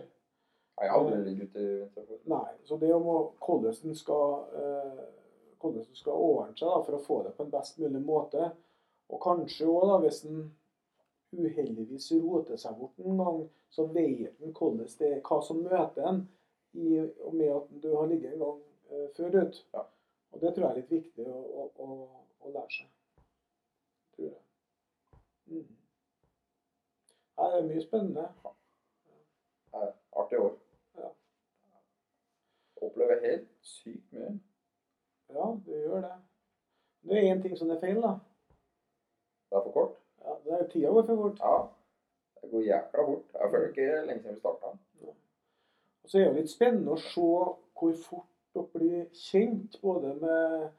Jeg 0.78 0.92
har 0.92 1.00
aldri 1.00 1.24
ligget 1.26 1.50
ute 1.50 1.60
i 1.60 1.68
vinter. 1.80 2.20
Nei, 2.30 2.54
så 2.64 2.78
det 2.78 2.94
om 2.94 3.08
hvordan 3.08 3.74
en 3.90 3.96
skal, 3.98 4.34
eh, 4.62 5.80
skal 5.98 6.14
ordne 6.14 6.54
seg 6.54 6.70
da, 6.70 6.82
for 6.86 6.98
å 6.98 7.02
få 7.02 7.18
det 7.26 7.34
på 7.38 7.44
en 7.44 7.54
best 7.54 7.80
mulig 7.82 8.02
måte. 8.06 8.52
Og 9.10 9.22
kanskje 9.24 9.66
òg, 9.72 9.96
hvis 10.04 10.24
en 10.28 10.52
uheldigvis 11.34 12.12
roter 12.22 12.60
seg 12.62 12.78
bort 12.78 13.00
en 13.00 13.18
gang, 13.18 13.40
så 13.70 13.88
vet 13.94 14.42
en 14.42 14.54
hva 14.54 15.40
som 15.44 15.64
møter 15.64 16.08
en 16.08 16.28
i 16.78 17.00
og 17.02 17.34
med 17.34 17.56
at 17.56 17.74
du 17.82 17.90
har 17.96 18.08
ligget 18.08 18.34
en 18.34 18.44
gang 18.46 18.62
eh, 18.92 19.08
før 19.18 19.42
ut. 19.42 19.66
Ja. 19.74 19.86
Og 20.32 20.42
det 20.42 20.54
tror 20.54 20.68
jeg 20.68 20.72
er 20.72 20.80
litt 20.82 20.92
viktig 20.92 21.26
å, 21.26 21.42
å, 21.42 21.68
å, 21.82 21.98
å 22.46 22.54
lære 22.54 22.70
seg. 22.70 22.94
Tror 24.16 24.30
jeg. 24.30 24.40
Mm. 25.48 25.66
Nei, 27.38 27.50
det 27.50 27.58
er 27.58 27.68
mye 27.72 27.84
spennende. 27.88 28.30
Det 29.74 29.84
er 29.84 29.94
artig 30.22 30.42
år. 30.44 30.56
Ja. 32.82 32.88
Opplever 32.88 33.22
helt 33.24 33.48
sykt 33.62 34.12
mye. 34.14 34.40
Ja, 35.34 35.48
du 35.66 35.72
gjør 35.72 36.02
det. 36.02 36.14
Det 37.08 37.18
er 37.18 37.34
én 37.36 37.42
ting 37.42 37.58
som 37.58 37.70
er 37.72 37.80
feil, 37.80 38.02
da. 38.02 38.14
Det 39.50 39.58
er 39.58 39.64
for 39.64 39.72
kort. 39.72 39.98
Ja, 40.24 40.36
det 40.46 40.54
er 40.60 40.68
Tida 40.72 40.88
går 40.92 41.06
for 41.08 41.16
fort. 41.24 41.40
Ja. 41.40 41.58
Det 42.42 42.52
går 42.52 42.62
jækla 42.68 43.06
fort. 43.06 43.30
Jeg 43.34 43.52
føler 43.52 43.68
ikke 43.68 44.06
lenge 44.08 44.22
siden 44.22 44.36
vi 44.36 44.40
starta. 44.40 44.74
Og 46.04 46.10
så 46.12 46.20
er 46.20 46.26
det 46.32 46.36
litt 46.42 46.52
spennende 46.52 46.92
å 46.96 47.00
se 47.02 47.22
hvor 47.78 47.96
fort 48.04 48.28
dere 48.56 48.68
blir 48.74 49.08
kjent, 49.14 49.76
både 49.82 50.14
med 50.22 50.70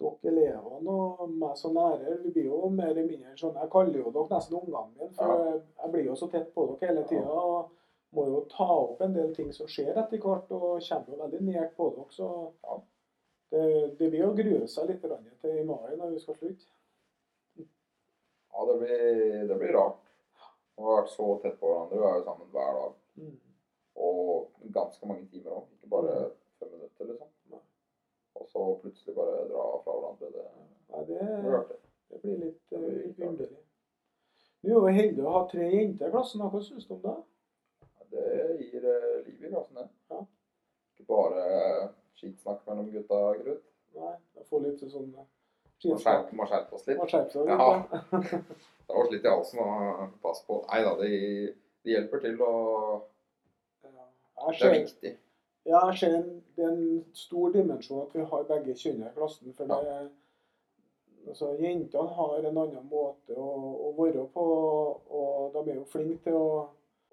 dere 0.00 0.30
elevene 0.32 0.92
og 0.92 1.30
meg 1.40 1.56
som 1.58 1.74
lærer. 1.74 2.20
Vi 2.22 2.30
blir 2.36 2.44
jo 2.50 2.68
mer 2.70 2.92
eller 2.92 3.08
mindre 3.08 3.34
sånn 3.40 3.56
Jeg 3.58 3.70
kaller 3.72 3.98
jo 3.98 4.12
dere 4.14 4.28
nesten 4.36 4.58
ungene 4.60 4.84
mine, 4.94 5.10
for 5.14 5.24
Ja. 5.32 5.60
jeg- 5.82 5.92
blir 5.92 6.04
jo 6.04 6.14
så 6.14 6.30
tett 6.30 6.54
på 6.54 6.66
dere 6.80 6.88
hele 6.88 7.04
tida. 7.08 7.28
Og 7.28 7.70
må 8.14 8.26
jo 8.26 8.40
ta 8.50 8.66
opp 8.66 9.00
en 9.02 9.14
del 9.16 9.32
ting 9.34 9.52
som 9.52 9.66
skjer 9.68 9.96
etter 9.98 10.18
hvert, 10.22 10.50
og 10.54 10.80
kommer 10.88 11.12
jo 11.16 11.20
veldig 11.24 11.40
nært 11.48 11.74
på 11.76 11.88
dere. 11.96 12.06
Så 12.14 12.28
Ja. 12.64 12.78
det, 13.50 13.64
det 13.98 14.10
blir 14.10 14.26
å 14.28 14.34
grue 14.36 14.66
seg 14.68 14.88
litt 14.88 15.02
til 15.40 15.58
i 15.58 15.64
mai 15.64 15.96
når 15.96 16.12
vi 16.14 16.18
skal 16.22 16.34
slutte. 16.34 16.66
Ja, 17.56 18.64
det 18.72 18.78
blir, 18.80 19.48
det 19.48 19.56
blir 19.60 19.72
rart. 19.76 20.02
Vi 20.76 20.82
har 20.84 21.02
vært 21.02 21.10
så 21.12 21.26
tett 21.42 21.58
på 21.60 21.68
hverandre. 21.70 21.98
Vi 21.98 22.06
er 22.08 22.16
jo 22.18 22.24
sammen 22.24 22.48
hver 22.52 22.72
dag. 22.78 22.94
Mm. 23.20 23.36
Og 23.96 24.50
ganske 24.72 25.08
mange 25.08 25.26
timer 25.32 25.58
òg. 25.58 25.66
Ikke 25.76 25.90
bare 25.92 26.16
fem 26.60 26.70
minutter, 26.72 27.10
liksom. 27.10 27.60
Og 28.36 28.48
så 28.48 28.64
plutselig 28.82 29.14
bare 29.16 29.44
dra 29.50 29.66
fra 29.84 29.94
hverandre. 29.96 30.32
Det 30.32 30.46
Nei, 30.86 31.04
det, 31.08 31.78
det 32.10 32.20
blir 32.22 32.36
litt 32.42 32.72
artig. 32.76 33.28
underlig. 33.28 33.62
Nå 34.66 34.72
er 34.72 34.90
jo 34.90 34.96
heldig 35.00 35.24
å 35.24 35.32
ha 35.36 35.42
tre 35.50 35.68
jenter 35.72 36.08
i 36.08 36.12
klassen. 36.14 36.44
Hva 36.44 36.60
syns 36.64 36.86
du 36.88 36.94
om 36.96 37.02
det? 37.04 37.16
Det 38.12 38.26
gir 38.60 38.84
eh, 38.84 39.22
liv 39.26 39.44
i 39.44 39.50
klassen, 39.50 39.80
det. 39.80 39.86
Ja. 40.12 40.20
Ikke 40.96 41.08
bare 41.10 41.46
skitsnakk 42.16 42.62
mellom 42.68 42.90
gutta, 42.92 43.22
Grut. 43.40 43.64
Nei, 43.96 44.14
jeg 44.36 44.48
får 44.50 44.64
litt 44.64 44.82
sånn 44.92 45.12
uh, 45.16 45.26
Må 45.88 45.98
skjerpe, 46.00 46.46
skjerpe 46.50 46.76
oss 46.76 46.88
litt. 46.88 46.98
Må 47.00 47.06
skjerpe 47.10 47.32
seg. 47.32 47.48
Ja. 47.48 47.68
litt, 47.76 47.94
ja. 48.12 48.40
Det 48.86 48.94
var 48.94 49.08
litt 49.10 49.24
i 49.26 49.30
halsen 49.32 49.62
å 49.62 50.08
pass 50.22 50.42
på. 50.46 50.60
Nei 50.70 50.82
da, 50.86 50.92
det, 51.00 51.08
de 51.86 51.94
hjelper 51.94 52.22
til, 52.22 52.36
å 52.42 52.52
Ja, 53.86 54.52
det 54.52 54.68
er 54.68 54.76
viktig. 54.76 55.12
ja, 55.66 55.80
jeg 55.88 55.98
ser 56.00 56.14
en, 56.20 56.28
det 56.54 56.64
er 56.66 56.74
en 56.74 57.02
stor 57.16 57.54
dimensjon 57.54 58.04
at 58.04 58.14
vi 58.14 58.26
har 58.30 58.46
begge 58.50 58.76
kjønn 58.78 59.02
i 59.02 59.12
klassen. 59.16 59.54
For 59.56 59.70
det, 59.70 59.96
altså, 61.26 61.52
jentene 61.58 62.16
har 62.20 62.36
en 62.38 62.50
annen 62.52 62.88
måte 62.90 63.34
å, 63.34 63.48
å 63.88 63.92
være 63.98 64.26
på, 64.34 64.46
og 65.20 65.56
de 65.56 65.64
er 65.72 65.80
jo 65.80 65.86
flinke 65.90 66.20
til 66.28 66.38
å, 66.38 66.48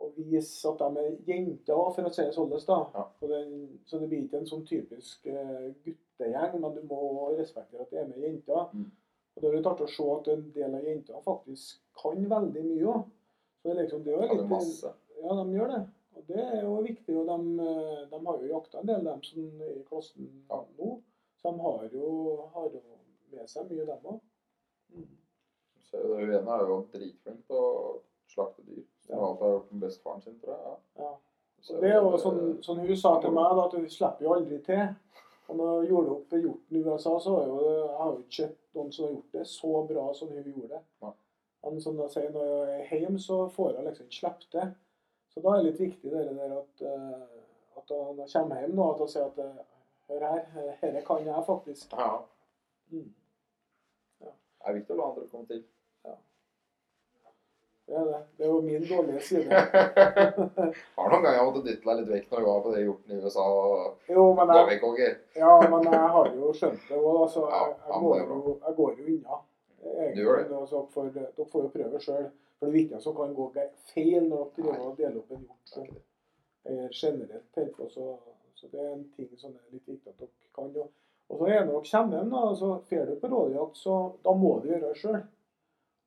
å 0.03 0.09
vise 0.17 0.69
at 0.69 0.81
de 0.81 1.03
er 1.03 1.15
jenter, 1.29 1.79
for 1.95 2.09
å 2.09 2.11
si 2.13 2.25
det 2.25 2.35
sånn. 2.35 2.53
Ja. 2.93 3.05
Så, 3.19 3.29
det, 3.29 4.07
blir 4.07 4.25
ikke 4.25 4.41
en 4.41 4.49
sånn 4.49 4.65
typisk 4.67 5.27
eh, 5.31 5.71
guttegjeng, 5.85 6.59
men 6.59 6.75
du 6.75 6.83
må 6.89 7.31
respektere 7.37 7.85
at 7.85 7.93
det 7.93 8.03
er 8.03 8.11
med 8.11 8.21
jenter. 8.23 8.67
Mm. 8.73 8.91
Og 9.33 9.41
det 9.41 9.49
er 9.49 9.57
litt 9.57 9.69
artig 9.69 9.87
å 9.87 9.93
se 9.95 10.07
at 10.13 10.29
en 10.33 10.45
del 10.53 10.77
av 10.77 10.87
jentene 10.87 11.25
faktisk 11.25 11.79
kan 11.97 12.27
veldig 12.35 12.65
mye 12.67 12.89
òg. 12.93 13.07
Så 13.57 13.69
det 13.69 13.73
er 13.73 13.79
liksom, 13.81 14.03
det 14.05 14.13
er 14.17 14.33
litt, 14.33 14.49
masse. 14.51 14.93
ja, 15.23 15.37
de 15.39 15.57
gjør 15.57 15.73
det. 15.73 15.81
Og 16.13 16.27
det 16.27 16.43
er 16.43 16.59
jo 16.61 16.75
viktig. 16.85 17.15
Og 17.17 17.31
de, 17.31 17.69
eh, 17.69 18.03
de 18.11 18.19
har 18.27 18.43
jo 18.43 18.51
jakta 18.51 18.81
en 18.81 18.91
del, 18.91 19.09
de 19.09 19.29
som 19.29 19.65
er 19.65 19.73
i 19.79 19.87
klassen 19.87 20.29
Ja. 20.49 20.61
nå. 20.77 20.91
Så 21.41 21.51
de 21.51 21.65
har 21.65 21.89
jo, 21.91 22.09
har 22.53 22.69
jo 22.69 22.83
med 23.33 23.49
seg 23.49 23.71
mye, 23.71 23.87
dem 23.89 24.11
òg. 24.13 24.21
Så 25.89 26.01
det 26.01 26.25
hun 26.25 26.33
ene 26.33 26.57
er 26.57 26.67
jo 26.69 26.77
dritflink 26.93 27.41
til 27.47 27.57
å 27.59 27.71
slakte 28.27 28.61
dyr. 28.67 28.83
Som 29.05 29.15
Ja. 29.17 29.25
alt 29.27 29.39
har 29.39 29.49
gjort 29.49 29.71
med 29.71 29.81
bestefaren 29.81 30.21
sin, 30.21 30.39
tror 30.39 30.53
jeg. 30.53 30.61
Ja. 30.65 31.03
Ja. 31.03 31.11
Så 31.61 31.79
det 31.79 31.89
er 31.91 32.01
jo 32.01 32.17
sånn, 32.17 32.61
sånn 32.63 32.79
hun 32.79 32.97
sa 32.97 33.19
til 33.21 33.31
meg, 33.31 33.55
da, 33.55 33.65
at 33.65 33.73
hun 33.73 33.89
slipper 33.89 34.23
jo 34.25 34.33
aldri 34.33 34.57
til. 34.63 34.95
Og 35.47 35.55
når 35.57 35.75
hun 35.79 35.87
gjorde 35.87 36.11
opp 36.11 36.29
hjorten 36.29 36.77
i 36.77 36.83
USA, 36.83 37.19
så 37.19 37.35
har 37.35 37.45
jo, 37.47 37.57
jeg 37.69 37.97
har 37.97 38.11
jo 38.11 38.17
ikke 38.19 38.35
sett 38.35 38.57
noen 38.75 38.91
som 38.91 39.05
har 39.05 39.11
gjort 39.13 39.31
det 39.31 39.47
så 39.47 39.87
bra 39.87 40.13
som 40.13 40.27
hun 40.29 40.43
gjorde 40.43 40.69
det. 40.69 40.81
Ja. 41.01 41.11
Men 41.63 41.81
som 41.81 41.97
jeg 41.99 42.11
sier, 42.11 42.31
når 42.31 42.65
jeg 42.67 42.79
er 42.91 42.99
hjemme, 42.99 43.19
så 43.19 43.37
får 43.49 43.73
jeg 43.75 43.85
liksom 43.85 44.05
ikke 44.05 44.19
slippe 44.19 44.49
til. 44.51 44.73
Så 45.33 45.41
da 45.41 45.49
er 45.53 45.63
det 45.63 45.65
litt 45.71 45.79
viktig 45.79 46.11
det 46.11 46.23
der 46.35 46.57
at, 46.59 46.81
eh, 46.81 47.21
at 47.77 47.89
når 47.89 48.19
jeg 48.25 48.33
kommer 48.33 48.59
hjem 48.59 48.75
nå, 48.75 48.89
at 48.93 48.99
jeg 48.99 49.09
sier 49.09 49.25
at 49.25 49.37
eh, 49.39 49.63
hør 50.09 50.25
her, 50.27 50.67
dette 50.81 51.05
kan 51.07 51.25
jeg 51.25 51.45
faktisk. 51.47 51.93
Ja. 51.97 52.09
Mm. 52.91 53.13
Det 54.19 54.33
er 54.69 54.73
viktig 54.73 54.95
å 54.95 54.97
la 54.99 55.07
andre 55.09 55.27
komme 55.31 55.47
til. 55.47 55.63
Det 57.85 57.95
er 57.99 58.05
det. 58.07 58.19
Det 58.37 58.45
er 58.45 58.49
jo 58.49 58.59
min 58.61 58.85
dårlige 58.87 59.21
side. 59.21 59.49
Har 60.97 61.09
noen 61.11 61.23
ganger 61.25 61.41
måttet 61.43 61.65
dytte 61.67 61.89
deg 61.89 61.97
litt 61.99 62.11
vekk 62.13 62.29
når 62.31 62.43
du 62.43 62.47
var 62.47 62.61
på 62.63 62.75
det 62.75 62.83
hjorten 62.85 63.15
i 63.15 63.17
USA 63.19 63.47
og 63.47 64.13
Jo, 64.13 64.27
men 64.37 64.53
jeg, 64.55 64.67
vekk, 64.69 64.85
ja, 65.35 65.55
men 65.73 65.89
jeg 65.89 66.13
har 66.15 66.29
jo 66.37 66.53
skjønt 66.59 66.85
det 66.89 67.01
òg, 67.01 67.25
så 67.33 67.43
Ja, 67.49 67.59
jeg, 67.65 67.75
ja, 67.81 67.89
jeg, 67.89 68.05
går 68.05 68.15
det 68.21 68.29
jo, 68.29 68.55
jeg 68.67 68.77
går 68.79 68.95
jo 68.95 69.09
unna. 69.15 69.41
Det. 69.83 70.55
altså, 70.55 70.85
dere 71.13 71.45
får 71.51 71.65
jo 71.67 71.73
prøve 71.75 71.99
sjøl. 71.99 72.31
For 72.59 72.65
det 72.65 72.71
er 72.71 72.79
viktig 72.79 73.01
som 73.03 73.15
kan 73.17 73.35
gå 73.35 73.49
feil 73.91 74.29
når 74.29 74.43
dere 74.55 74.63
driver 74.63 74.87
og 74.87 74.97
deler 74.97 75.19
opp 75.19 75.31
en 75.35 75.43
hjort. 75.43 75.63
Det 75.75 75.87
som 76.63 76.77
er 76.79 76.93
generelt 76.95 77.75
på, 77.75 77.89
så, 77.91 78.05
så 78.55 78.69
det 78.71 78.79
er 78.79 78.93
en 78.93 79.07
ting 79.17 79.27
som 79.35 79.51
er 79.51 79.75
litt 79.75 79.87
viktig 79.87 80.13
at 80.13 80.21
dere 80.23 80.53
kan. 80.55 80.71
Og, 80.79 80.93
så 81.37 81.49
er 81.49 81.65
når 81.65 81.73
dere 81.73 81.89
kommer 81.91 82.17
hjem, 82.17 82.31
da, 82.31 82.43
så 82.55 82.69
fer 82.87 83.09
du 83.09 83.17
på 83.19 83.31
rådjakt, 83.33 83.77
så 83.83 83.97
da 84.23 84.35
må 84.39 84.53
du 84.63 84.71
gjøre 84.71 84.93
det 84.93 85.01
sjøl. 85.01 85.19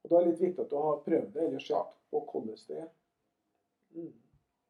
Og 0.07 0.11
da 0.12 0.18
er 0.20 0.24
det 0.24 0.30
litt 0.36 0.42
viktig 0.44 0.62
at 0.62 0.70
du 0.70 0.76
har 0.78 1.00
prøvd 1.02 1.32
det, 1.34 1.44
eller 1.48 1.62
sett 1.66 1.94
på 2.14 2.20
hvordan 2.30 2.61
det 2.68 2.76
er. 2.78 2.90
Mm. 3.96 4.12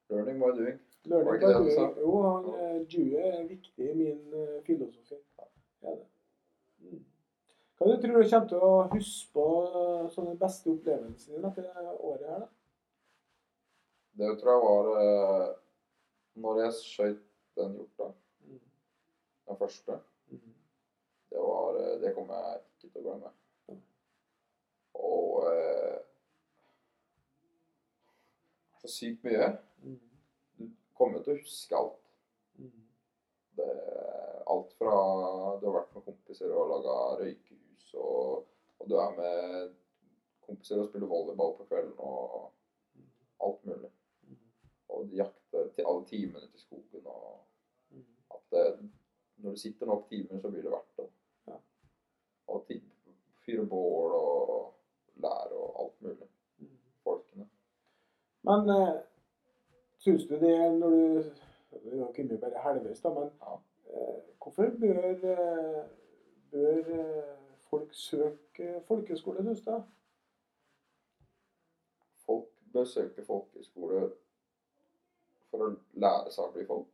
Learning 0.08 0.38
by 0.40 0.48
doing. 0.56 0.78
Learning 1.04 1.42
by 1.42 1.52
doing. 1.52 1.74
sa? 1.76 1.90
Jo, 2.00 2.14
han, 2.24 2.46
Dewey 2.88 3.20
er 3.20 3.44
viktig 3.50 3.90
i 3.90 3.96
min 3.98 4.32
eh, 4.32 4.62
filosofi. 4.64 5.18
Ja, 5.84 5.90
det. 5.90 6.06
Mm. 6.80 7.04
Hva 7.76 7.90
du 7.90 8.00
tror 8.00 8.16
du 8.22 8.30
kommer 8.30 8.48
til 8.48 8.64
å 8.64 8.72
huske 8.94 9.36
på 9.36 9.46
eh, 9.68 10.08
som 10.14 10.30
den 10.30 10.40
beste 10.40 10.72
opplevelsen 10.72 11.36
din 11.36 11.48
etter 11.50 11.68
året 12.00 12.28
her, 12.32 12.46
da? 12.46 12.52
Det 14.16 14.32
tror 14.40 14.54
jeg 14.54 14.64
var 14.64 14.86
uh, 14.96 15.48
når 16.40 16.62
jeg 16.62 16.76
skøyt 16.80 17.24
den 17.60 17.74
hjorta, 17.76 18.14
Mm. 18.46 18.60
den 19.50 19.56
første. 19.60 19.98
Mm. 20.32 20.54
Det 21.28 21.42
var 21.42 21.76
Det 22.00 22.14
kommer 22.14 22.34
jeg 22.40 22.62
ikke 22.62 22.92
til 22.94 23.02
å 23.02 23.10
glemme. 23.10 23.32
Mm. 24.96 25.04
Og 25.04 25.46
eh, 25.52 25.98
Så 28.80 28.88
sykt 28.92 29.24
mye. 29.24 29.48
Mm. 29.82 30.00
Du 30.58 30.68
kommer 30.94 31.22
til 31.22 31.34
å 31.34 31.40
huske 31.40 31.76
alt. 31.76 32.02
Mm. 32.58 32.84
Det, 33.56 33.70
alt 34.46 34.74
fra 34.78 34.96
du 35.60 35.66
har 35.66 35.74
vært 35.80 35.94
med 35.96 36.04
kompiser 36.06 36.52
og 36.52 36.70
laga 36.70 36.96
røykehus, 37.22 37.88
og, 37.98 38.46
og 38.78 38.90
du 38.90 38.94
er 39.00 39.16
med 39.16 39.72
kompiser 40.46 40.82
og 40.82 40.90
spiller 40.90 41.10
volleyball 41.10 41.56
på 41.58 41.66
kvelden 41.66 41.96
og 41.98 42.52
alt 43.42 43.64
mulig. 43.66 43.90
Mm. 44.28 44.38
Og 44.94 45.16
jakte 45.18 45.64
til 45.74 45.88
alle 45.88 46.06
timene 46.12 46.46
til 46.52 46.62
skogen. 46.62 47.06
og 47.06 47.42
Mm. 47.90 48.04
at 48.34 48.42
det, 48.50 48.90
Når 49.36 49.50
du 49.50 49.56
sitter 49.56 49.86
nok 49.86 50.08
timer, 50.08 50.40
så 50.40 50.50
blir 50.50 50.62
det 50.62 50.70
verdt 50.70 50.96
det. 50.96 51.04
Ja. 51.46 51.56
Og 52.48 52.64
fyre 53.44 53.66
bål 53.66 54.12
og 54.12 54.75
lære 55.22 55.52
og 55.56 55.82
alt 55.84 56.02
mulig. 56.02 56.28
Folkene. 57.04 57.48
Men 58.46 58.70
eh, 58.70 58.94
syns 59.98 60.26
du 60.28 60.34
det 60.40 60.56
når 60.78 60.90
du 60.90 61.90
er 61.90 61.96
jo 62.00 62.08
ikke 62.08 62.24
mye 62.30 62.38
bare 62.42 62.62
halvveis, 62.64 63.00
da, 63.04 63.12
men 63.14 63.30
Ja. 63.42 63.54
eh, 63.90 64.20
hvorfor 64.42 64.70
bør, 64.80 65.08
eh, 65.32 65.84
bør 66.50 66.90
folk 67.70 67.94
søke 67.94 68.82
folkeskole, 68.88 69.42
syns 69.44 69.60
du? 69.66 69.82
Folk 72.26 72.48
bør 72.72 72.84
søke 72.84 73.24
folkeskole 73.24 74.10
for 75.50 75.58
å 75.66 75.70
lære 75.94 76.30
seg 76.34 76.44
å 76.48 76.52
bli 76.54 76.66
folk. 76.68 76.88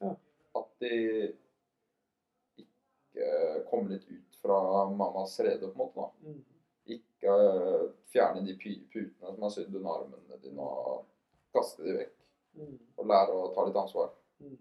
Ja. 0.00 0.14
At 0.58 0.68
de 0.80 0.96
ikke 2.58 3.64
kommer 3.70 3.92
litt 3.94 4.08
ut 4.10 4.38
fra 4.42 4.56
mammas 4.90 5.36
rede, 5.44 5.68
på 5.68 5.72
en 5.72 5.78
måte. 5.78 6.00
da. 6.00 6.08
Mm. 6.28 6.44
Ikke 6.90 7.36
fjerne 8.12 8.42
de 8.46 8.56
putene 8.58 9.34
som 9.34 9.46
er 9.46 9.54
sydd 9.54 9.74
under 9.76 9.90
armene 9.94 10.38
dine, 10.42 10.66
og 10.66 11.04
kaste 11.54 11.84
de 11.86 11.96
vekk. 12.00 12.14
Mm. 12.58 12.78
Og 12.98 13.08
lære 13.08 13.36
å 13.36 13.50
ta 13.54 13.66
litt 13.66 13.78
ansvar. 13.80 14.10
Mm. 14.42 14.56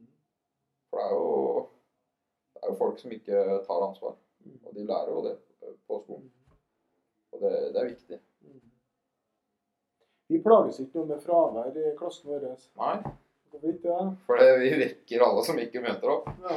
For 0.89 0.99
det 0.99 1.07
er 1.07 1.15
jo, 1.15 1.63
det 2.53 2.61
er 2.61 2.69
jo 2.72 2.78
folk 2.80 3.01
som 3.01 3.15
ikke 3.15 3.41
tar 3.67 3.88
ansvar. 3.88 4.19
Mm. 4.45 4.59
Og 4.65 4.76
de 4.76 4.86
lærer 4.91 5.11
jo 5.15 5.24
det 5.28 5.36
på 5.88 5.99
skolen. 6.03 6.30
Mm. 6.30 6.59
Og 7.32 7.43
det, 7.43 7.55
det 7.74 7.82
er 7.82 7.89
viktig. 7.89 8.22
Mm. 8.45 8.61
Vi 10.32 10.39
plages 10.45 10.80
ikke 10.80 11.01
noe 11.01 11.11
med 11.11 11.26
fravær 11.26 11.76
i 11.76 11.91
klassen 11.99 12.32
vår. 12.32 12.47
Nei, 12.80 12.95
Hvorfor 13.51 13.74
ikke 13.74 13.97
for 14.28 14.39
vi 14.61 14.72
vekker 14.80 15.24
alle 15.26 15.43
som 15.43 15.59
ikke 15.59 15.84
møter 15.84 16.13
opp. 16.13 16.30
Ja. 16.45 16.55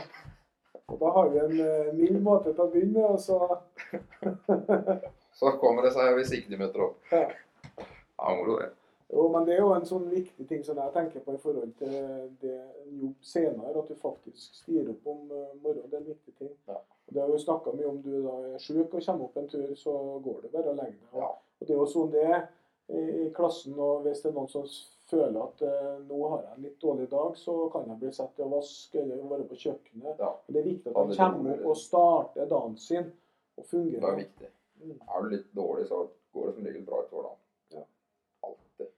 Og 0.93 1.01
da 1.01 1.11
har 1.17 1.31
vi 1.33 1.41
en 1.43 1.61
eh, 1.65 1.93
mild 1.97 2.21
måte 2.23 2.53
til 2.53 2.63
å 2.67 2.71
begynne 2.71 3.01
med. 3.01 3.17
Og 3.17 3.21
så 3.25 3.39
Så 5.35 5.51
kommer 5.61 5.87
det 5.87 5.93
seg 5.97 6.15
hvis 6.19 6.33
ikke 6.37 6.53
de 6.53 6.61
møter 6.61 6.87
opp. 6.89 7.13
Ja. 7.13 7.27
Ja, 8.17 8.35
moro 8.35 8.59
det. 8.61 8.71
Jo, 9.15 9.29
men 9.29 9.45
det 9.47 9.55
er 9.55 9.61
jo 9.61 9.73
en 9.75 9.87
sånn 9.87 10.07
viktig 10.11 10.47
ting 10.49 10.63
som 10.67 10.79
jeg 10.81 10.93
tenker 10.95 11.23
på 11.23 11.35
i 11.37 11.41
forhold 11.43 11.75
til 11.79 11.93
det 12.41 12.57
jobb 12.89 13.27
senere. 13.27 13.75
At 13.77 13.91
du 13.91 13.99
faktisk 14.01 14.57
styrer 14.63 14.91
opp 14.95 15.11
om 15.13 15.29
eh, 15.29 15.53
morgenen. 15.63 15.91
Det 15.91 15.99
er 15.99 16.03
en 16.03 16.09
viktig 16.09 16.35
ting. 16.39 16.53
Ja. 16.71 16.81
Det 17.13 17.21
har 17.21 17.31
vi 17.31 17.39
snakka 17.43 17.75
mye 17.77 17.91
om. 17.91 18.01
Du 18.03 18.11
da 18.25 18.39
er 18.49 18.63
sjuk 18.65 18.95
og 18.97 19.05
kommer 19.05 19.29
opp 19.29 19.37
en 19.39 19.51
tur, 19.53 19.69
så 19.79 19.95
går 20.25 20.41
det 20.47 20.53
bare 20.55 20.75
lenge. 20.79 20.99
deg. 21.13 21.21
Ja. 21.21 21.31
Og 21.61 21.69
det 21.69 21.77
er 21.77 21.81
jo 21.83 21.87
sånn 21.93 22.11
det 22.15 22.25
er 22.25 22.47
i 22.95 23.29
klassen. 23.37 23.77
Og 23.79 24.07
hvis 24.07 24.25
det 24.25 24.33
er 24.33 24.37
noen 24.39 24.51
som 24.51 24.67
føler 25.11 25.39
at 25.45 25.63
eh, 25.69 25.95
nå 26.09 26.21
har 26.33 26.43
jeg 26.47 26.57
en 26.57 26.67
litt 26.67 26.81
dårlig 26.83 27.11
dag, 27.13 27.39
så 27.39 27.59
kan 27.75 27.87
jeg 27.93 28.01
bli 28.01 28.13
satt 28.17 28.35
til 28.39 28.49
å 28.49 28.53
vaske 28.57 29.03
eller 29.05 29.23
være 29.31 29.49
på 29.53 29.61
kjøkkenet. 29.67 30.19
Ja. 30.19 30.33
Men 30.47 30.57
det 30.57 30.63
er 30.63 30.69
viktig 30.73 30.95
at 30.95 31.13
de 31.13 31.21
kommer 31.21 31.53
er 31.53 31.61
opp 31.61 31.71
og 31.75 31.81
starter 31.85 32.51
dagen 32.51 32.77
sin 32.81 33.11
og 33.61 33.69
fungerer. 33.69 34.01
Det 34.01 34.13
er 34.15 34.23
viktig. 34.25 34.53
Mm. 34.85 34.97
Er 35.09 35.23
du 35.25 35.29
litt 35.33 35.51
dårlig, 35.57 35.87
så 35.89 36.03
går 36.37 36.47
det 36.51 36.55
som 36.59 36.67
regel 36.69 36.83
bra 36.85 36.99
utover 37.05 37.29
dagen. 37.29 37.41
Ja. 37.79 37.85
Alltid. 38.49 38.91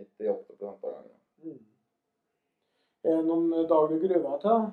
98 0.00 0.56
av 0.70 0.78
gangene. 0.82 1.18
Mm. 1.44 1.58
Er 3.06 3.16
det 3.20 3.26
noen 3.28 3.50
dager 3.70 3.92
du 3.92 4.00
gruer 4.02 4.22
deg 4.24 4.40
til? 4.46 4.64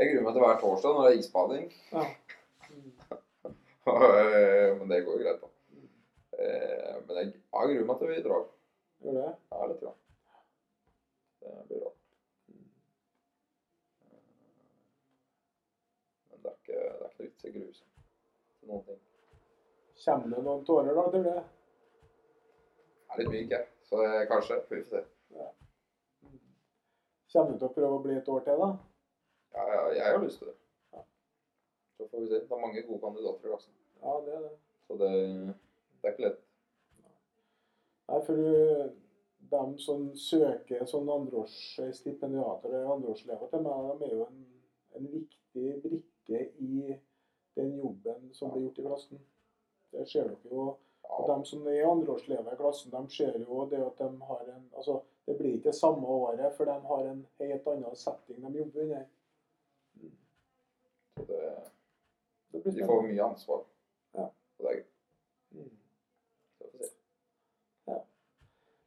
Jeg 0.00 0.10
gruer 0.12 0.26
meg 0.26 0.36
til 0.36 0.44
hver 0.44 0.60
torsdag 0.60 0.94
når 0.96 1.06
det 1.08 1.12
er 1.14 1.22
isbading. 1.24 1.72
Ja. 1.94 2.04
Mm. 2.70 2.92
Men 4.78 4.88
det 4.92 4.98
går 5.02 5.16
jo 5.16 5.22
greit, 5.24 5.40
da. 5.40 5.48
Eh, 6.38 6.98
Men 7.08 7.16
jeg, 7.16 7.30
jeg 7.32 7.70
gruer 7.72 7.86
meg 7.88 7.96
til 7.98 8.10
vi 8.12 8.18
drar. 8.22 8.44
Gjør 9.02 9.16
det? 9.16 9.30
Ja, 9.50 9.66
litt. 9.66 9.80
Grann. 9.80 9.96
Det 11.40 11.54
blir 11.70 11.80
bra. 11.82 11.90
Men 16.30 16.44
det 16.44 16.52
er 16.52 16.58
ikke, 16.60 16.78
det 16.78 16.84
er 16.84 17.10
ikke 17.10 17.24
noe 17.24 17.26
vits 17.26 17.42
i 17.42 17.50
å 17.50 17.54
grue 17.56 17.74
seg 17.80 17.88
til 18.60 18.70
noen 18.72 18.84
ting. 18.86 19.00
Kommer 20.04 20.36
det 20.36 20.44
noen 20.44 20.62
tårer 20.68 20.96
da 20.96 21.06
til 21.12 21.26
det? 21.26 21.36
Jeg 23.10 23.16
er 23.16 23.20
litt 23.22 23.32
myk, 23.34 23.50
jeg. 23.56 23.66
Så 23.90 24.04
kanskje. 24.30 24.60
Vi 24.70 24.82
får 24.90 25.04
Ja. 25.34 25.48
Kommer 27.32 27.52
du 27.52 27.58
til 27.58 27.68
å 27.68 27.74
prøve 27.74 27.98
å 27.98 28.02
bli 28.02 28.16
et 28.18 28.28
år 28.28 28.40
til, 28.46 28.62
da? 28.62 28.70
Ja, 29.54 29.66
ja, 29.74 29.82
jeg 29.94 30.14
har 30.14 30.22
lyst 30.22 30.38
til 30.38 30.48
det. 30.50 30.56
Ja. 30.94 31.02
Så 31.96 32.06
får 32.10 32.20
vi 32.20 32.30
se. 32.30 32.40
Det 32.40 32.56
er 32.56 32.62
mange 32.64 32.82
gode 32.86 33.00
kandidater 33.04 33.46
i 33.46 33.52
klassen. 33.52 33.74
Ja, 34.02 34.14
det 34.26 34.34
er 34.34 34.46
det. 34.46 34.54
Så 34.86 34.96
det, 34.98 35.10
det 36.00 36.08
er 36.08 36.14
ikke 36.14 36.26
lett. 36.26 36.40
Nei, 38.10 38.20
for 38.26 38.40
du, 38.40 38.96
de 39.52 39.62
som 39.84 40.08
søker 40.18 40.86
sånn 40.90 41.10
andreårsstipendiater 41.14 42.72
eller 42.72 42.94
andreårslever 42.96 43.52
til 43.52 43.62
meg, 43.66 43.92
de 44.00 44.08
er 44.08 44.16
jo 44.16 44.26
en, 44.26 44.40
en 44.98 45.12
viktig 45.12 45.68
brikke 45.84 46.40
i 46.58 46.96
den 47.54 47.76
jobben 47.78 48.34
som 48.34 48.52
blir 48.52 48.62
gjort 48.62 48.78
i 48.78 48.86
klassen. 48.86 49.20
Det 49.90 50.06
ser 50.08 50.28
dere 50.28 50.54
jo. 50.54 50.66
Og 51.10 51.26
de 51.28 51.36
som 51.48 51.66
er 51.66 51.88
andreårselever 51.88 52.54
i 52.54 52.60
klassen, 52.60 52.92
de 52.94 53.14
ser 53.14 53.38
jo 53.42 53.64
det 53.70 53.80
at 53.82 53.98
de 53.98 54.10
har 54.28 54.44
en 54.54 54.68
Altså, 54.76 55.00
det 55.26 55.36
blir 55.38 55.56
ikke 55.56 55.70
det 55.70 55.78
samme 55.78 56.06
året, 56.06 56.54
for 56.56 56.64
de 56.64 56.76
har 56.92 57.08
en 57.10 57.26
helt 57.38 57.66
annen 57.66 57.96
setting 57.96 58.44
de 58.44 58.58
jobber 58.58 58.82
under. 58.82 59.04
så 61.16 61.26
det, 61.26 61.52
Det 62.52 62.62
blir 62.62 62.72
de 62.72 62.86
får 62.86 63.02
mye 63.02 63.24
ansvar. 63.24 63.62
Ja. 64.12 64.30
Det 64.58 64.70
er. 64.76 64.82
Mm. 65.50 65.76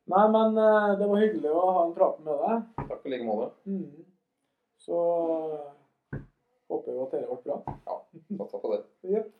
Nei, 0.03 0.23
men 0.29 0.57
eh, 0.57 0.97
det 0.99 1.07
var 1.07 1.21
hyggelig 1.21 1.51
å 1.51 1.61
ha 1.71 1.83
en 1.85 1.93
prat 1.95 2.17
med 2.25 2.41
deg. 2.41 2.87
Takk 2.89 3.05
i 3.07 3.11
like 3.13 3.27
måte. 3.27 3.53
Mm. 3.65 4.03
Så 4.83 4.97
håper 6.71 6.91
vi 6.91 6.99
at 7.05 7.11
dette 7.15 7.27
ble 7.29 7.37
bra. 7.45 7.57
Ja, 7.87 7.95
Satsa 8.37 8.57
på 8.63 8.73
det. 8.73 8.81
Yep. 9.13 9.31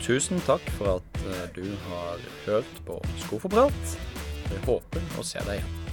Tusen 0.00 0.40
takk 0.46 0.64
for 0.78 0.96
at 0.96 1.20
eh, 1.22 1.46
du 1.54 1.66
har 1.90 2.24
hørt 2.46 2.82
på 2.86 2.98
Skofoprat. 3.26 3.96
Jeg 4.50 4.64
håper 4.66 5.20
å 5.20 5.26
se 5.26 5.42
deg 5.46 5.60
igjen. 5.60 5.89